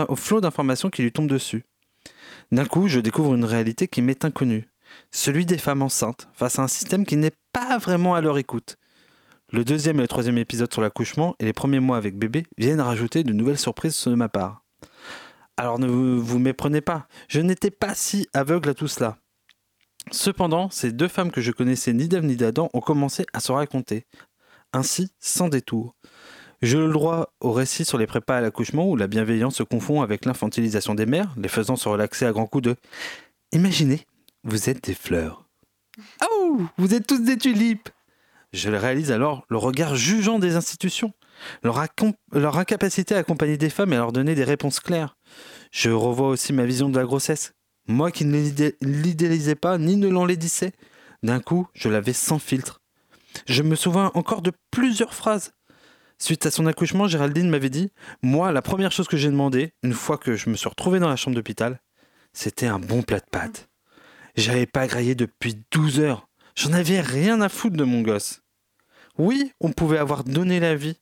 d'informations 0.41 0.91
qui 0.91 1.03
lui 1.03 1.11
tombent 1.11 1.29
dessus. 1.29 1.65
D'un 2.53 2.67
coup, 2.67 2.87
je 2.87 3.01
découvre 3.01 3.35
une 3.35 3.45
réalité 3.45 3.89
qui 3.89 4.03
m'est 4.03 4.25
inconnue, 4.25 4.69
celui 5.11 5.47
des 5.47 5.59
femmes 5.59 5.83
enceintes 5.83 6.29
face 6.33 6.59
à 6.59 6.63
un 6.63 6.69
système 6.69 7.05
qui 7.05 7.17
n'est 7.17 7.33
pas 7.53 7.79
vraiment 7.79 8.15
à 8.15 8.21
leur 8.21 8.39
écoute. 8.39 8.77
Le 9.51 9.65
deuxième 9.65 9.99
et 9.99 10.03
le 10.03 10.09
troisième 10.09 10.39
épisode 10.39 10.73
sur 10.73 10.81
l'accouchement 10.81 11.37
et 11.39 11.45
les 11.45 11.53
premiers 11.53 11.81
mois 11.81 11.99
avec 11.99 12.17
bébé 12.17 12.45
viennent 12.57 12.81
rajouter 12.81 13.23
de 13.23 13.33
nouvelles 13.33 13.59
surprises 13.59 14.03
de 14.07 14.15
ma 14.15 14.29
part. 14.29 14.65
Alors 15.57 15.79
ne 15.79 15.87
vous 15.87 16.39
méprenez 16.39 16.81
pas, 16.81 17.07
je 17.29 17.41
n'étais 17.41 17.71
pas 17.71 17.95
si 17.95 18.27
aveugle 18.33 18.71
à 18.71 18.75
tout 18.75 18.89
cela. 18.89 19.19
Cependant, 20.11 20.71
ces 20.71 20.91
deux 20.91 21.09
femmes 21.09 21.31
que 21.31 21.41
je 21.41 21.53
connaissais 21.53 21.93
ni 21.93 22.09
d'Ève 22.09 22.25
ni 22.25 22.37
d'Adam 22.37 22.71
ont 22.73 22.81
commencé 22.81 23.27
à 23.33 23.41
se 23.41 23.53
raconter, 23.53 24.07
ainsi 24.73 25.13
sans 25.21 25.49
détour. 25.49 25.95
J'ai 26.63 26.79
le 26.79 26.93
droit 26.93 27.35
au 27.41 27.53
récit 27.53 27.85
sur 27.85 27.99
les 27.99 28.07
prépas 28.07 28.37
à 28.37 28.41
l'accouchement 28.41 28.89
où 28.89 28.97
la 28.97 29.09
bienveillance 29.09 29.57
se 29.57 29.63
confond 29.63 30.01
avec 30.01 30.25
l'infantilisation 30.25 30.95
des 30.95 31.07
mères, 31.07 31.35
les 31.37 31.49
faisant 31.49 31.77
se 31.77 31.89
relaxer 31.89 32.25
à 32.25 32.33
grands 32.33 32.47
coups 32.47 32.65
de 32.65 32.77
Imaginez, 33.53 34.07
vous 34.45 34.69
êtes 34.69 34.85
des 34.85 34.95
fleurs. 34.95 35.49
Oh, 36.31 36.63
vous 36.79 36.95
êtes 36.95 37.07
tous 37.07 37.21
des 37.21 37.37
tulipes 37.37 37.91
je 38.53 38.69
réalise 38.69 39.11
alors 39.11 39.47
le 39.49 39.57
regard 39.57 39.97
jugeant 39.97 40.39
des 40.39 40.57
institutions, 40.57 41.13
leur, 41.63 41.83
leur, 42.33 42.59
incapacité 42.59 43.15
à 43.15 43.19
accompagner 43.19 43.57
des 43.57 43.71
femmes 43.71 43.93
et 43.93 43.97
à 43.97 44.01
leur 44.01 44.13
donner 44.13 44.35
des 44.35 44.45
réponses 44.45 44.79
claires. 44.79 45.17
Je 45.71 45.91
revois 45.91 46.29
aussi 46.29 46.53
ma 46.53 46.67
vision 46.67 46.91
de 46.91 46.99
la 46.99 47.05
grossesse. 47.05 47.55
Moi 47.89 48.11
qui 48.11 48.25
ne 48.27 48.39
l'idéalisais 48.83 49.55
pas 49.55 49.79
ni 49.79 49.97
ne 49.97 50.09
l'enlaidissais, 50.09 50.73
d'un 51.23 51.41
coup, 51.41 51.67
je 51.73 51.89
l'avais 51.89 52.13
sans 52.13 52.39
filtre. 52.39 52.81
Je 53.47 53.63
me 53.63 53.75
souviens 53.75 54.11
encore 54.15 54.43
de 54.43 54.53
plusieurs 54.71 55.15
phrases. 55.15 55.53
Suite 56.19 56.45
à 56.47 56.51
son 56.51 56.67
accouchement, 56.67 57.09
Géraldine 57.09 57.49
m'avait 57.49 57.71
dit 57.71 57.91
Moi, 58.23 58.53
la 58.53 58.63
première 58.63 58.93
chose 58.93 59.09
que 59.09 59.17
j'ai 59.17 59.31
demandé, 59.31 59.73
une 59.83 59.95
fois 59.95 60.19
que 60.19 60.37
je 60.37 60.51
me 60.51 60.57
suis 60.57 60.69
retrouvé 60.69 61.01
dans 61.01 61.09
la 61.09 61.17
chambre 61.17 61.35
d'hôpital, 61.35 61.81
c'était 62.35 62.67
un 62.67 62.79
bon 62.79 63.03
plat 63.03 63.19
de 63.19 63.25
pâtes. 63.31 63.72
J'avais 64.35 64.67
pas 64.67 64.87
graillé 64.87 65.15
depuis 65.15 65.63
12 65.71 66.01
heures. 66.01 66.29
J'en 66.55 66.73
avais 66.73 67.01
rien 67.01 67.41
à 67.41 67.49
foutre 67.49 67.77
de 67.77 67.85
mon 67.85 68.03
gosse. 68.03 68.43
Oui, 69.19 69.53
on 69.61 69.73
pouvait 69.73 69.99
avoir 69.99 70.25
donné 70.25 70.61
la 70.61 70.75
vie. 70.75 70.99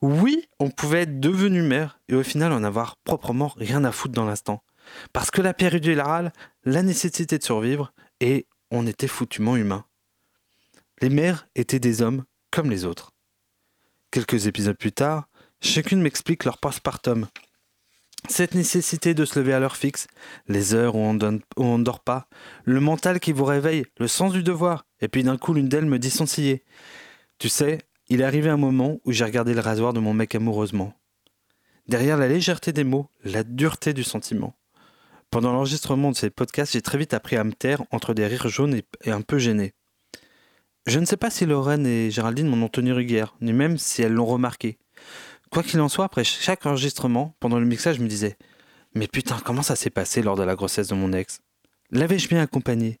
Oui, 0.00 0.46
on 0.60 0.70
pouvait 0.70 1.02
être 1.02 1.20
devenu 1.20 1.62
mère 1.62 2.00
et 2.08 2.14
au 2.14 2.22
final 2.22 2.52
en 2.52 2.64
avoir 2.64 2.96
proprement 2.98 3.52
rien 3.56 3.84
à 3.84 3.92
foutre 3.92 4.14
dans 4.14 4.24
l'instant. 4.24 4.62
Parce 5.12 5.30
que 5.30 5.42
la 5.42 5.54
péridurale, 5.54 6.32
la 6.64 6.82
nécessité 6.82 7.38
de 7.38 7.44
survivre 7.44 7.92
et 8.20 8.46
on 8.70 8.86
était 8.86 9.08
foutument 9.08 9.56
humain. 9.56 9.84
Les 11.00 11.10
mères 11.10 11.48
étaient 11.54 11.80
des 11.80 12.02
hommes 12.02 12.24
comme 12.50 12.70
les 12.70 12.84
autres. 12.84 13.12
Quelques 14.10 14.46
épisodes 14.46 14.76
plus 14.76 14.92
tard, 14.92 15.28
chacune 15.60 16.00
m'explique 16.00 16.44
leur 16.44 16.58
postpartum. 16.58 17.26
Cette 18.26 18.54
nécessité 18.54 19.14
de 19.14 19.24
se 19.24 19.38
lever 19.38 19.52
à 19.52 19.60
l'heure 19.60 19.76
fixe, 19.76 20.06
les 20.48 20.74
heures 20.74 20.96
où 20.96 20.98
on 20.98 21.78
ne 21.78 21.84
dort 21.84 22.00
pas, 22.00 22.28
le 22.64 22.80
mental 22.80 23.20
qui 23.20 23.32
vous 23.32 23.44
réveille, 23.44 23.84
le 23.98 24.08
sens 24.08 24.32
du 24.32 24.42
devoir, 24.42 24.86
et 25.00 25.08
puis 25.08 25.22
d'un 25.22 25.38
coup 25.38 25.54
l'une 25.54 25.68
d'elles 25.68 25.86
me 25.86 25.98
dit 25.98 26.10
scier. 26.10 26.64
Tu 27.38 27.48
sais, 27.48 27.78
il 28.08 28.20
est 28.20 28.24
arrivé 28.24 28.50
un 28.50 28.56
moment 28.56 28.98
où 29.04 29.12
j'ai 29.12 29.24
regardé 29.24 29.54
le 29.54 29.60
rasoir 29.60 29.92
de 29.92 30.00
mon 30.00 30.14
mec 30.14 30.34
amoureusement. 30.34 30.94
Derrière 31.86 32.18
la 32.18 32.28
légèreté 32.28 32.72
des 32.72 32.84
mots, 32.84 33.08
la 33.24 33.44
dureté 33.44 33.94
du 33.94 34.04
sentiment. 34.04 34.58
Pendant 35.30 35.52
l'enregistrement 35.52 36.10
de 36.10 36.16
ces 36.16 36.30
podcasts, 36.30 36.72
j'ai 36.72 36.82
très 36.82 36.98
vite 36.98 37.14
appris 37.14 37.36
à 37.36 37.44
me 37.44 37.52
taire 37.52 37.82
entre 37.92 38.14
des 38.14 38.26
rires 38.26 38.48
jaunes 38.48 38.80
et 39.04 39.10
un 39.10 39.22
peu 39.22 39.38
gênés. 39.38 39.74
Je 40.86 40.98
ne 40.98 41.04
sais 41.04 41.18
pas 41.18 41.30
si 41.30 41.44
Lorraine 41.44 41.86
et 41.86 42.10
Géraldine 42.10 42.48
m'en 42.48 42.64
ont 42.64 42.68
tenu 42.68 42.92
rigueur, 42.92 43.36
ni 43.42 43.52
même 43.52 43.76
si 43.76 44.02
elles 44.02 44.12
l'ont 44.12 44.24
remarqué. 44.24 44.78
Quoi 45.50 45.62
qu'il 45.62 45.80
en 45.80 45.88
soit, 45.88 46.04
après 46.04 46.24
chaque 46.24 46.66
enregistrement, 46.66 47.34
pendant 47.40 47.58
le 47.58 47.66
mixage, 47.66 47.96
je 47.96 48.02
me 48.02 48.08
disais 48.08 48.36
Mais 48.94 49.06
putain, 49.06 49.38
comment 49.44 49.62
ça 49.62 49.76
s'est 49.76 49.90
passé 49.90 50.22
lors 50.22 50.36
de 50.36 50.42
la 50.42 50.56
grossesse 50.56 50.88
de 50.88 50.94
mon 50.94 51.12
ex? 51.12 51.40
L'avais-je 51.90 52.28
bien 52.28 52.42
accompagné? 52.42 52.98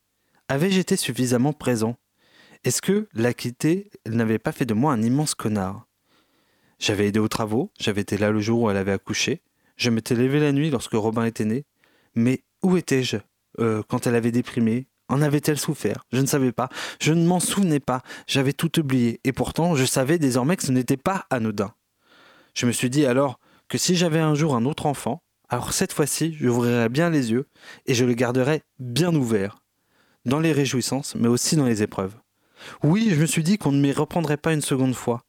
Avais-je 0.48 0.80
été 0.80 0.96
suffisamment 0.96 1.52
présent? 1.52 1.96
Est-ce 2.64 2.80
que 2.80 3.06
la 3.12 3.34
quitter 3.34 3.90
n'avait 4.06 4.38
pas 4.38 4.52
fait 4.52 4.64
de 4.64 4.74
moi 4.74 4.92
un 4.92 5.02
immense 5.02 5.34
connard? 5.34 5.86
J'avais 6.78 7.08
aidé 7.08 7.18
aux 7.18 7.28
travaux, 7.28 7.70
j'avais 7.78 8.00
été 8.00 8.16
là 8.16 8.30
le 8.30 8.40
jour 8.40 8.62
où 8.62 8.70
elle 8.70 8.76
avait 8.76 8.92
accouché, 8.92 9.42
je 9.76 9.90
m'étais 9.90 10.14
levé 10.14 10.40
la 10.40 10.52
nuit 10.52 10.70
lorsque 10.70 10.92
Robin 10.92 11.24
était 11.24 11.44
né, 11.44 11.64
mais 12.14 12.44
où 12.62 12.76
étais-je 12.76 13.18
euh, 13.60 13.82
quand 13.88 14.06
elle 14.06 14.14
avait 14.14 14.32
déprimé? 14.32 14.86
En 15.10 15.22
avait-elle 15.22 15.58
souffert? 15.58 16.04
Je 16.12 16.20
ne 16.20 16.26
savais 16.26 16.52
pas, 16.52 16.68
je 17.00 17.12
ne 17.12 17.26
m'en 17.26 17.40
souvenais 17.40 17.80
pas, 17.80 18.02
j'avais 18.26 18.52
tout 18.52 18.78
oublié, 18.78 19.20
et 19.24 19.32
pourtant 19.32 19.74
je 19.74 19.84
savais 19.84 20.18
désormais 20.18 20.56
que 20.56 20.64
ce 20.64 20.72
n'était 20.72 20.96
pas 20.96 21.26
anodin. 21.30 21.72
Je 22.58 22.66
me 22.66 22.72
suis 22.72 22.90
dit 22.90 23.06
alors 23.06 23.38
que 23.68 23.78
si 23.78 23.94
j'avais 23.94 24.18
un 24.18 24.34
jour 24.34 24.56
un 24.56 24.64
autre 24.64 24.86
enfant, 24.86 25.22
alors 25.48 25.72
cette 25.72 25.92
fois-ci, 25.92 26.34
j'ouvrirais 26.40 26.88
bien 26.88 27.08
les 27.08 27.30
yeux 27.30 27.46
et 27.86 27.94
je 27.94 28.04
le 28.04 28.14
garderais 28.14 28.62
bien 28.80 29.14
ouvert, 29.14 29.62
dans 30.24 30.40
les 30.40 30.50
réjouissances, 30.50 31.14
mais 31.14 31.28
aussi 31.28 31.54
dans 31.54 31.66
les 31.66 31.84
épreuves. 31.84 32.16
Oui, 32.82 33.10
je 33.12 33.20
me 33.20 33.26
suis 33.26 33.44
dit 33.44 33.58
qu'on 33.58 33.70
ne 33.70 33.80
m'y 33.80 33.92
reprendrait 33.92 34.38
pas 34.38 34.52
une 34.52 34.60
seconde 34.60 34.96
fois. 34.96 35.22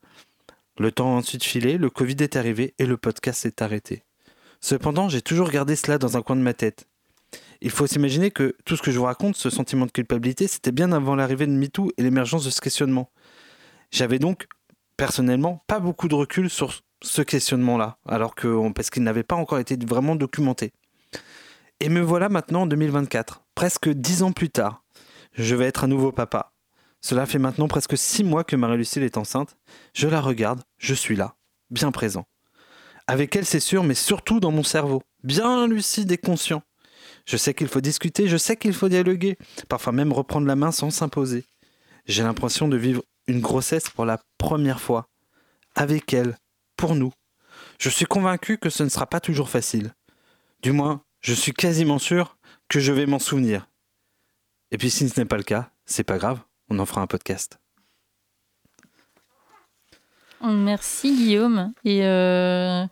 Le 0.80 0.92
temps 0.92 1.14
a 1.14 1.20
ensuite 1.20 1.44
filé, 1.44 1.78
le 1.78 1.92
Covid 1.92 2.16
est 2.22 2.36
arrivé 2.36 2.74
et 2.80 2.88
le 2.88 2.98
podcast 2.98 3.42
s'est 3.44 3.62
arrêté. 3.62 4.02
Cependant, 4.60 5.08
j'ai 5.08 5.22
toujours 5.22 5.52
gardé 5.52 5.76
cela 5.76 6.00
dans 6.00 6.18
un 6.18 6.24
coin 6.24 6.36
de 6.36 6.42
ma 6.42 6.56
tête. 6.56 6.88
Il 7.62 7.70
faut 7.70 7.86
s'imaginer 7.86 8.32
que 8.32 8.56
tout 8.66 8.76
ce 8.76 8.82
que 8.82 8.90
je 8.90 8.98
vous 8.98 9.06
raconte, 9.06 9.36
ce 9.36 9.52
sentiment 9.52 9.86
de 9.86 9.92
culpabilité, 9.92 10.48
c'était 10.48 10.72
bien 10.72 10.92
avant 10.92 11.16
l'arrivée 11.16 11.46
de 11.46 11.52
MeToo 11.52 11.92
et 11.96 12.02
l'émergence 12.02 12.44
de 12.44 12.50
ce 12.50 12.60
questionnement. 12.60 13.12
J'avais 13.92 14.18
donc, 14.18 14.48
personnellement, 14.98 15.64
pas 15.68 15.80
beaucoup 15.80 16.08
de 16.08 16.16
recul 16.16 16.50
sur 16.50 16.74
ce 17.02 17.22
questionnement-là, 17.22 17.98
alors 18.08 18.36
que, 18.36 18.72
parce 18.72 18.90
qu'il 18.90 19.04
n'avait 19.04 19.24
pas 19.24 19.36
encore 19.36 19.60
été 19.60 19.78
vraiment 19.86 20.16
documenté. 20.16 20.72
Et 21.80 21.90
me 21.90 22.02
voilà 22.02 22.30
maintenant 22.30 22.64
en 22.64 22.68
2024, 22.68 23.44
presque 23.56 23.90
dix 23.90 24.24
ans 24.24 24.34
plus 24.34 24.50
tard. 24.50 24.84
Je 25.34 25.56
vais 25.56 25.66
être 25.66 25.86
un 25.86 25.88
nouveau 25.88 26.12
papa. 26.12 26.52
Cela 27.02 27.26
fait 27.26 27.40
maintenant 27.40 27.70
presque 27.70 27.98
six 27.98 28.24
mois 28.24 28.44
que 28.44 28.58
Marie-Lucille 28.58 29.04
est 29.04 29.18
enceinte. 29.18 29.58
Je 29.94 30.08
la 30.08 30.20
regarde, 30.20 30.62
je 30.78 30.94
suis 30.94 31.16
là, 31.16 31.36
bien 31.70 31.92
présent. 31.92 32.26
Avec 33.08 33.36
elle, 33.36 33.46
c'est 33.46 33.62
sûr, 33.62 33.84
mais 33.84 33.94
surtout 33.94 34.40
dans 34.40 34.52
mon 34.52 34.64
cerveau, 34.64 35.02
bien 35.24 35.68
lucide 35.68 36.12
et 36.12 36.18
conscient. 36.18 36.62
Je 37.26 37.38
sais 37.38 37.54
qu'il 37.54 37.68
faut 37.68 37.82
discuter, 37.82 38.28
je 38.28 38.38
sais 38.38 38.58
qu'il 38.58 38.74
faut 38.74 38.90
dialoguer, 38.90 39.38
parfois 39.70 39.94
même 39.94 40.12
reprendre 40.12 40.48
la 40.48 40.56
main 40.56 40.72
sans 40.72 40.90
s'imposer. 40.90 41.46
J'ai 42.06 42.24
l'impression 42.24 42.68
de 42.68 42.76
vivre 42.76 43.04
une 43.28 43.40
grossesse 43.40 43.90
pour 43.90 44.06
la 44.06 44.20
première 44.38 44.82
fois, 44.82 45.08
avec 45.76 46.14
elle, 46.14 46.36
pour 46.80 46.96
nous. 46.96 47.12
Je 47.78 47.90
suis 47.90 48.06
convaincu 48.06 48.58
que 48.58 48.70
ce 48.70 48.84
ne 48.84 48.90
sera 48.90 49.06
pas 49.06 49.20
toujours 49.20 49.50
facile. 49.50 49.94
Du 50.62 50.72
moins, 50.72 51.04
je 51.20 51.34
suis 51.34 51.52
quasiment 51.52 52.00
sûr 52.00 52.38
que 52.70 52.80
je 52.80 52.94
vais 52.94 53.06
m'en 53.06 53.20
souvenir. 53.20 53.68
Et 54.72 54.78
puis 54.78 54.90
si 54.90 55.10
ce 55.10 55.20
n'est 55.20 55.26
pas 55.26 55.36
le 55.36 55.44
cas, 55.44 55.72
c'est 55.86 56.06
pas 56.06 56.18
grave 56.18 56.40
on 56.70 56.80
en 56.80 56.86
fera 56.86 57.02
un 57.02 57.08
podcast. 57.08 57.60
Merci 60.42 61.16
Guillaume. 61.16 61.74
Et 61.84 62.06
euh, 62.06 62.86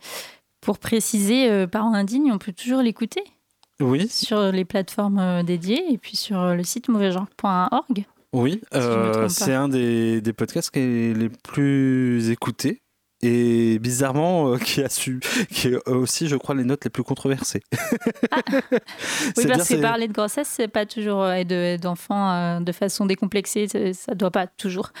pour 0.60 0.78
préciser, 0.78 1.48
euh, 1.48 1.66
Parents 1.66 1.94
indignes, 1.94 2.32
on 2.32 2.38
peut 2.38 2.52
toujours 2.52 2.82
l'écouter 2.82 3.22
Oui. 3.80 4.08
Sur 4.08 4.52
les 4.52 4.64
plateformes 4.64 5.20
euh, 5.20 5.42
dédiées 5.42 5.92
et 5.92 5.96
puis 5.96 6.16
sur 6.16 6.54
le 6.54 6.62
site 6.64 6.88
mauvaigenre.org. 6.88 8.04
Oui, 8.34 8.60
c'est 9.28 9.54
un 9.54 9.68
des, 9.68 10.20
des, 10.20 10.32
podcasts 10.34 10.70
qui 10.70 10.80
est 10.80 11.16
les 11.16 11.30
plus 11.30 12.28
écoutés 12.28 12.82
et 13.22 13.78
bizarrement 13.78 14.56
qui 14.64 14.82
a 14.82 14.88
su 14.88 15.20
qui 15.50 15.68
est 15.68 15.88
aussi 15.88 16.28
je 16.28 16.36
crois 16.36 16.54
les 16.54 16.64
notes 16.64 16.84
les 16.84 16.90
plus 16.90 17.04
controversées. 17.04 17.62
Ah. 18.30 18.40
Oui 19.36 19.46
parce 19.46 19.68
que 19.68 19.80
parler 19.80 20.08
de 20.08 20.12
grossesse 20.12 20.48
c'est 20.48 20.68
pas 20.68 20.86
toujours 20.86 21.28
et 21.30 21.44
d'enfants 21.78 22.60
de, 22.60 22.72
façon 22.72 23.06
décomplexée 23.06 23.66
ça 23.94 24.14
doit 24.14 24.30
pas 24.30 24.46
toujours 24.46 24.92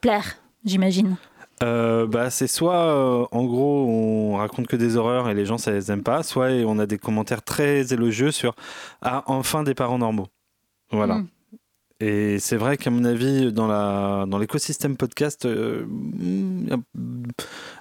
plaire 0.00 0.36
j'imagine. 0.64 1.16
Euh, 1.62 2.06
bah, 2.06 2.30
c'est 2.30 2.46
soit, 2.46 2.74
euh, 2.74 3.26
en 3.32 3.44
gros, 3.44 3.86
on 3.86 4.36
raconte 4.36 4.66
que 4.66 4.76
des 4.76 4.96
horreurs 4.96 5.28
et 5.28 5.34
les 5.34 5.44
gens, 5.44 5.58
ça 5.58 5.72
les 5.72 5.92
aime 5.92 6.02
pas, 6.02 6.22
soit 6.22 6.48
on 6.66 6.78
a 6.78 6.86
des 6.86 6.96
commentaires 6.96 7.42
très 7.42 7.92
élogieux 7.92 8.30
sur 8.30 8.54
Ah, 9.02 9.24
enfin 9.26 9.62
des 9.62 9.74
parents 9.74 9.98
normaux. 9.98 10.28
Voilà. 10.90 11.16
Mm. 11.16 11.28
Et 12.02 12.38
c'est 12.38 12.56
vrai 12.56 12.78
qu'à 12.78 12.88
mon 12.90 13.04
avis, 13.04 13.52
dans 13.52 13.66
la 13.66 14.24
dans 14.26 14.38
l'écosystème 14.38 14.96
podcast, 14.96 15.44
euh, 15.44 15.84
a- 16.70 16.76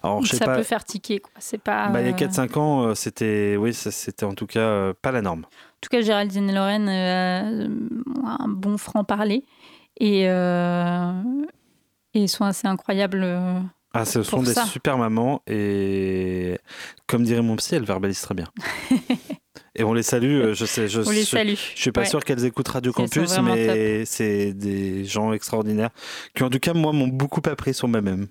alors 0.03 0.25
je 0.25 0.31
sais 0.31 0.37
ça 0.37 0.45
pas. 0.45 0.55
peut 0.57 0.63
faire 0.63 0.83
tiquer. 0.83 1.19
quoi. 1.19 1.31
C'est 1.39 1.57
pas. 1.61 1.87
Bah, 1.89 2.01
il 2.01 2.07
y 2.07 2.09
a 2.09 2.13
euh, 2.13 2.17
4-5 2.17 2.57
ans, 2.57 2.83
euh, 2.87 2.95
c'était 2.95 3.55
oui, 3.57 3.73
ça, 3.73 3.91
c'était 3.91 4.25
en 4.25 4.33
tout 4.33 4.45
cas 4.47 4.59
euh, 4.59 4.93
pas 5.01 5.11
la 5.13 5.21
norme. 5.21 5.45
En 5.45 5.79
tout 5.81 5.89
cas, 5.89 6.01
Géraldine 6.01 6.49
et 6.49 6.53
Lorraine 6.53 6.89
euh, 6.89 7.67
ont 8.21 8.27
un 8.27 8.47
bon 8.49 8.77
franc-parler 8.77 9.45
et, 10.01 10.27
euh, 10.29 11.13
et 12.13 12.27
sont 12.27 12.43
assez 12.43 12.67
incroyables. 12.67 13.21
euh, 13.23 13.59
Ah, 13.93 14.03
ce 14.03 14.21
sont 14.23 14.43
des 14.43 14.53
super 14.53 14.97
mamans 14.97 15.41
et 15.47 16.57
comme 17.07 17.23
dirait 17.23 17.41
mon 17.41 17.55
psy, 17.55 17.75
elles 17.75 17.85
verbalisent 17.85 18.21
très 18.21 18.35
bien. 18.35 18.47
et 19.79 19.83
on 19.83 19.93
les 19.93 20.03
salue. 20.03 20.41
euh, 20.41 20.53
Je 20.53 20.65
sais, 20.65 20.87
je, 20.87 21.01
On 21.07 21.09
les 21.09 21.21
je- 21.21 21.25
salue. 21.27 21.53
Je 21.75 21.81
suis 21.81 21.91
pas 21.91 22.01
Ouais. 22.01 22.07
sûr 22.07 22.23
qu'elles 22.23 22.45
écoutent 22.45 22.67
Radio 22.67 22.91
Campus, 22.91 23.37
mais 23.39 24.05
c'est 24.05 24.53
des 24.53 25.05
gens 25.05 25.33
extraordinaires 25.33 25.89
qui, 26.35 26.43
en 26.43 26.49
tout 26.49 26.59
cas, 26.59 26.73
moi, 26.73 26.91
m'ont 26.93 27.07
beaucoup 27.07 27.41
appris 27.49 27.73
sur 27.73 27.87
moi-même. 27.87 28.27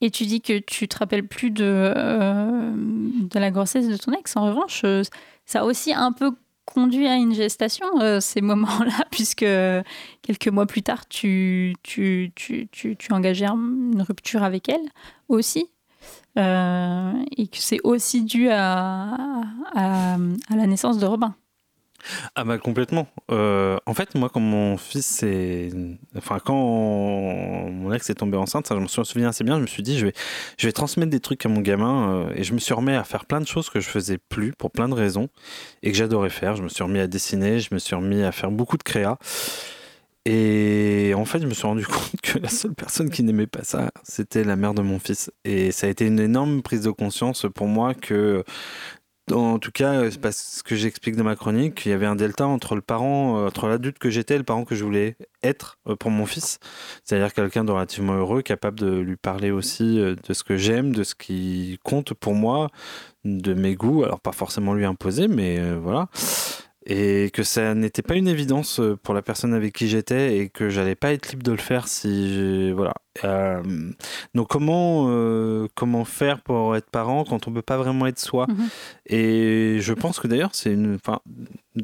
Et 0.00 0.10
tu 0.10 0.26
dis 0.26 0.40
que 0.42 0.58
tu 0.58 0.88
te 0.88 0.98
rappelles 0.98 1.26
plus 1.26 1.50
de, 1.50 1.64
euh, 1.64 2.72
de 2.74 3.38
la 3.38 3.50
grossesse 3.50 3.88
de 3.88 3.96
ton 3.96 4.12
ex. 4.12 4.36
En 4.36 4.46
revanche, 4.46 4.82
euh, 4.84 5.02
ça 5.46 5.60
a 5.60 5.64
aussi 5.64 5.94
un 5.94 6.12
peu 6.12 6.32
conduit 6.66 7.06
à 7.06 7.14
une 7.14 7.34
gestation, 7.34 7.86
euh, 8.00 8.20
ces 8.20 8.40
moments-là, 8.40 9.04
puisque 9.10 9.46
quelques 10.22 10.48
mois 10.48 10.66
plus 10.66 10.82
tard, 10.82 11.06
tu, 11.08 11.74
tu, 11.82 12.32
tu, 12.34 12.68
tu, 12.72 12.96
tu 12.96 13.12
engageais 13.12 13.46
une 13.46 14.02
rupture 14.06 14.42
avec 14.42 14.68
elle 14.68 14.80
aussi. 15.28 15.68
Euh, 16.36 17.12
et 17.36 17.46
que 17.46 17.58
c'est 17.58 17.80
aussi 17.84 18.24
dû 18.24 18.48
à, 18.50 19.16
la 19.74 20.66
naissance 20.66 20.98
de 20.98 21.06
Robin. 21.06 21.34
Ah 22.34 22.44
bah 22.44 22.58
complètement. 22.58 23.06
Euh, 23.30 23.78
en 23.86 23.94
fait, 23.94 24.14
moi, 24.14 24.28
quand 24.28 24.40
mon 24.40 24.76
fils 24.76 25.22
est... 25.22 25.70
Enfin, 26.16 26.38
quand 26.38 26.54
mon 26.54 27.92
ex 27.92 28.10
est 28.10 28.16
tombée 28.16 28.36
enceinte, 28.36 28.66
ça, 28.66 28.74
je 28.74 28.80
me 28.80 28.86
souviens 28.86 29.28
assez 29.28 29.42
bien, 29.42 29.56
je 29.56 29.62
me 29.62 29.66
suis 29.66 29.82
dit, 29.82 29.98
je 29.98 30.06
vais, 30.06 30.12
je 30.58 30.66
vais 30.66 30.72
transmettre 30.72 31.10
des 31.10 31.20
trucs 31.20 31.46
à 31.46 31.48
mon 31.48 31.60
gamin. 31.60 32.26
euh, 32.26 32.32
et 32.34 32.44
je 32.44 32.52
me 32.52 32.58
suis 32.58 32.74
remis 32.74 32.92
à 32.92 33.04
faire 33.04 33.24
plein 33.24 33.40
de 33.40 33.46
choses 33.46 33.70
que 33.70 33.80
je 33.80 33.88
faisais 33.88 34.18
plus 34.18 34.52
pour 34.52 34.70
plein 34.70 34.88
de 34.88 34.94
raisons 34.94 35.28
et 35.82 35.90
que 35.92 35.96
j'adorais 35.96 36.30
faire. 36.30 36.56
Je 36.56 36.62
me 36.62 36.68
suis 36.68 36.82
remis 36.82 37.00
à 37.00 37.06
dessiner, 37.06 37.60
je 37.60 37.72
me 37.72 37.78
suis 37.78 37.94
remis 37.94 38.22
à 38.22 38.32
faire 38.32 38.50
beaucoup 38.50 38.76
de 38.76 38.82
créa. 38.82 39.18
Et 40.26 41.12
en 41.16 41.24
fait, 41.24 41.40
je 41.40 41.46
me 41.46 41.54
suis 41.54 41.66
rendu 41.66 41.86
compte 41.86 42.20
que 42.22 42.38
la 42.38 42.48
seule 42.48 42.74
personne 42.74 43.10
qui 43.10 43.22
n'aimait 43.22 43.46
pas 43.46 43.64
ça, 43.64 43.90
c'était 44.02 44.44
la 44.44 44.56
mère 44.56 44.74
de 44.74 44.82
mon 44.82 44.98
fils. 44.98 45.30
Et 45.44 45.70
ça 45.70 45.86
a 45.86 45.90
été 45.90 46.06
une 46.06 46.20
énorme 46.20 46.62
prise 46.62 46.82
de 46.82 46.90
conscience 46.90 47.46
pour 47.54 47.68
moi 47.68 47.94
que 47.94 48.44
en 49.32 49.58
tout 49.58 49.70
cas, 49.72 50.10
c'est 50.10 50.20
parce 50.20 50.62
que 50.62 50.76
j'explique 50.76 51.16
dans 51.16 51.24
ma 51.24 51.34
chronique 51.34 51.74
qu'il 51.76 51.90
y 51.90 51.94
avait 51.94 52.06
un 52.06 52.16
delta 52.16 52.46
entre 52.46 52.74
le 52.74 52.82
parent, 52.82 53.38
euh, 53.38 53.46
entre 53.46 53.68
l'adulte 53.68 53.98
que 53.98 54.10
j'étais 54.10 54.34
et 54.34 54.38
le 54.38 54.44
parent 54.44 54.64
que 54.64 54.74
je 54.74 54.84
voulais 54.84 55.16
être 55.42 55.78
euh, 55.88 55.96
pour 55.96 56.10
mon 56.10 56.26
fils. 56.26 56.58
C'est-à-dire 57.04 57.32
quelqu'un 57.32 57.64
de 57.64 57.72
relativement 57.72 58.14
heureux, 58.14 58.42
capable 58.42 58.78
de 58.78 58.98
lui 58.98 59.16
parler 59.16 59.50
aussi 59.50 59.98
euh, 59.98 60.14
de 60.28 60.34
ce 60.34 60.44
que 60.44 60.58
j'aime, 60.58 60.94
de 60.94 61.04
ce 61.04 61.14
qui 61.14 61.78
compte 61.84 62.12
pour 62.12 62.34
moi, 62.34 62.68
de 63.24 63.54
mes 63.54 63.76
goûts. 63.76 64.04
Alors 64.04 64.20
pas 64.20 64.32
forcément 64.32 64.74
lui 64.74 64.84
imposer, 64.84 65.26
mais 65.26 65.74
voilà. 65.74 66.08
Et 66.86 67.30
que 67.32 67.42
ça 67.42 67.74
n'était 67.74 68.02
pas 68.02 68.14
une 68.14 68.28
évidence 68.28 68.78
euh, 68.78 68.96
pour 69.02 69.14
la 69.14 69.22
personne 69.22 69.54
avec 69.54 69.72
qui 69.72 69.88
j'étais 69.88 70.36
et 70.36 70.48
que 70.50 70.68
j'allais 70.68 70.94
pas 70.94 71.12
être 71.12 71.30
libre 71.30 71.42
de 71.42 71.52
le 71.52 71.58
faire 71.58 71.88
si 71.88 72.72
voilà. 72.72 72.94
Euh, 73.22 73.62
donc 74.34 74.48
comment 74.48 75.06
euh, 75.08 75.68
comment 75.76 76.04
faire 76.04 76.42
pour 76.42 76.74
être 76.74 76.90
parent 76.90 77.24
quand 77.24 77.46
on 77.46 77.52
peut 77.52 77.62
pas 77.62 77.76
vraiment 77.76 78.06
être 78.06 78.18
soi? 78.18 78.46
Mhm. 78.48 78.68
Et 79.06 79.78
je 79.80 79.92
pense 79.92 80.18
que 80.18 80.26
d'ailleurs 80.26 80.50
c'est 80.52 80.72
une 80.72 80.96
enfin 80.96 81.20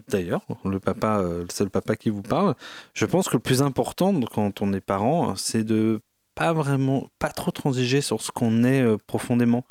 d'ailleurs 0.08 0.42
le 0.64 0.80
papa 0.80 1.20
euh, 1.20 1.42
le 1.42 1.50
seul 1.50 1.70
papa 1.70 1.94
qui 1.94 2.10
vous 2.10 2.22
parle, 2.22 2.54
je 2.94 3.06
pense 3.06 3.28
que 3.28 3.36
le 3.36 3.42
plus 3.42 3.62
important 3.62 4.18
quand 4.32 4.60
on 4.60 4.72
est 4.72 4.80
parent, 4.80 5.36
c'est 5.36 5.64
de 5.64 6.00
pas 6.40 6.54
vraiment 6.54 7.10
pas 7.18 7.28
trop 7.28 7.50
transiger 7.50 8.00
sur 8.00 8.22
ce 8.22 8.30
qu'on 8.30 8.64
est 8.64 8.80
euh, 8.80 8.96
profondément 9.06 9.66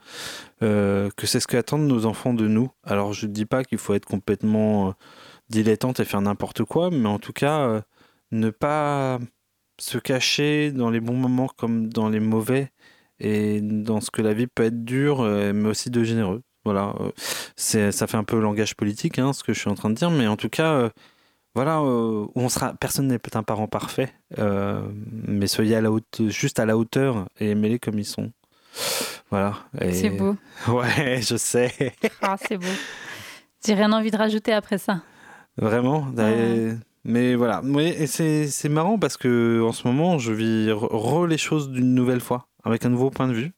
euh, 0.62 1.10
que 1.18 1.26
c'est 1.26 1.40
ce 1.40 1.48
qu'attendent 1.48 1.88
nos 1.88 2.06
enfants 2.06 2.36
de 2.36 2.48
nous. 2.48 2.70
Alors 2.84 3.12
je 3.12 3.26
dis 3.26 3.48
pas 3.48 3.64
qu'il 3.64 3.80
faut 3.80 3.96
être 3.96 4.06
complètement 4.06 4.90
euh, 4.90 4.92
dilettante 5.50 6.00
et 6.00 6.06
faire 6.06 6.22
n'importe 6.22 6.64
quoi, 6.66 6.92
mais 6.92 7.10
en 7.10 7.18
tout 7.18 7.34
cas 7.34 7.82
ne 8.32 8.52
pas 8.52 9.18
se 9.80 9.98
cacher 9.98 10.72
dans 10.72 10.92
les 10.92 11.00
bons 11.00 11.16
moments 11.16 11.48
comme 11.48 11.90
dans 11.92 12.08
les 12.08 12.20
mauvais 12.20 12.72
et 13.20 13.62
dans 13.62 14.00
ce 14.00 14.12
que 14.12 14.22
la 14.22 14.36
vie 14.36 14.46
peut 14.46 14.66
être 14.66 14.86
dure, 14.86 15.24
mais 15.24 15.70
aussi 15.70 15.90
de 15.90 16.04
généreux. 16.04 16.44
Voilà, 16.66 16.94
ça 17.56 18.06
fait 18.06 18.18
un 18.18 18.24
peu 18.24 18.40
langage 18.40 18.76
politique, 18.76 19.18
hein, 19.18 19.34
ce 19.34 19.44
que 19.44 19.54
je 19.54 19.60
suis 19.60 19.72
en 19.72 19.76
train 19.76 19.90
de 19.90 19.96
dire, 19.96 20.12
mais 20.12 20.28
en 20.28 20.38
tout 20.38 20.50
cas, 20.50 20.92
voilà, 21.60 21.80
euh, 21.82 22.26
on 22.36 22.48
sera, 22.48 22.74
personne 22.74 23.08
n'est 23.08 23.20
peut-être 23.20 23.36
un 23.36 23.44
parent 23.44 23.68
parfait, 23.68 24.14
euh, 24.38 24.82
mais 25.28 25.48
soyez 25.48 25.76
à 25.76 25.82
la 25.82 25.92
haute, 25.92 26.22
juste 26.30 26.58
à 26.60 26.66
la 26.66 26.78
hauteur 26.78 27.28
et 27.40 27.50
aimez-les 27.52 27.80
comme 27.80 28.00
ils 28.00 28.06
sont. 28.06 28.32
Voilà. 29.30 29.56
Et- 29.82 29.92
C'est 29.92 30.10
beau. 30.10 30.38
Ouais, 30.70 31.20
je 31.22 31.36
sais. 31.36 31.74
Ah, 32.22 32.38
c'est 32.40 32.58
beau. 32.58 32.76
J'ai 33.66 33.74
rien 33.74 33.92
envie 33.92 34.10
de 34.10 34.16
rajouter 34.18 34.54
après 34.54 34.78
ça. 34.78 35.02
Vraiment. 35.58 36.08
Mais 37.04 37.36
voilà. 37.36 37.62
Oui, 37.64 37.88
et 37.98 38.08
c'est 38.08 38.70
marrant 38.70 38.98
parce 38.98 39.18
que 39.18 39.62
en 39.62 39.74
ce 39.74 39.86
moment, 39.88 40.18
je 40.18 40.32
vis 40.32 40.72
re 40.72 41.26
les 41.28 41.38
choses 41.38 41.70
d'une 41.72 41.94
nouvelle 41.94 42.22
fois, 42.22 42.48
avec 42.64 42.86
un 42.86 42.90
nouveau 42.90 43.10
point 43.10 43.28
de 43.28 43.34
vue. 43.34 43.52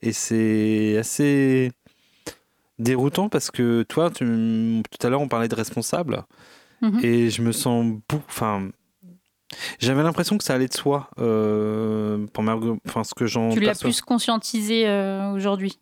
Et 0.00 0.12
c'est 0.12 0.96
assez 0.98 1.70
déroutant 2.78 3.28
parce 3.28 3.50
que 3.50 3.82
toi, 3.82 4.10
tu- 4.10 4.82
tout 4.90 5.06
à 5.06 5.10
l'heure, 5.10 5.20
on 5.20 5.28
parlait 5.28 5.48
de 5.48 5.54
responsable. 5.54 6.24
Mhm. 6.82 7.00
Et 7.02 7.30
je 7.30 7.42
me 7.42 7.52
sens 7.52 7.86
beaucoup. 8.08 8.24
Enfin. 8.28 8.70
J'avais 9.78 10.02
l'impression 10.02 10.38
que 10.38 10.44
ça 10.44 10.54
allait 10.54 10.66
de 10.66 10.72
soi, 10.72 11.10
euh, 11.18 12.26
pour 12.32 12.42
enfin, 12.86 13.04
ce 13.04 13.12
que 13.12 13.26
j'en 13.26 13.50
Tu 13.50 13.60
l'as 13.60 13.78
plus 13.78 14.00
conscientisé 14.00 14.88
euh, 14.88 15.30
aujourd'hui? 15.32 15.78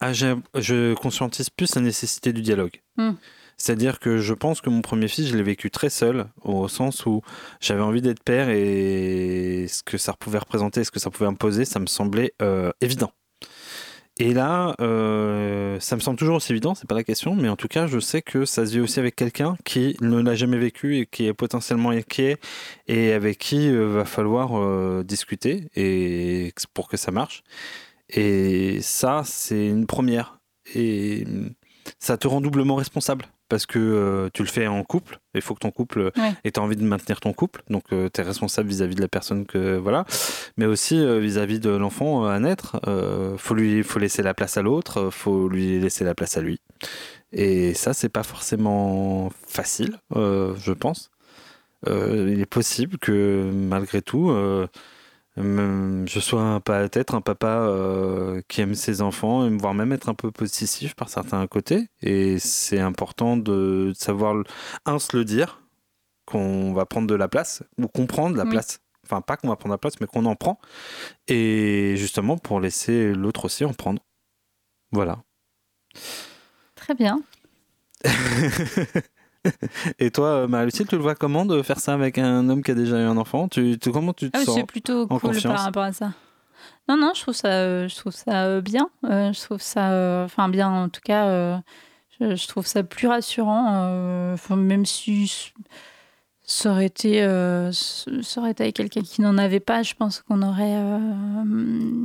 Ah, 0.00 0.12
je 0.12 0.92
conscientise 0.94 1.48
plus 1.48 1.74
la 1.74 1.80
nécessité 1.80 2.34
du 2.34 2.42
dialogue. 2.42 2.82
Hmm. 2.98 3.12
C'est-à-dire 3.56 4.00
que 4.00 4.18
je 4.18 4.34
pense 4.34 4.60
que 4.60 4.70
mon 4.70 4.82
premier 4.82 5.06
fils, 5.06 5.28
je 5.28 5.36
l'ai 5.36 5.42
vécu 5.42 5.70
très 5.70 5.90
seul, 5.90 6.26
au 6.42 6.66
sens 6.66 7.06
où 7.06 7.22
j'avais 7.60 7.82
envie 7.82 8.02
d'être 8.02 8.22
père 8.22 8.48
et 8.48 9.66
ce 9.68 9.84
que 9.84 9.98
ça 9.98 10.14
pouvait 10.14 10.38
représenter, 10.38 10.82
ce 10.82 10.90
que 10.90 10.98
ça 10.98 11.10
pouvait 11.10 11.28
imposer, 11.28 11.64
ça 11.64 11.78
me 11.78 11.86
semblait 11.86 12.34
euh, 12.42 12.72
évident. 12.80 13.12
Et 14.18 14.34
là, 14.34 14.74
euh, 14.80 15.80
ça 15.80 15.96
me 15.96 16.00
semble 16.00 16.18
toujours 16.18 16.36
aussi 16.36 16.52
évident, 16.52 16.74
c'est 16.74 16.86
pas 16.86 16.94
la 16.94 17.02
question, 17.02 17.34
mais 17.34 17.48
en 17.48 17.56
tout 17.56 17.68
cas, 17.68 17.86
je 17.86 17.98
sais 17.98 18.20
que 18.20 18.44
ça 18.44 18.66
se 18.66 18.72
vit 18.72 18.80
aussi 18.80 19.00
avec 19.00 19.16
quelqu'un 19.16 19.56
qui 19.64 19.96
ne 20.02 20.20
l'a 20.20 20.34
jamais 20.34 20.58
vécu 20.58 20.98
et 20.98 21.06
qui 21.06 21.26
est 21.26 21.32
potentiellement 21.32 21.90
inquiet 21.90 22.36
et 22.88 23.12
avec 23.12 23.38
qui 23.38 23.68
euh, 23.68 23.86
va 23.86 24.04
falloir 24.04 24.58
euh, 24.58 25.02
discuter 25.02 25.68
et 25.76 26.52
pour 26.74 26.88
que 26.88 26.98
ça 26.98 27.10
marche. 27.10 27.42
Et 28.10 28.80
ça, 28.82 29.22
c'est 29.24 29.66
une 29.66 29.86
première. 29.86 30.40
Et 30.74 31.26
ça 31.98 32.18
te 32.18 32.28
rend 32.28 32.42
doublement 32.42 32.74
responsable 32.74 33.26
parce 33.52 33.66
que 33.66 33.78
euh, 33.78 34.30
tu 34.32 34.40
le 34.42 34.48
fais 34.48 34.66
en 34.66 34.82
couple. 34.82 35.18
Il 35.34 35.42
faut 35.42 35.52
que 35.54 35.58
ton 35.60 35.70
couple 35.70 36.10
Ouais. 36.16 36.32
et 36.42 36.52
tu 36.52 36.58
as 36.58 36.62
envie 36.62 36.74
de 36.76 36.84
maintenir 36.84 37.20
ton 37.20 37.34
couple. 37.34 37.60
Donc 37.68 37.84
tu 37.90 37.94
es 37.96 38.22
responsable 38.24 38.66
vis-à-vis 38.66 38.94
de 38.94 39.02
la 39.02 39.08
personne 39.08 39.44
que 39.44 39.76
voilà, 39.76 40.06
mais 40.56 40.64
aussi 40.64 40.98
euh, 40.98 41.18
vis-à-vis 41.20 41.60
de 41.60 41.68
l'enfant 41.68 42.24
à 42.24 42.38
naître. 42.40 42.80
Euh, 42.88 43.36
faut 43.36 43.54
lui 43.54 43.82
faut 43.82 43.98
laisser 43.98 44.22
la 44.22 44.32
place 44.32 44.56
à 44.56 44.62
l'autre, 44.62 44.98
euh, 44.98 45.10
faut 45.10 45.50
lui 45.50 45.78
laisser 45.78 46.02
la 46.02 46.14
place 46.14 46.38
à 46.38 46.40
lui. 46.40 46.60
Et 47.32 47.74
ça, 47.74 47.92
c'est 47.92 48.08
pas 48.08 48.22
forcément 48.22 49.30
facile, 49.46 49.98
euh, 50.16 50.54
je 50.56 50.72
pense. 50.72 51.10
Euh, 51.88 52.30
il 52.32 52.40
est 52.40 52.46
possible 52.46 52.96
que 52.98 53.50
malgré 53.52 54.00
tout, 54.00 54.30
euh, 54.30 54.34
euh, 54.64 54.66
je 55.36 56.20
sois 56.20 56.60
peut-être 56.60 57.14
un 57.14 57.20
papa 57.20 57.60
euh, 57.60 58.42
qui 58.48 58.60
aime 58.60 58.74
ses 58.74 59.00
enfants, 59.02 59.46
et 59.46 59.56
voire 59.56 59.74
même 59.74 59.92
être 59.92 60.08
un 60.08 60.14
peu 60.14 60.30
possessif 60.30 60.94
par 60.94 61.08
certains 61.08 61.46
côtés. 61.46 61.88
Et 62.02 62.38
c'est 62.38 62.80
important 62.80 63.36
de 63.36 63.92
savoir, 63.94 64.42
un, 64.84 64.98
se 64.98 65.16
le 65.16 65.24
dire, 65.24 65.62
qu'on 66.26 66.72
va 66.72 66.84
prendre 66.86 67.06
de 67.06 67.14
la 67.14 67.28
place, 67.28 67.62
ou 67.78 67.88
comprendre 67.88 68.36
la 68.36 68.44
Oui. 68.44 68.50
place. 68.50 68.80
Enfin, 69.04 69.20
pas 69.20 69.36
qu'on 69.36 69.48
va 69.48 69.56
prendre 69.56 69.72
la 69.74 69.78
place, 69.78 69.94
mais 70.00 70.06
qu'on 70.06 70.26
en 70.26 70.36
prend. 70.36 70.60
Et 71.28 71.94
justement, 71.96 72.38
pour 72.38 72.60
laisser 72.60 73.12
l'autre 73.12 73.46
aussi 73.46 73.64
en 73.64 73.72
prendre. 73.72 74.02
Voilà. 74.92 75.22
Très 76.76 76.94
bien. 76.94 77.22
Et 79.98 80.10
toi, 80.10 80.46
Marie-Lucille, 80.46 80.86
tu 80.86 80.96
le 80.96 81.02
vois 81.02 81.14
comment 81.14 81.44
de 81.44 81.62
faire 81.62 81.80
ça 81.80 81.94
avec 81.94 82.18
un 82.18 82.48
homme 82.48 82.62
qui 82.62 82.70
a 82.70 82.74
déjà 82.74 82.98
eu 83.00 83.04
un 83.04 83.16
enfant? 83.16 83.48
Tu, 83.48 83.78
tu- 83.78 83.90
Comment 83.90 84.12
tu 84.12 84.30
te 84.30 84.36
Ah 84.38 84.44
sens 84.44 84.54
c'est 84.56 84.64
plutôt 84.66 85.02
en 85.02 85.06
cool 85.18 85.20
confiance 85.20 85.54
par 85.54 85.64
rapport 85.64 85.82
à 85.82 85.92
ça. 85.92 86.12
Non, 86.88 86.96
non, 86.96 87.12
je 87.14 87.22
trouve 87.22 87.34
ça, 87.34 87.48
euh, 87.48 87.88
je 87.88 87.96
trouve 87.96 88.12
ça 88.12 88.44
euh, 88.44 88.60
bien. 88.60 88.88
Euh, 89.04 89.32
je 89.32 89.40
trouve 89.40 89.60
ça, 89.60 89.92
euh, 89.92 90.24
enfin 90.24 90.48
bien 90.48 90.68
en 90.70 90.88
tout 90.88 91.00
cas, 91.02 91.26
euh, 91.26 91.56
je, 92.20 92.46
trouve 92.46 92.66
ça 92.66 92.82
plus 92.82 93.08
rassurant. 93.08 93.84
euh, 93.86 94.34
enfin, 94.34 94.56
même 94.56 94.86
si 94.86 95.52
ça 96.44 96.70
aurait 96.72 96.86
été, 96.86 97.22
euh, 97.22 97.72
ça 97.72 98.40
aurait 98.40 98.50
été 98.52 98.64
avec 98.64 98.76
quelqu'un 98.76 99.02
qui 99.02 99.22
n'en 99.22 99.38
avait 99.38 99.60
pas, 99.60 99.82
je 99.82 99.94
pense 99.94 100.20
qu'on 100.22 100.42
aurait, 100.42 100.74
euh, 100.76 102.04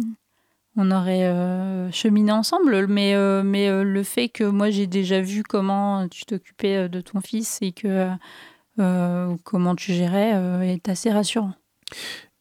on 0.78 0.92
aurait 0.92 1.26
euh, 1.26 1.92
cheminé 1.92 2.32
ensemble. 2.32 2.88
Mais, 2.88 3.16
euh, 3.16 3.42
mais 3.44 3.68
euh, 3.68 3.84
le 3.84 4.04
fait 4.04 4.30
que 4.30 4.44
moi 4.44 4.70
j'ai 4.70 4.88
déjà 4.88 5.20
vu 5.20 5.44
comment 5.44 6.08
tu 6.08 6.26
t'occupais 6.26 6.88
de 6.88 7.02
ton 7.02 7.20
fils 7.20 7.58
et 7.62 7.74
que 7.74 8.10
comment 9.44 9.76
tu 9.76 9.92
gérais 9.92 10.34
est 10.68 10.88
assez 10.88 11.12
rassurant. 11.12 11.52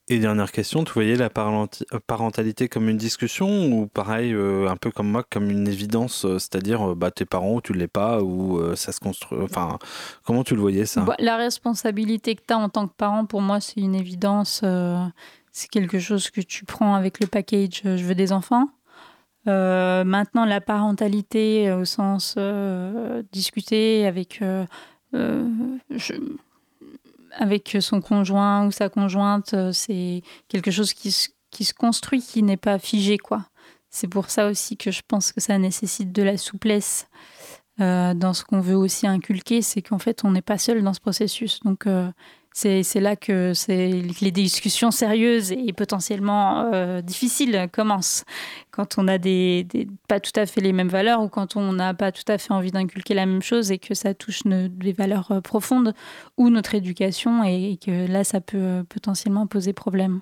Et 0.08 0.18
dernière 0.18 0.52
question, 0.52 0.84
tu 0.84 0.92
voyais 0.92 1.16
la 1.16 1.30
parentalité 1.30 2.68
comme 2.68 2.90
une 2.90 2.98
discussion 2.98 3.72
ou 3.72 3.86
pareil, 3.86 4.32
un 4.34 4.76
peu 4.76 4.90
comme 4.90 5.10
moi, 5.10 5.24
comme 5.28 5.50
une 5.50 5.66
évidence, 5.66 6.26
c'est-à-dire 6.38 6.94
bah, 6.94 7.10
tes 7.10 7.24
parents 7.24 7.54
ou 7.54 7.60
tu 7.62 7.72
ne 7.72 7.78
l'es 7.78 7.88
pas 7.88 8.22
ou 8.22 8.60
ça 8.76 8.92
se 8.92 9.00
construit. 9.00 9.38
Enfin, 9.42 9.78
comment 10.24 10.44
tu 10.44 10.54
le 10.54 10.60
voyais 10.60 10.84
ça? 10.84 11.00
Bah, 11.00 11.16
la 11.18 11.38
responsabilité 11.38 12.34
que 12.36 12.42
tu 12.46 12.52
as 12.52 12.58
en 12.58 12.68
tant 12.68 12.86
que 12.86 12.94
parent, 12.94 13.24
pour 13.24 13.40
moi, 13.40 13.60
c'est 13.60 13.80
une 13.80 13.94
évidence. 13.94 14.62
C'est 15.56 15.68
quelque 15.68 15.98
chose 15.98 16.28
que 16.28 16.42
tu 16.42 16.66
prends 16.66 16.94
avec 16.94 17.18
le 17.18 17.26
package 17.26 17.80
euh, 17.86 17.96
Je 17.96 18.04
veux 18.04 18.14
des 18.14 18.30
enfants. 18.30 18.68
Euh, 19.48 20.04
maintenant, 20.04 20.44
la 20.44 20.60
parentalité 20.60 21.66
euh, 21.70 21.80
au 21.80 21.84
sens 21.86 22.36
discuter 23.32 24.06
avec, 24.06 24.42
avec 27.32 27.76
son 27.80 28.02
conjoint 28.02 28.66
ou 28.66 28.70
sa 28.70 28.90
conjointe, 28.90 29.54
c'est 29.72 30.22
quelque 30.48 30.70
chose 30.70 30.92
qui, 30.92 31.10
se- 31.10 31.30
qui 31.50 31.64
se 31.64 31.72
construit, 31.72 32.20
qui 32.20 32.42
n'est 32.42 32.58
pas 32.58 32.78
figé. 32.78 33.16
quoi. 33.16 33.46
C'est 33.88 34.08
pour 34.08 34.28
ça 34.28 34.48
aussi 34.48 34.76
que 34.76 34.90
je 34.90 35.00
pense 35.08 35.32
que 35.32 35.40
ça 35.40 35.56
nécessite 35.56 36.12
de 36.12 36.22
la 36.22 36.36
souplesse 36.36 37.08
dans 37.78 38.32
ce 38.34 38.44
qu'on 38.44 38.60
veut 38.60 38.76
aussi 38.76 39.06
inculquer, 39.06 39.62
c'est 39.62 39.82
qu'en 39.82 39.98
fait, 39.98 40.24
on 40.24 40.30
n'est 40.30 40.42
pas 40.42 40.58
seul 40.58 40.82
dans 40.82 40.94
ce 40.94 41.00
processus. 41.00 41.60
Donc, 41.60 41.86
c'est 42.58 43.00
là 43.00 43.16
que, 43.16 43.52
les 43.68 44.30
discussions 44.30 44.90
sérieuses 44.90 45.52
et 45.52 45.74
potentiellement 45.74 46.72
euh, 46.72 47.02
difficiles 47.02 47.68
commencent. 47.70 48.24
Quand 48.70 48.96
on 48.96 49.08
a 49.08 49.18
des, 49.18 49.64
des- 49.64 49.86
pas 50.08 50.20
tout 50.20 50.32
à 50.36 50.46
fait 50.46 50.62
les 50.62 50.72
mêmes 50.72 50.88
valeurs 50.88 51.20
ou 51.20 51.28
quand 51.28 51.56
on 51.56 51.74
n'a 51.74 51.92
pas 51.92 52.12
tout 52.12 52.24
à 52.28 52.38
fait 52.38 52.52
envie 52.54 52.70
d'inculquer 52.70 53.12
la 53.12 53.26
même 53.26 53.42
chose 53.42 53.70
et 53.72 53.78
que 53.78 53.92
ça 53.92 54.14
touche 54.14 54.46
nos- 54.46 54.68
des 54.68 54.92
valeurs 54.94 55.30
euh, 55.32 55.40
profondes 55.42 55.92
ou 56.38 56.48
notre 56.48 56.74
éducation 56.74 57.44
et, 57.44 57.72
et 57.72 57.76
que 57.76 58.10
là, 58.10 58.24
ça 58.24 58.40
peut 58.40 58.56
euh, 58.56 58.82
potentiellement 58.84 59.46
poser 59.46 59.74
problème. 59.74 60.20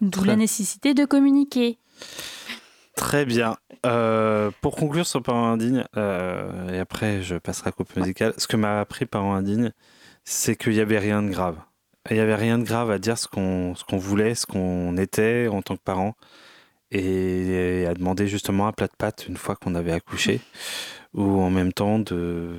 D'où 0.00 0.24
la 0.24 0.36
nécessité 0.36 0.92
de 0.94 1.04
communiquer. 1.04 1.78
Très 2.96 3.24
bien. 3.24 3.56
Euh, 3.86 4.50
pour 4.60 4.74
conclure 4.74 5.06
sur 5.06 5.22
Parents 5.22 5.48
Indignes, 5.52 5.84
euh, 5.96 6.72
et 6.72 6.80
après 6.80 7.22
je 7.22 7.36
passerai 7.36 7.68
à 7.68 7.70
la 7.70 7.72
coupe 7.72 7.96
musicale, 7.96 8.34
ce 8.38 8.48
que 8.48 8.56
m'a 8.56 8.80
appris 8.80 9.06
Parents 9.06 9.34
Indignes, 9.34 9.72
c'est 10.30 10.56
qu'il 10.56 10.74
n'y 10.74 10.80
avait 10.80 10.98
rien 10.98 11.22
de 11.22 11.30
grave. 11.30 11.56
Il 12.10 12.14
n'y 12.14 12.20
avait 12.20 12.34
rien 12.34 12.58
de 12.58 12.64
grave 12.64 12.90
à 12.90 12.98
dire 12.98 13.16
ce 13.16 13.26
qu'on 13.26 13.74
voulait, 13.96 14.34
ce 14.34 14.44
qu'on 14.44 14.96
était 14.98 15.48
en 15.48 15.62
tant 15.62 15.74
que 15.76 15.82
parents, 15.82 16.16
et 16.90 17.86
à 17.88 17.94
demander 17.94 18.28
justement 18.28 18.66
un 18.66 18.72
plat 18.72 18.88
de 18.88 18.96
pâtes 18.96 19.26
une 19.26 19.38
fois 19.38 19.56
qu'on 19.56 19.74
avait 19.74 19.92
accouché, 19.92 20.40
ou 21.14 21.40
en 21.40 21.50
même 21.50 21.72
temps 21.72 21.98
de... 21.98 22.56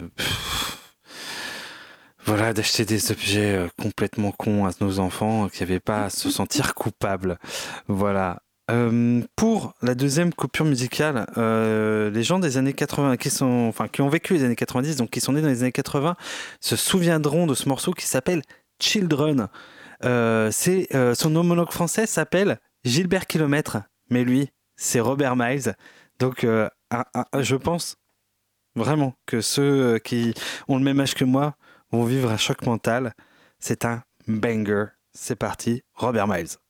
Voilà, 2.25 2.53
d'acheter 2.53 2.85
des 2.85 3.11
objets 3.11 3.55
euh, 3.55 3.69
complètement 3.81 4.31
cons 4.31 4.65
à 4.65 4.71
nos 4.81 4.99
enfants, 4.99 5.47
qui 5.47 5.63
n'avaient 5.63 5.79
pas 5.79 6.05
à 6.05 6.09
se 6.11 6.29
sentir 6.29 6.75
coupables. 6.75 7.39
Voilà. 7.87 8.43
Euh, 8.69 9.21
pour 9.35 9.73
la 9.81 9.95
deuxième 9.95 10.33
coupure 10.33 10.65
musicale, 10.65 11.25
euh, 11.37 12.11
les 12.11 12.23
gens 12.23 12.39
des 12.39 12.57
années 12.57 12.73
80 12.73 13.17
qui 13.17 13.29
sont, 13.29 13.65
enfin, 13.67 13.87
qui 13.87 14.01
ont 14.01 14.09
vécu 14.09 14.35
les 14.35 14.43
années 14.43 14.55
90, 14.55 14.97
donc 14.97 15.09
qui 15.09 15.21
sont 15.21 15.33
nés 15.33 15.41
dans 15.41 15.47
les 15.47 15.63
années 15.63 15.71
80, 15.71 16.15
se 16.59 16.75
souviendront 16.75 17.47
de 17.47 17.55
ce 17.55 17.67
morceau 17.67 17.93
qui 17.93 18.05
s'appelle 18.05 18.43
Children. 18.79 19.47
Euh, 20.05 20.49
c'est 20.51 20.87
son 21.15 21.35
homologue 21.35 21.71
français 21.71 22.05
s'appelle 22.05 22.59
Gilbert 22.83 23.27
Kilomètre, 23.27 23.77
mais 24.09 24.23
lui, 24.23 24.49
c'est 24.75 24.99
Robert 24.99 25.35
Miles. 25.35 25.73
Donc, 26.19 26.45
je 26.45 27.55
pense 27.55 27.97
vraiment 28.75 29.15
que 29.25 29.41
ceux 29.41 29.99
qui 29.99 30.33
ont 30.67 30.77
le 30.77 30.83
même 30.83 30.99
âge 30.99 31.15
que 31.15 31.25
moi 31.25 31.55
vont 31.91 32.05
vivre 32.05 32.29
un 32.29 32.37
choc 32.37 32.65
mental. 32.65 33.13
C'est 33.59 33.83
un 33.83 34.03
banger. 34.27 34.85
C'est 35.11 35.35
parti, 35.35 35.81
Robert 35.95 36.27
Miles. 36.27 36.68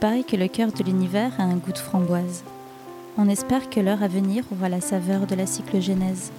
Il 0.00 0.08
paraît 0.08 0.24
que 0.24 0.36
le 0.36 0.48
cœur 0.48 0.72
de 0.72 0.82
l'univers 0.82 1.38
a 1.38 1.42
un 1.42 1.56
goût 1.56 1.72
de 1.72 1.78
framboise. 1.78 2.42
On 3.18 3.28
espère 3.28 3.68
que 3.68 3.80
l'heure 3.80 4.02
à 4.02 4.08
venir 4.08 4.44
aura 4.50 4.70
la 4.70 4.80
saveur 4.80 5.26
de 5.26 5.34
la 5.34 5.44
cyclogénèse. 5.44 6.32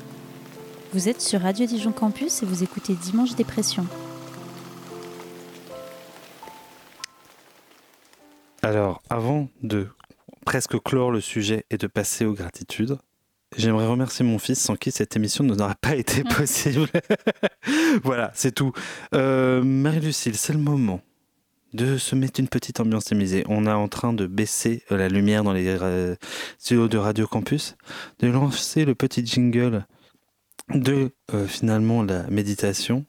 Vous 0.93 1.09
êtes 1.09 1.21
sur 1.21 1.41
Radio 1.41 1.67
Dijon 1.67 1.91
Campus 1.91 2.41
et 2.41 2.47
vous 2.47 2.63
écoutez 2.63 2.95
Dimanche 2.95 3.35
Dépression. 3.35 3.85
Alors, 8.63 9.03
avant 9.11 9.47
de 9.61 9.89
presque 10.43 10.81
clore 10.81 11.11
le 11.11 11.21
sujet 11.21 11.63
et 11.69 11.77
de 11.77 11.85
passer 11.85 12.25
aux 12.25 12.33
gratitudes, 12.33 12.97
j'aimerais 13.57 13.85
remercier 13.85 14.25
mon 14.25 14.39
fils 14.39 14.59
sans 14.59 14.75
qui 14.75 14.89
cette 14.89 15.15
émission 15.15 15.43
n'aurait 15.43 15.75
pas 15.79 15.95
été 15.95 16.23
possible. 16.35 16.87
voilà, 18.03 18.31
c'est 18.33 18.55
tout. 18.55 18.71
Euh, 19.13 19.61
Marie-Lucille, 19.63 20.35
c'est 20.35 20.53
le 20.53 20.59
moment 20.59 20.99
de 21.73 21.97
se 21.97 22.15
mettre 22.15 22.39
une 22.39 22.47
petite 22.47 22.79
ambiance 22.79 23.05
tamisée. 23.05 23.43
On 23.47 23.65
est 23.65 23.71
en 23.71 23.87
train 23.87 24.13
de 24.13 24.27
baisser 24.27 24.83
la 24.89 25.09
lumière 25.09 25.43
dans 25.43 25.53
les 25.53 25.67
euh, 25.67 26.15
studios 26.57 26.87
de 26.87 26.97
Radio 26.97 27.27
Campus, 27.27 27.75
de 28.19 28.27
lancer 28.27 28.85
le 28.85 28.95
petit 28.95 29.25
jingle 29.25 29.85
de 30.73 31.11
euh, 31.33 31.47
finalement 31.47 32.03
la 32.03 32.27
méditation 32.29 33.05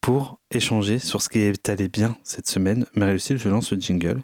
pour 0.00 0.40
échanger 0.50 0.98
sur 0.98 1.22
ce 1.22 1.28
qui 1.28 1.38
est 1.38 1.68
allé 1.68 1.88
bien 1.88 2.16
cette 2.24 2.48
semaine. 2.48 2.86
Marie-Lucille, 2.94 3.38
je 3.38 3.48
lance 3.48 3.72
le 3.72 3.80
jingle 3.80 4.22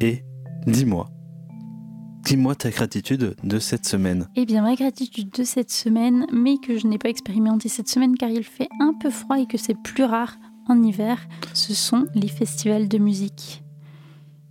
et 0.00 0.24
dis-moi, 0.66 1.10
dis-moi 2.24 2.54
ta 2.54 2.70
gratitude 2.70 3.36
de 3.42 3.58
cette 3.58 3.84
semaine. 3.84 4.28
Eh 4.34 4.46
bien, 4.46 4.62
ma 4.62 4.74
gratitude 4.74 5.30
de 5.30 5.44
cette 5.44 5.70
semaine, 5.70 6.26
mais 6.32 6.56
que 6.56 6.78
je 6.78 6.86
n'ai 6.86 6.98
pas 6.98 7.10
expérimenté 7.10 7.68
cette 7.68 7.88
semaine 7.88 8.16
car 8.16 8.30
il 8.30 8.44
fait 8.44 8.68
un 8.80 8.94
peu 8.94 9.10
froid 9.10 9.38
et 9.38 9.46
que 9.46 9.58
c'est 9.58 9.76
plus 9.82 10.04
rare 10.04 10.36
en 10.68 10.82
hiver, 10.82 11.18
ce 11.52 11.74
sont 11.74 12.06
les 12.14 12.28
festivals 12.28 12.88
de 12.88 12.98
musique. 12.98 13.62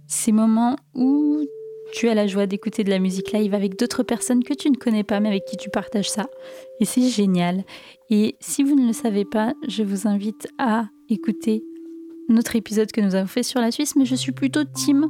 Ces 0.07 0.31
moments 0.31 0.75
où 0.93 1.39
tu 1.93 2.09
as 2.09 2.15
la 2.15 2.27
joie 2.27 2.47
d'écouter 2.47 2.83
de 2.83 2.89
la 2.89 2.99
musique 2.99 3.31
live 3.31 3.53
avec 3.53 3.77
d'autres 3.77 4.03
personnes 4.03 4.43
que 4.43 4.53
tu 4.53 4.69
ne 4.69 4.75
connais 4.75 5.03
pas 5.03 5.19
mais 5.19 5.29
avec 5.29 5.45
qui 5.45 5.57
tu 5.57 5.69
partages 5.69 6.09
ça. 6.09 6.27
Et 6.79 6.85
c'est 6.85 7.07
génial. 7.07 7.63
Et 8.09 8.35
si 8.39 8.63
vous 8.63 8.75
ne 8.75 8.87
le 8.87 8.93
savez 8.93 9.25
pas, 9.25 9.53
je 9.67 9.83
vous 9.83 10.07
invite 10.07 10.47
à 10.57 10.87
écouter 11.09 11.63
notre 12.29 12.55
épisode 12.55 12.91
que 12.91 13.01
nous 13.01 13.15
avons 13.15 13.27
fait 13.27 13.43
sur 13.43 13.59
la 13.59 13.71
Suisse, 13.71 13.95
mais 13.95 14.05
je 14.05 14.15
suis 14.15 14.31
plutôt 14.31 14.63
team 14.63 15.07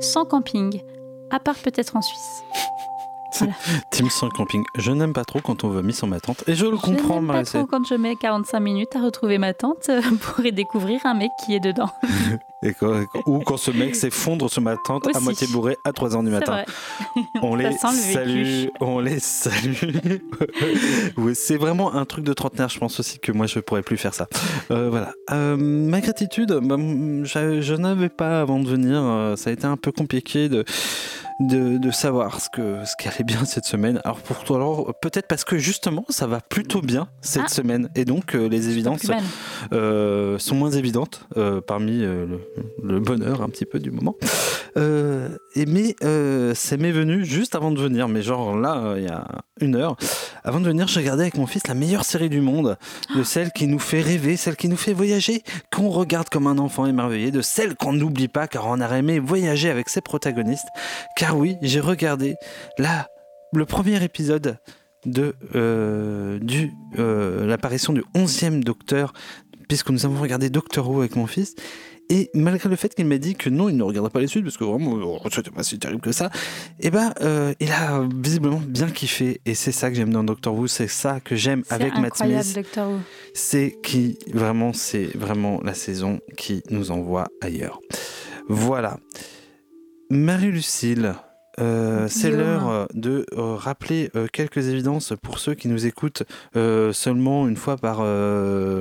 sans 0.00 0.24
camping, 0.24 0.80
à 1.30 1.40
part 1.40 1.58
peut-être 1.58 1.96
en 1.96 2.02
Suisse. 2.02 2.42
Voilà. 3.38 3.54
Team 3.90 4.10
sans 4.10 4.28
camping. 4.28 4.62
Je 4.76 4.92
n'aime 4.92 5.12
pas 5.12 5.24
trop 5.24 5.40
quand 5.40 5.64
on 5.64 5.68
vomit 5.68 5.92
sur 5.92 6.06
ma 6.06 6.20
tante. 6.20 6.44
Et 6.46 6.54
je 6.54 6.66
le 6.66 6.76
comprends, 6.76 7.20
Je 7.20 7.26
n'aime 7.26 7.32
pas 7.32 7.44
trop 7.44 7.66
quand 7.66 7.86
je 7.86 7.94
mets 7.94 8.16
45 8.16 8.60
minutes 8.60 8.94
à 8.96 9.00
retrouver 9.00 9.38
ma 9.38 9.54
tante 9.54 9.88
euh, 9.88 10.00
pour 10.20 10.44
y 10.44 10.52
découvrir 10.52 11.00
un 11.04 11.14
mec 11.14 11.30
qui 11.44 11.54
est 11.54 11.60
dedans. 11.60 11.90
Et 12.64 12.74
quand, 12.74 12.94
ou 13.26 13.40
quand 13.40 13.56
ce 13.56 13.72
mec 13.72 13.96
s'effondre 13.96 14.48
sur 14.48 14.62
ma 14.62 14.76
tante 14.76 15.08
à 15.16 15.18
moitié 15.18 15.48
bourré 15.48 15.76
à 15.84 15.90
3h 15.90 16.24
du 16.24 16.30
matin. 16.30 16.62
On 17.42 17.56
les 17.56 17.70
le 17.70 17.72
salue. 17.72 18.44
vécu. 18.44 18.70
On 18.80 19.00
les 19.00 19.18
salue. 19.18 20.20
c'est 21.34 21.56
vraiment 21.56 21.92
un 21.92 22.04
truc 22.04 22.24
de 22.24 22.32
trentenaire. 22.32 22.68
Je 22.68 22.78
pense 22.78 23.00
aussi 23.00 23.18
que 23.18 23.32
moi, 23.32 23.46
je 23.46 23.58
pourrais 23.58 23.82
plus 23.82 23.96
faire 23.96 24.14
ça. 24.14 24.28
Euh, 24.70 24.90
voilà. 24.90 25.12
Euh, 25.32 25.56
ma 25.56 26.00
gratitude, 26.00 26.56
bah, 26.62 26.76
je, 26.78 27.60
je 27.62 27.74
n'avais 27.74 28.08
pas 28.08 28.42
avant 28.42 28.60
de 28.60 28.68
venir. 28.68 29.36
ça 29.36 29.50
a 29.50 29.52
été 29.52 29.64
un 29.64 29.76
peu 29.76 29.90
compliqué 29.90 30.48
de. 30.48 30.64
De, 31.42 31.76
de 31.78 31.90
savoir 31.90 32.40
ce, 32.40 32.48
que, 32.50 32.84
ce 32.84 32.94
qui 32.96 33.08
allait 33.08 33.24
bien 33.24 33.44
cette 33.44 33.64
semaine. 33.64 34.00
Alors, 34.04 34.18
pour 34.20 34.44
toi, 34.44 34.56
alors, 34.58 34.94
peut-être 35.00 35.26
parce 35.26 35.42
que 35.44 35.58
justement, 35.58 36.04
ça 36.08 36.26
va 36.28 36.40
plutôt 36.40 36.80
bien 36.80 37.08
cette 37.20 37.42
Ah. 37.46 37.48
semaine. 37.48 37.88
Et 37.96 38.04
donc, 38.04 38.34
euh, 38.36 38.48
les 38.48 38.68
évidences 38.68 39.10
euh, 39.72 40.38
sont 40.38 40.54
moins 40.54 40.70
évidentes 40.70 41.26
euh, 41.36 41.60
parmi 41.60 41.98
le, 41.98 42.40
le 42.82 43.00
bonheur 43.00 43.42
un 43.42 43.48
petit 43.48 43.64
peu 43.66 43.80
du 43.80 43.90
moment. 43.90 44.14
Et 45.54 45.66
mais 45.66 45.96
ça 46.54 46.76
m'est 46.76 46.92
venu 46.92 47.24
juste 47.24 47.54
avant 47.54 47.70
de 47.72 47.80
venir, 47.80 48.08
mais 48.08 48.22
genre 48.22 48.56
là, 48.56 48.94
il 48.96 49.04
y 49.04 49.08
a 49.08 49.26
une 49.60 49.74
heure. 49.76 49.96
Avant 50.44 50.60
de 50.60 50.66
venir, 50.66 50.88
j'ai 50.88 51.00
regardé 51.00 51.22
avec 51.22 51.36
mon 51.36 51.46
fils 51.46 51.66
la 51.66 51.74
meilleure 51.74 52.04
série 52.04 52.30
du 52.30 52.40
monde, 52.40 52.78
de 53.14 53.22
celle 53.22 53.50
qui 53.52 53.66
nous 53.66 53.78
fait 53.78 54.00
rêver, 54.00 54.36
celle 54.36 54.56
qui 54.56 54.68
nous 54.68 54.76
fait 54.76 54.92
voyager, 54.94 55.42
qu'on 55.70 55.90
regarde 55.90 56.28
comme 56.30 56.46
un 56.46 56.58
enfant 56.58 56.86
émerveillé, 56.86 57.30
de 57.30 57.42
celle 57.42 57.74
qu'on 57.76 57.92
n'oublie 57.92 58.28
pas 58.28 58.46
car 58.46 58.66
on 58.66 58.80
a 58.80 58.96
aimé 58.96 59.18
voyager 59.18 59.68
avec 59.70 59.88
ses 59.90 60.00
protagonistes. 60.00 60.68
Car 61.16 61.31
oui, 61.36 61.56
j'ai 61.62 61.80
regardé 61.80 62.34
là 62.78 63.08
le 63.52 63.66
premier 63.66 64.02
épisode 64.02 64.58
de 65.04 65.34
euh, 65.54 66.38
du 66.38 66.72
euh, 66.98 67.46
l'apparition 67.46 67.92
du 67.92 68.02
11e 68.14 68.62
Docteur 68.62 69.12
puisque 69.68 69.90
nous 69.90 70.06
avons 70.06 70.20
regardé 70.20 70.50
Doctor 70.50 70.88
Who 70.88 71.00
avec 71.00 71.16
mon 71.16 71.26
fils 71.26 71.54
et 72.08 72.30
malgré 72.34 72.68
le 72.68 72.76
fait 72.76 72.94
qu'il 72.94 73.06
m'a 73.06 73.16
dit 73.16 73.34
que 73.34 73.48
non, 73.48 73.70
il 73.70 73.76
ne 73.76 73.82
regarderait 73.82 74.12
pas 74.12 74.20
les 74.20 74.26
suites 74.26 74.44
parce 74.44 74.58
que 74.58 74.64
vraiment, 74.64 74.92
oh, 75.02 75.18
c'était 75.30 75.50
pas 75.50 75.62
si 75.62 75.78
terrible 75.78 76.02
que 76.02 76.12
ça, 76.12 76.30
et 76.78 76.90
ben, 76.90 77.14
euh, 77.22 77.54
il 77.58 77.72
a 77.72 78.06
visiblement 78.14 78.60
bien 78.60 78.90
kiffé. 78.90 79.40
Et 79.46 79.54
c'est 79.54 79.72
ça 79.72 79.88
que 79.88 79.96
j'aime 79.96 80.12
dans 80.12 80.22
Doctor 80.22 80.54
Who, 80.54 80.66
c'est 80.66 80.88
ça 80.88 81.20
que 81.20 81.36
j'aime 81.36 81.62
avec 81.70 81.96
Matt 81.96 82.16
Smith. 82.16 82.66
C'est 83.32 83.78
qui, 83.82 84.18
vraiment, 84.32 84.74
c'est 84.74 85.16
vraiment 85.16 85.60
la 85.64 85.72
saison 85.72 86.20
qui 86.36 86.62
nous 86.68 86.90
envoie 86.90 87.28
ailleurs. 87.40 87.80
Voilà. 88.48 88.98
Marie-Lucille, 90.12 91.14
euh, 91.60 92.06
c'est 92.08 92.30
l'heure 92.30 92.68
euh, 92.68 92.86
de 92.94 93.26
euh, 93.36 93.54
rappeler 93.54 94.10
euh, 94.16 94.26
quelques 94.32 94.68
évidences 94.68 95.12
pour 95.22 95.38
ceux 95.38 95.54
qui 95.54 95.68
nous 95.68 95.86
écoutent 95.86 96.22
seulement 96.92 97.48
une 97.48 97.56
fois 97.56 97.76
par 97.76 98.02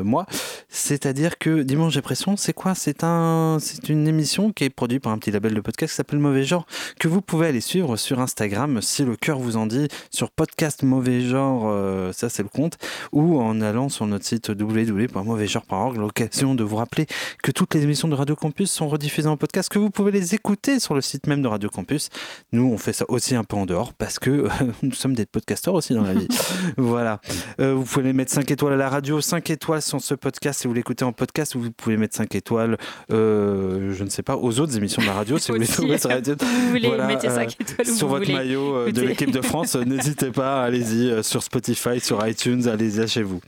mois. 0.04 0.26
C'est-à-dire 0.70 1.38
que 1.38 1.62
Dimanche 1.62 1.96
Dépression, 1.96 2.38
c'est 2.38 2.54
quoi? 2.54 2.76
C'est 2.76 3.04
un, 3.04 3.58
c'est 3.60 3.90
une 3.90 4.08
émission 4.08 4.52
qui 4.52 4.64
est 4.66 4.70
produite 4.70 5.04
par 5.04 5.12
un 5.12 5.18
petit 5.18 5.32
label 5.32 5.54
de 5.54 5.62
podcast 5.62 5.92
qui 5.92 5.98
s'appelle 5.98 6.20
Mauvais 6.20 6.44
Genre, 6.44 6.66
que 7.00 7.08
vous 7.08 7.22
pouvez 7.22 7.48
aller 7.48 7.62
suivre 7.62 7.98
sur 7.98 8.20
Instagram 8.20 8.82
si 8.82 9.04
le 9.04 9.16
cœur 9.16 9.40
vous 9.40 9.58
en 9.58 9.66
dit, 9.66 9.88
sur 10.10 10.32
podcast 10.32 10.84
Mauvais 10.84 11.22
Genre, 11.22 12.14
ça 12.14 12.30
c'est 12.30 12.44
le 12.44 12.50
compte, 12.50 12.78
ou 13.12 13.40
en 13.42 13.62
allant 13.62 13.90
sur 13.90 14.06
notre 14.08 14.26
site 14.26 14.50
www.mauvaisgenre.org, 14.50 15.98
l'occasion 15.98 16.56
de 16.56 16.64
vous 16.64 16.76
rappeler 16.76 17.08
que 17.44 17.52
toutes 17.52 17.74
les 17.74 17.84
émissions 17.84 18.08
de 18.08 18.16
Radio 18.16 18.36
Campus 18.36 18.72
sont 18.72 18.88
rediffusées 18.88 19.30
en 19.30 19.38
podcast, 19.38 19.70
que 19.70 19.80
vous 19.80 19.90
pouvez 19.90 20.12
les 20.12 20.36
écouter 20.36 20.80
sur 20.80 20.96
le 20.96 21.02
site 21.02 21.28
même 21.28 21.42
de 21.42 21.48
Radio 21.48 21.70
Campus. 21.70 22.10
Nous, 22.52 22.61
on 22.66 22.78
fait 22.78 22.94
ça 22.94 23.06
aussi 23.08 23.36
un 23.36 23.44
peu 23.44 23.56
en 23.56 23.66
dehors 23.66 23.94
parce 23.94 24.20
que 24.20 24.30
euh, 24.30 24.50
nous 24.84 24.94
sommes 24.94 25.14
des 25.14 25.26
podcasteurs 25.26 25.74
aussi 25.74 25.94
dans 25.94 26.04
la 26.04 26.14
vie. 26.14 26.28
voilà. 26.78 27.22
Euh, 27.60 27.74
vous 27.74 27.84
pouvez 27.84 28.14
mettre 28.14 28.32
5 28.32 28.50
étoiles 28.52 28.74
à 28.74 28.78
la 28.78 28.90
radio, 28.90 29.22
5 29.22 29.50
étoiles 29.50 29.82
sur 29.82 30.02
ce 30.02 30.16
podcast 30.16 30.62
si 30.62 30.68
vous 30.68 30.74
l'écoutez 30.74 31.06
en 31.06 31.14
podcast, 31.14 31.56
ou 31.56 31.62
vous 31.62 31.72
pouvez 31.72 31.98
mettre 31.98 32.16
5 32.16 32.34
étoiles, 32.36 32.78
euh, 33.12 33.94
je 33.94 34.04
ne 34.04 34.10
sais 34.10 34.24
pas, 34.24 34.38
aux 34.38 34.60
autres 34.60 34.76
émissions 34.78 35.02
de 35.02 35.08
la 35.08 35.14
radio. 35.14 35.38
Si 35.38 35.52
vous 35.52 35.58
voulez. 35.58 35.68
Vous 35.72 36.70
voulez, 36.72 36.98
mettez 37.06 37.30
cinq 37.30 37.56
étoiles 37.60 37.88
où 37.90 37.96
Sur 37.96 38.08
vous 38.08 38.14
votre 38.14 38.26
voulez. 38.26 38.38
maillot 38.38 38.92
de 38.92 39.02
l'équipe 39.02 39.32
de 39.32 39.42
France, 39.42 39.76
n'hésitez 39.76 40.32
pas, 40.32 40.64
allez-y 40.64 41.24
sur 41.24 41.44
Spotify, 41.44 42.00
sur 42.00 42.26
iTunes, 42.26 42.68
allez-y 42.68 43.08
chez 43.08 43.24
vous. 43.24 43.42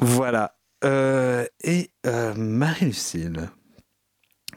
Voilà. 0.00 0.54
Et 0.84 1.90
Marie-Lucille. 2.36 3.48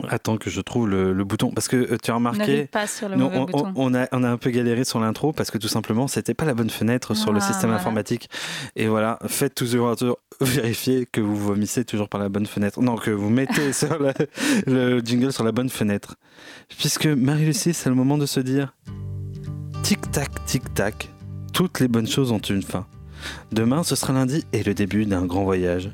Attends 0.10 0.38
que 0.38 0.50
je 0.50 0.62
trouve 0.62 0.90
le, 0.90 1.14
le 1.14 1.24
bouton 1.24 1.52
parce 1.52 1.68
que 1.68 1.76
euh, 1.76 1.98
tu 2.02 2.12
as 2.12 2.16
remarqué 2.16 2.66
pas 2.66 2.88
sur 2.88 3.10
le 3.10 3.16
non, 3.16 3.30
on, 3.34 3.46
bouton. 3.46 3.72
on 3.76 3.94
a, 3.94 4.08
on 4.12 4.24
a 4.24 4.30
un 4.30 4.38
peu 4.38 4.50
galéré 4.50 4.84
sur 4.84 5.00
l'intro 5.00 5.32
parce 5.34 5.52
que 5.52 5.58
tout 5.58 5.68
simplement 5.68 6.08
c'était 6.08 6.34
pas 6.34 6.46
la 6.46 6.54
bonne 6.54 6.70
fenêtre 6.70 7.14
sur 7.14 7.32
le 7.34 7.40
Ah, 7.42 7.46
système 7.48 7.70
voilà. 7.70 7.80
informatique. 7.82 8.30
Et 8.76 8.88
voilà 8.88 9.20
faites 9.28 9.56
toujours 9.56 9.96
vérifier 10.42 11.06
que 11.12 11.22
vous 11.22 11.36
vomissez 11.38 11.86
toujours 11.86 12.10
par 12.10 12.20
la 12.22 12.30
bonne 12.30 12.46
fenêtre. 12.46 12.82
Non 12.82 12.96
que 12.96 13.12
vous 13.12 13.30
mettez 13.30 13.74
sur 13.74 14.00
la- 14.02 14.14
le 14.68 15.00
jingle 15.00 15.32
sur 15.34 15.44
la 15.44 15.52
bonne 15.52 15.70
fenêtre. 15.70 16.16
Puisque 16.78 17.06
Marie-Lucie 17.08 17.74
c'est 17.74 17.90
le 17.90 17.96
moment 17.96 18.18
de 18.18 18.26
se 18.26 18.40
dire 18.40 18.74
tic 19.84 20.12
tac 20.12 20.30
tic 20.46 20.74
tac 20.74 21.10
toutes 21.54 21.80
les 21.80 21.88
bonnes 21.88 22.08
choses 22.08 22.32
ont 22.32 22.40
une 22.40 22.64
fin. 22.64 22.86
Demain 23.52 23.84
ce 23.84 23.96
sera 23.96 24.14
lundi 24.14 24.46
et 24.54 24.64
le 24.64 24.74
début 24.74 25.06
d'un 25.06 25.26
grand 25.26 25.44
voyage 25.44 25.92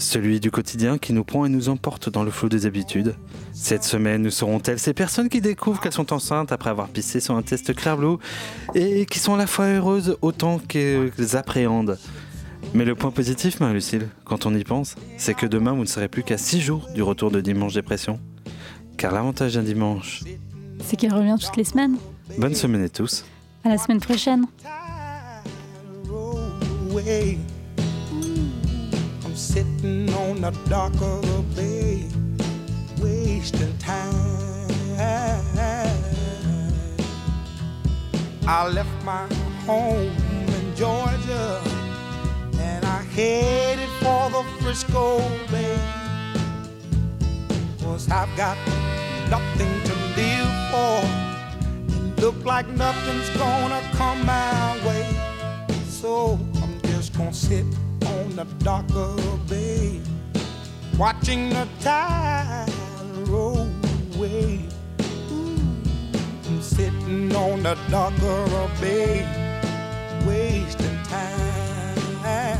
celui 0.00 0.40
du 0.40 0.50
quotidien 0.50 0.98
qui 0.98 1.12
nous 1.12 1.24
prend 1.24 1.44
et 1.44 1.48
nous 1.48 1.68
emporte 1.68 2.08
dans 2.08 2.24
le 2.24 2.30
flot 2.30 2.48
des 2.48 2.66
habitudes. 2.66 3.14
Cette 3.52 3.84
semaine, 3.84 4.22
nous 4.22 4.30
serons-elles 4.30 4.78
ces 4.78 4.94
personnes 4.94 5.28
qui 5.28 5.40
découvrent 5.40 5.80
qu'elles 5.80 5.92
sont 5.92 6.12
enceintes 6.12 6.52
après 6.52 6.70
avoir 6.70 6.88
pissé 6.88 7.20
sur 7.20 7.36
un 7.36 7.42
test 7.42 7.74
clair 7.74 7.96
bleu 7.96 8.16
et 8.74 9.06
qui 9.06 9.18
sont 9.18 9.34
à 9.34 9.38
la 9.38 9.46
fois 9.46 9.66
heureuses 9.66 10.16
autant 10.22 10.58
qu'elles 10.58 11.36
appréhendent 11.36 11.98
Mais 12.74 12.84
le 12.84 12.94
point 12.94 13.10
positif, 13.10 13.60
Marie-Lucille, 13.60 14.08
quand 14.24 14.46
on 14.46 14.54
y 14.54 14.64
pense, 14.64 14.96
c'est 15.16 15.34
que 15.34 15.46
demain, 15.46 15.72
vous 15.72 15.82
ne 15.82 15.86
serez 15.86 16.08
plus 16.08 16.22
qu'à 16.22 16.38
6 16.38 16.60
jours 16.60 16.88
du 16.94 17.02
retour 17.02 17.30
de 17.30 17.40
Dimanche 17.40 17.74
Dépression. 17.74 18.18
Car 18.96 19.12
l'avantage 19.12 19.54
d'un 19.54 19.62
dimanche. 19.62 20.24
C'est 20.82 20.96
qu'elle 20.96 21.14
revient 21.14 21.36
toutes 21.40 21.56
les 21.56 21.64
semaines. 21.64 21.96
Bonne 22.38 22.54
semaine 22.54 22.84
à 22.84 22.88
tous. 22.88 23.24
À 23.64 23.68
la 23.68 23.78
semaine 23.78 24.00
prochaine. 24.00 24.46
Sitting 29.40 30.12
on 30.12 30.42
the 30.42 30.50
dock 30.68 30.92
of 31.00 31.22
the 31.22 31.42
bay, 31.56 32.06
wasting 33.00 33.76
time. 33.78 34.14
I 38.46 38.68
left 38.68 39.02
my 39.02 39.26
home 39.64 40.12
in 40.46 40.76
Georgia 40.76 41.62
and 42.58 42.84
I 42.84 43.02
headed 43.16 43.88
for 44.00 44.28
the 44.28 44.44
Frisco 44.60 45.20
Bay. 45.50 45.78
Cause 47.80 48.10
I've 48.10 48.36
got 48.36 48.58
nothing 49.30 49.72
to 49.88 49.94
live 50.20 50.52
for. 50.70 52.20
Look 52.20 52.44
like 52.44 52.68
nothing's 52.68 53.30
gonna 53.30 53.80
come 53.92 54.26
my 54.26 54.76
way. 54.86 55.08
So 55.88 56.38
I'm 56.62 56.78
just 56.82 57.16
gonna 57.16 57.32
sit 57.32 57.64
on 58.30 58.36
the 58.36 58.64
dock 58.64 58.84
of 58.94 59.48
bay, 59.48 60.00
watching 60.98 61.50
the 61.50 61.66
tide 61.80 62.68
roll 63.26 63.68
away. 64.14 64.60
I'm 66.46 66.62
sitting 66.62 67.34
on 67.34 67.62
the 67.62 67.76
dock 67.90 68.12
of 68.22 68.50
the 68.50 68.70
bay, 68.80 69.26
wasting 70.26 71.02
time. 71.04 72.58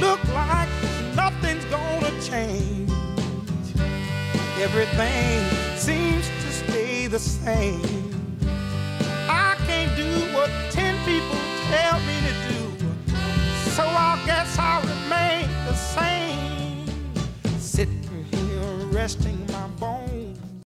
Look 0.00 0.22
like 0.34 0.68
nothing's 1.14 1.64
gonna 1.66 2.12
change. 2.20 2.90
Everything 4.60 5.76
seems 5.76 6.26
to 6.26 6.52
stay 6.52 7.06
the 7.06 7.18
same. 7.18 8.07
tell 11.70 12.00
me 12.00 12.16
to 12.26 12.34
do. 12.48 12.60
So 13.76 13.84
I 13.84 14.20
guess 14.26 14.58
I'll 14.58 14.82
remain 14.82 15.48
the 15.66 15.74
same, 15.74 16.86
sitting 17.58 18.24
here 18.32 18.86
resting 18.90 19.46
my 19.52 19.66
bones. 19.78 20.07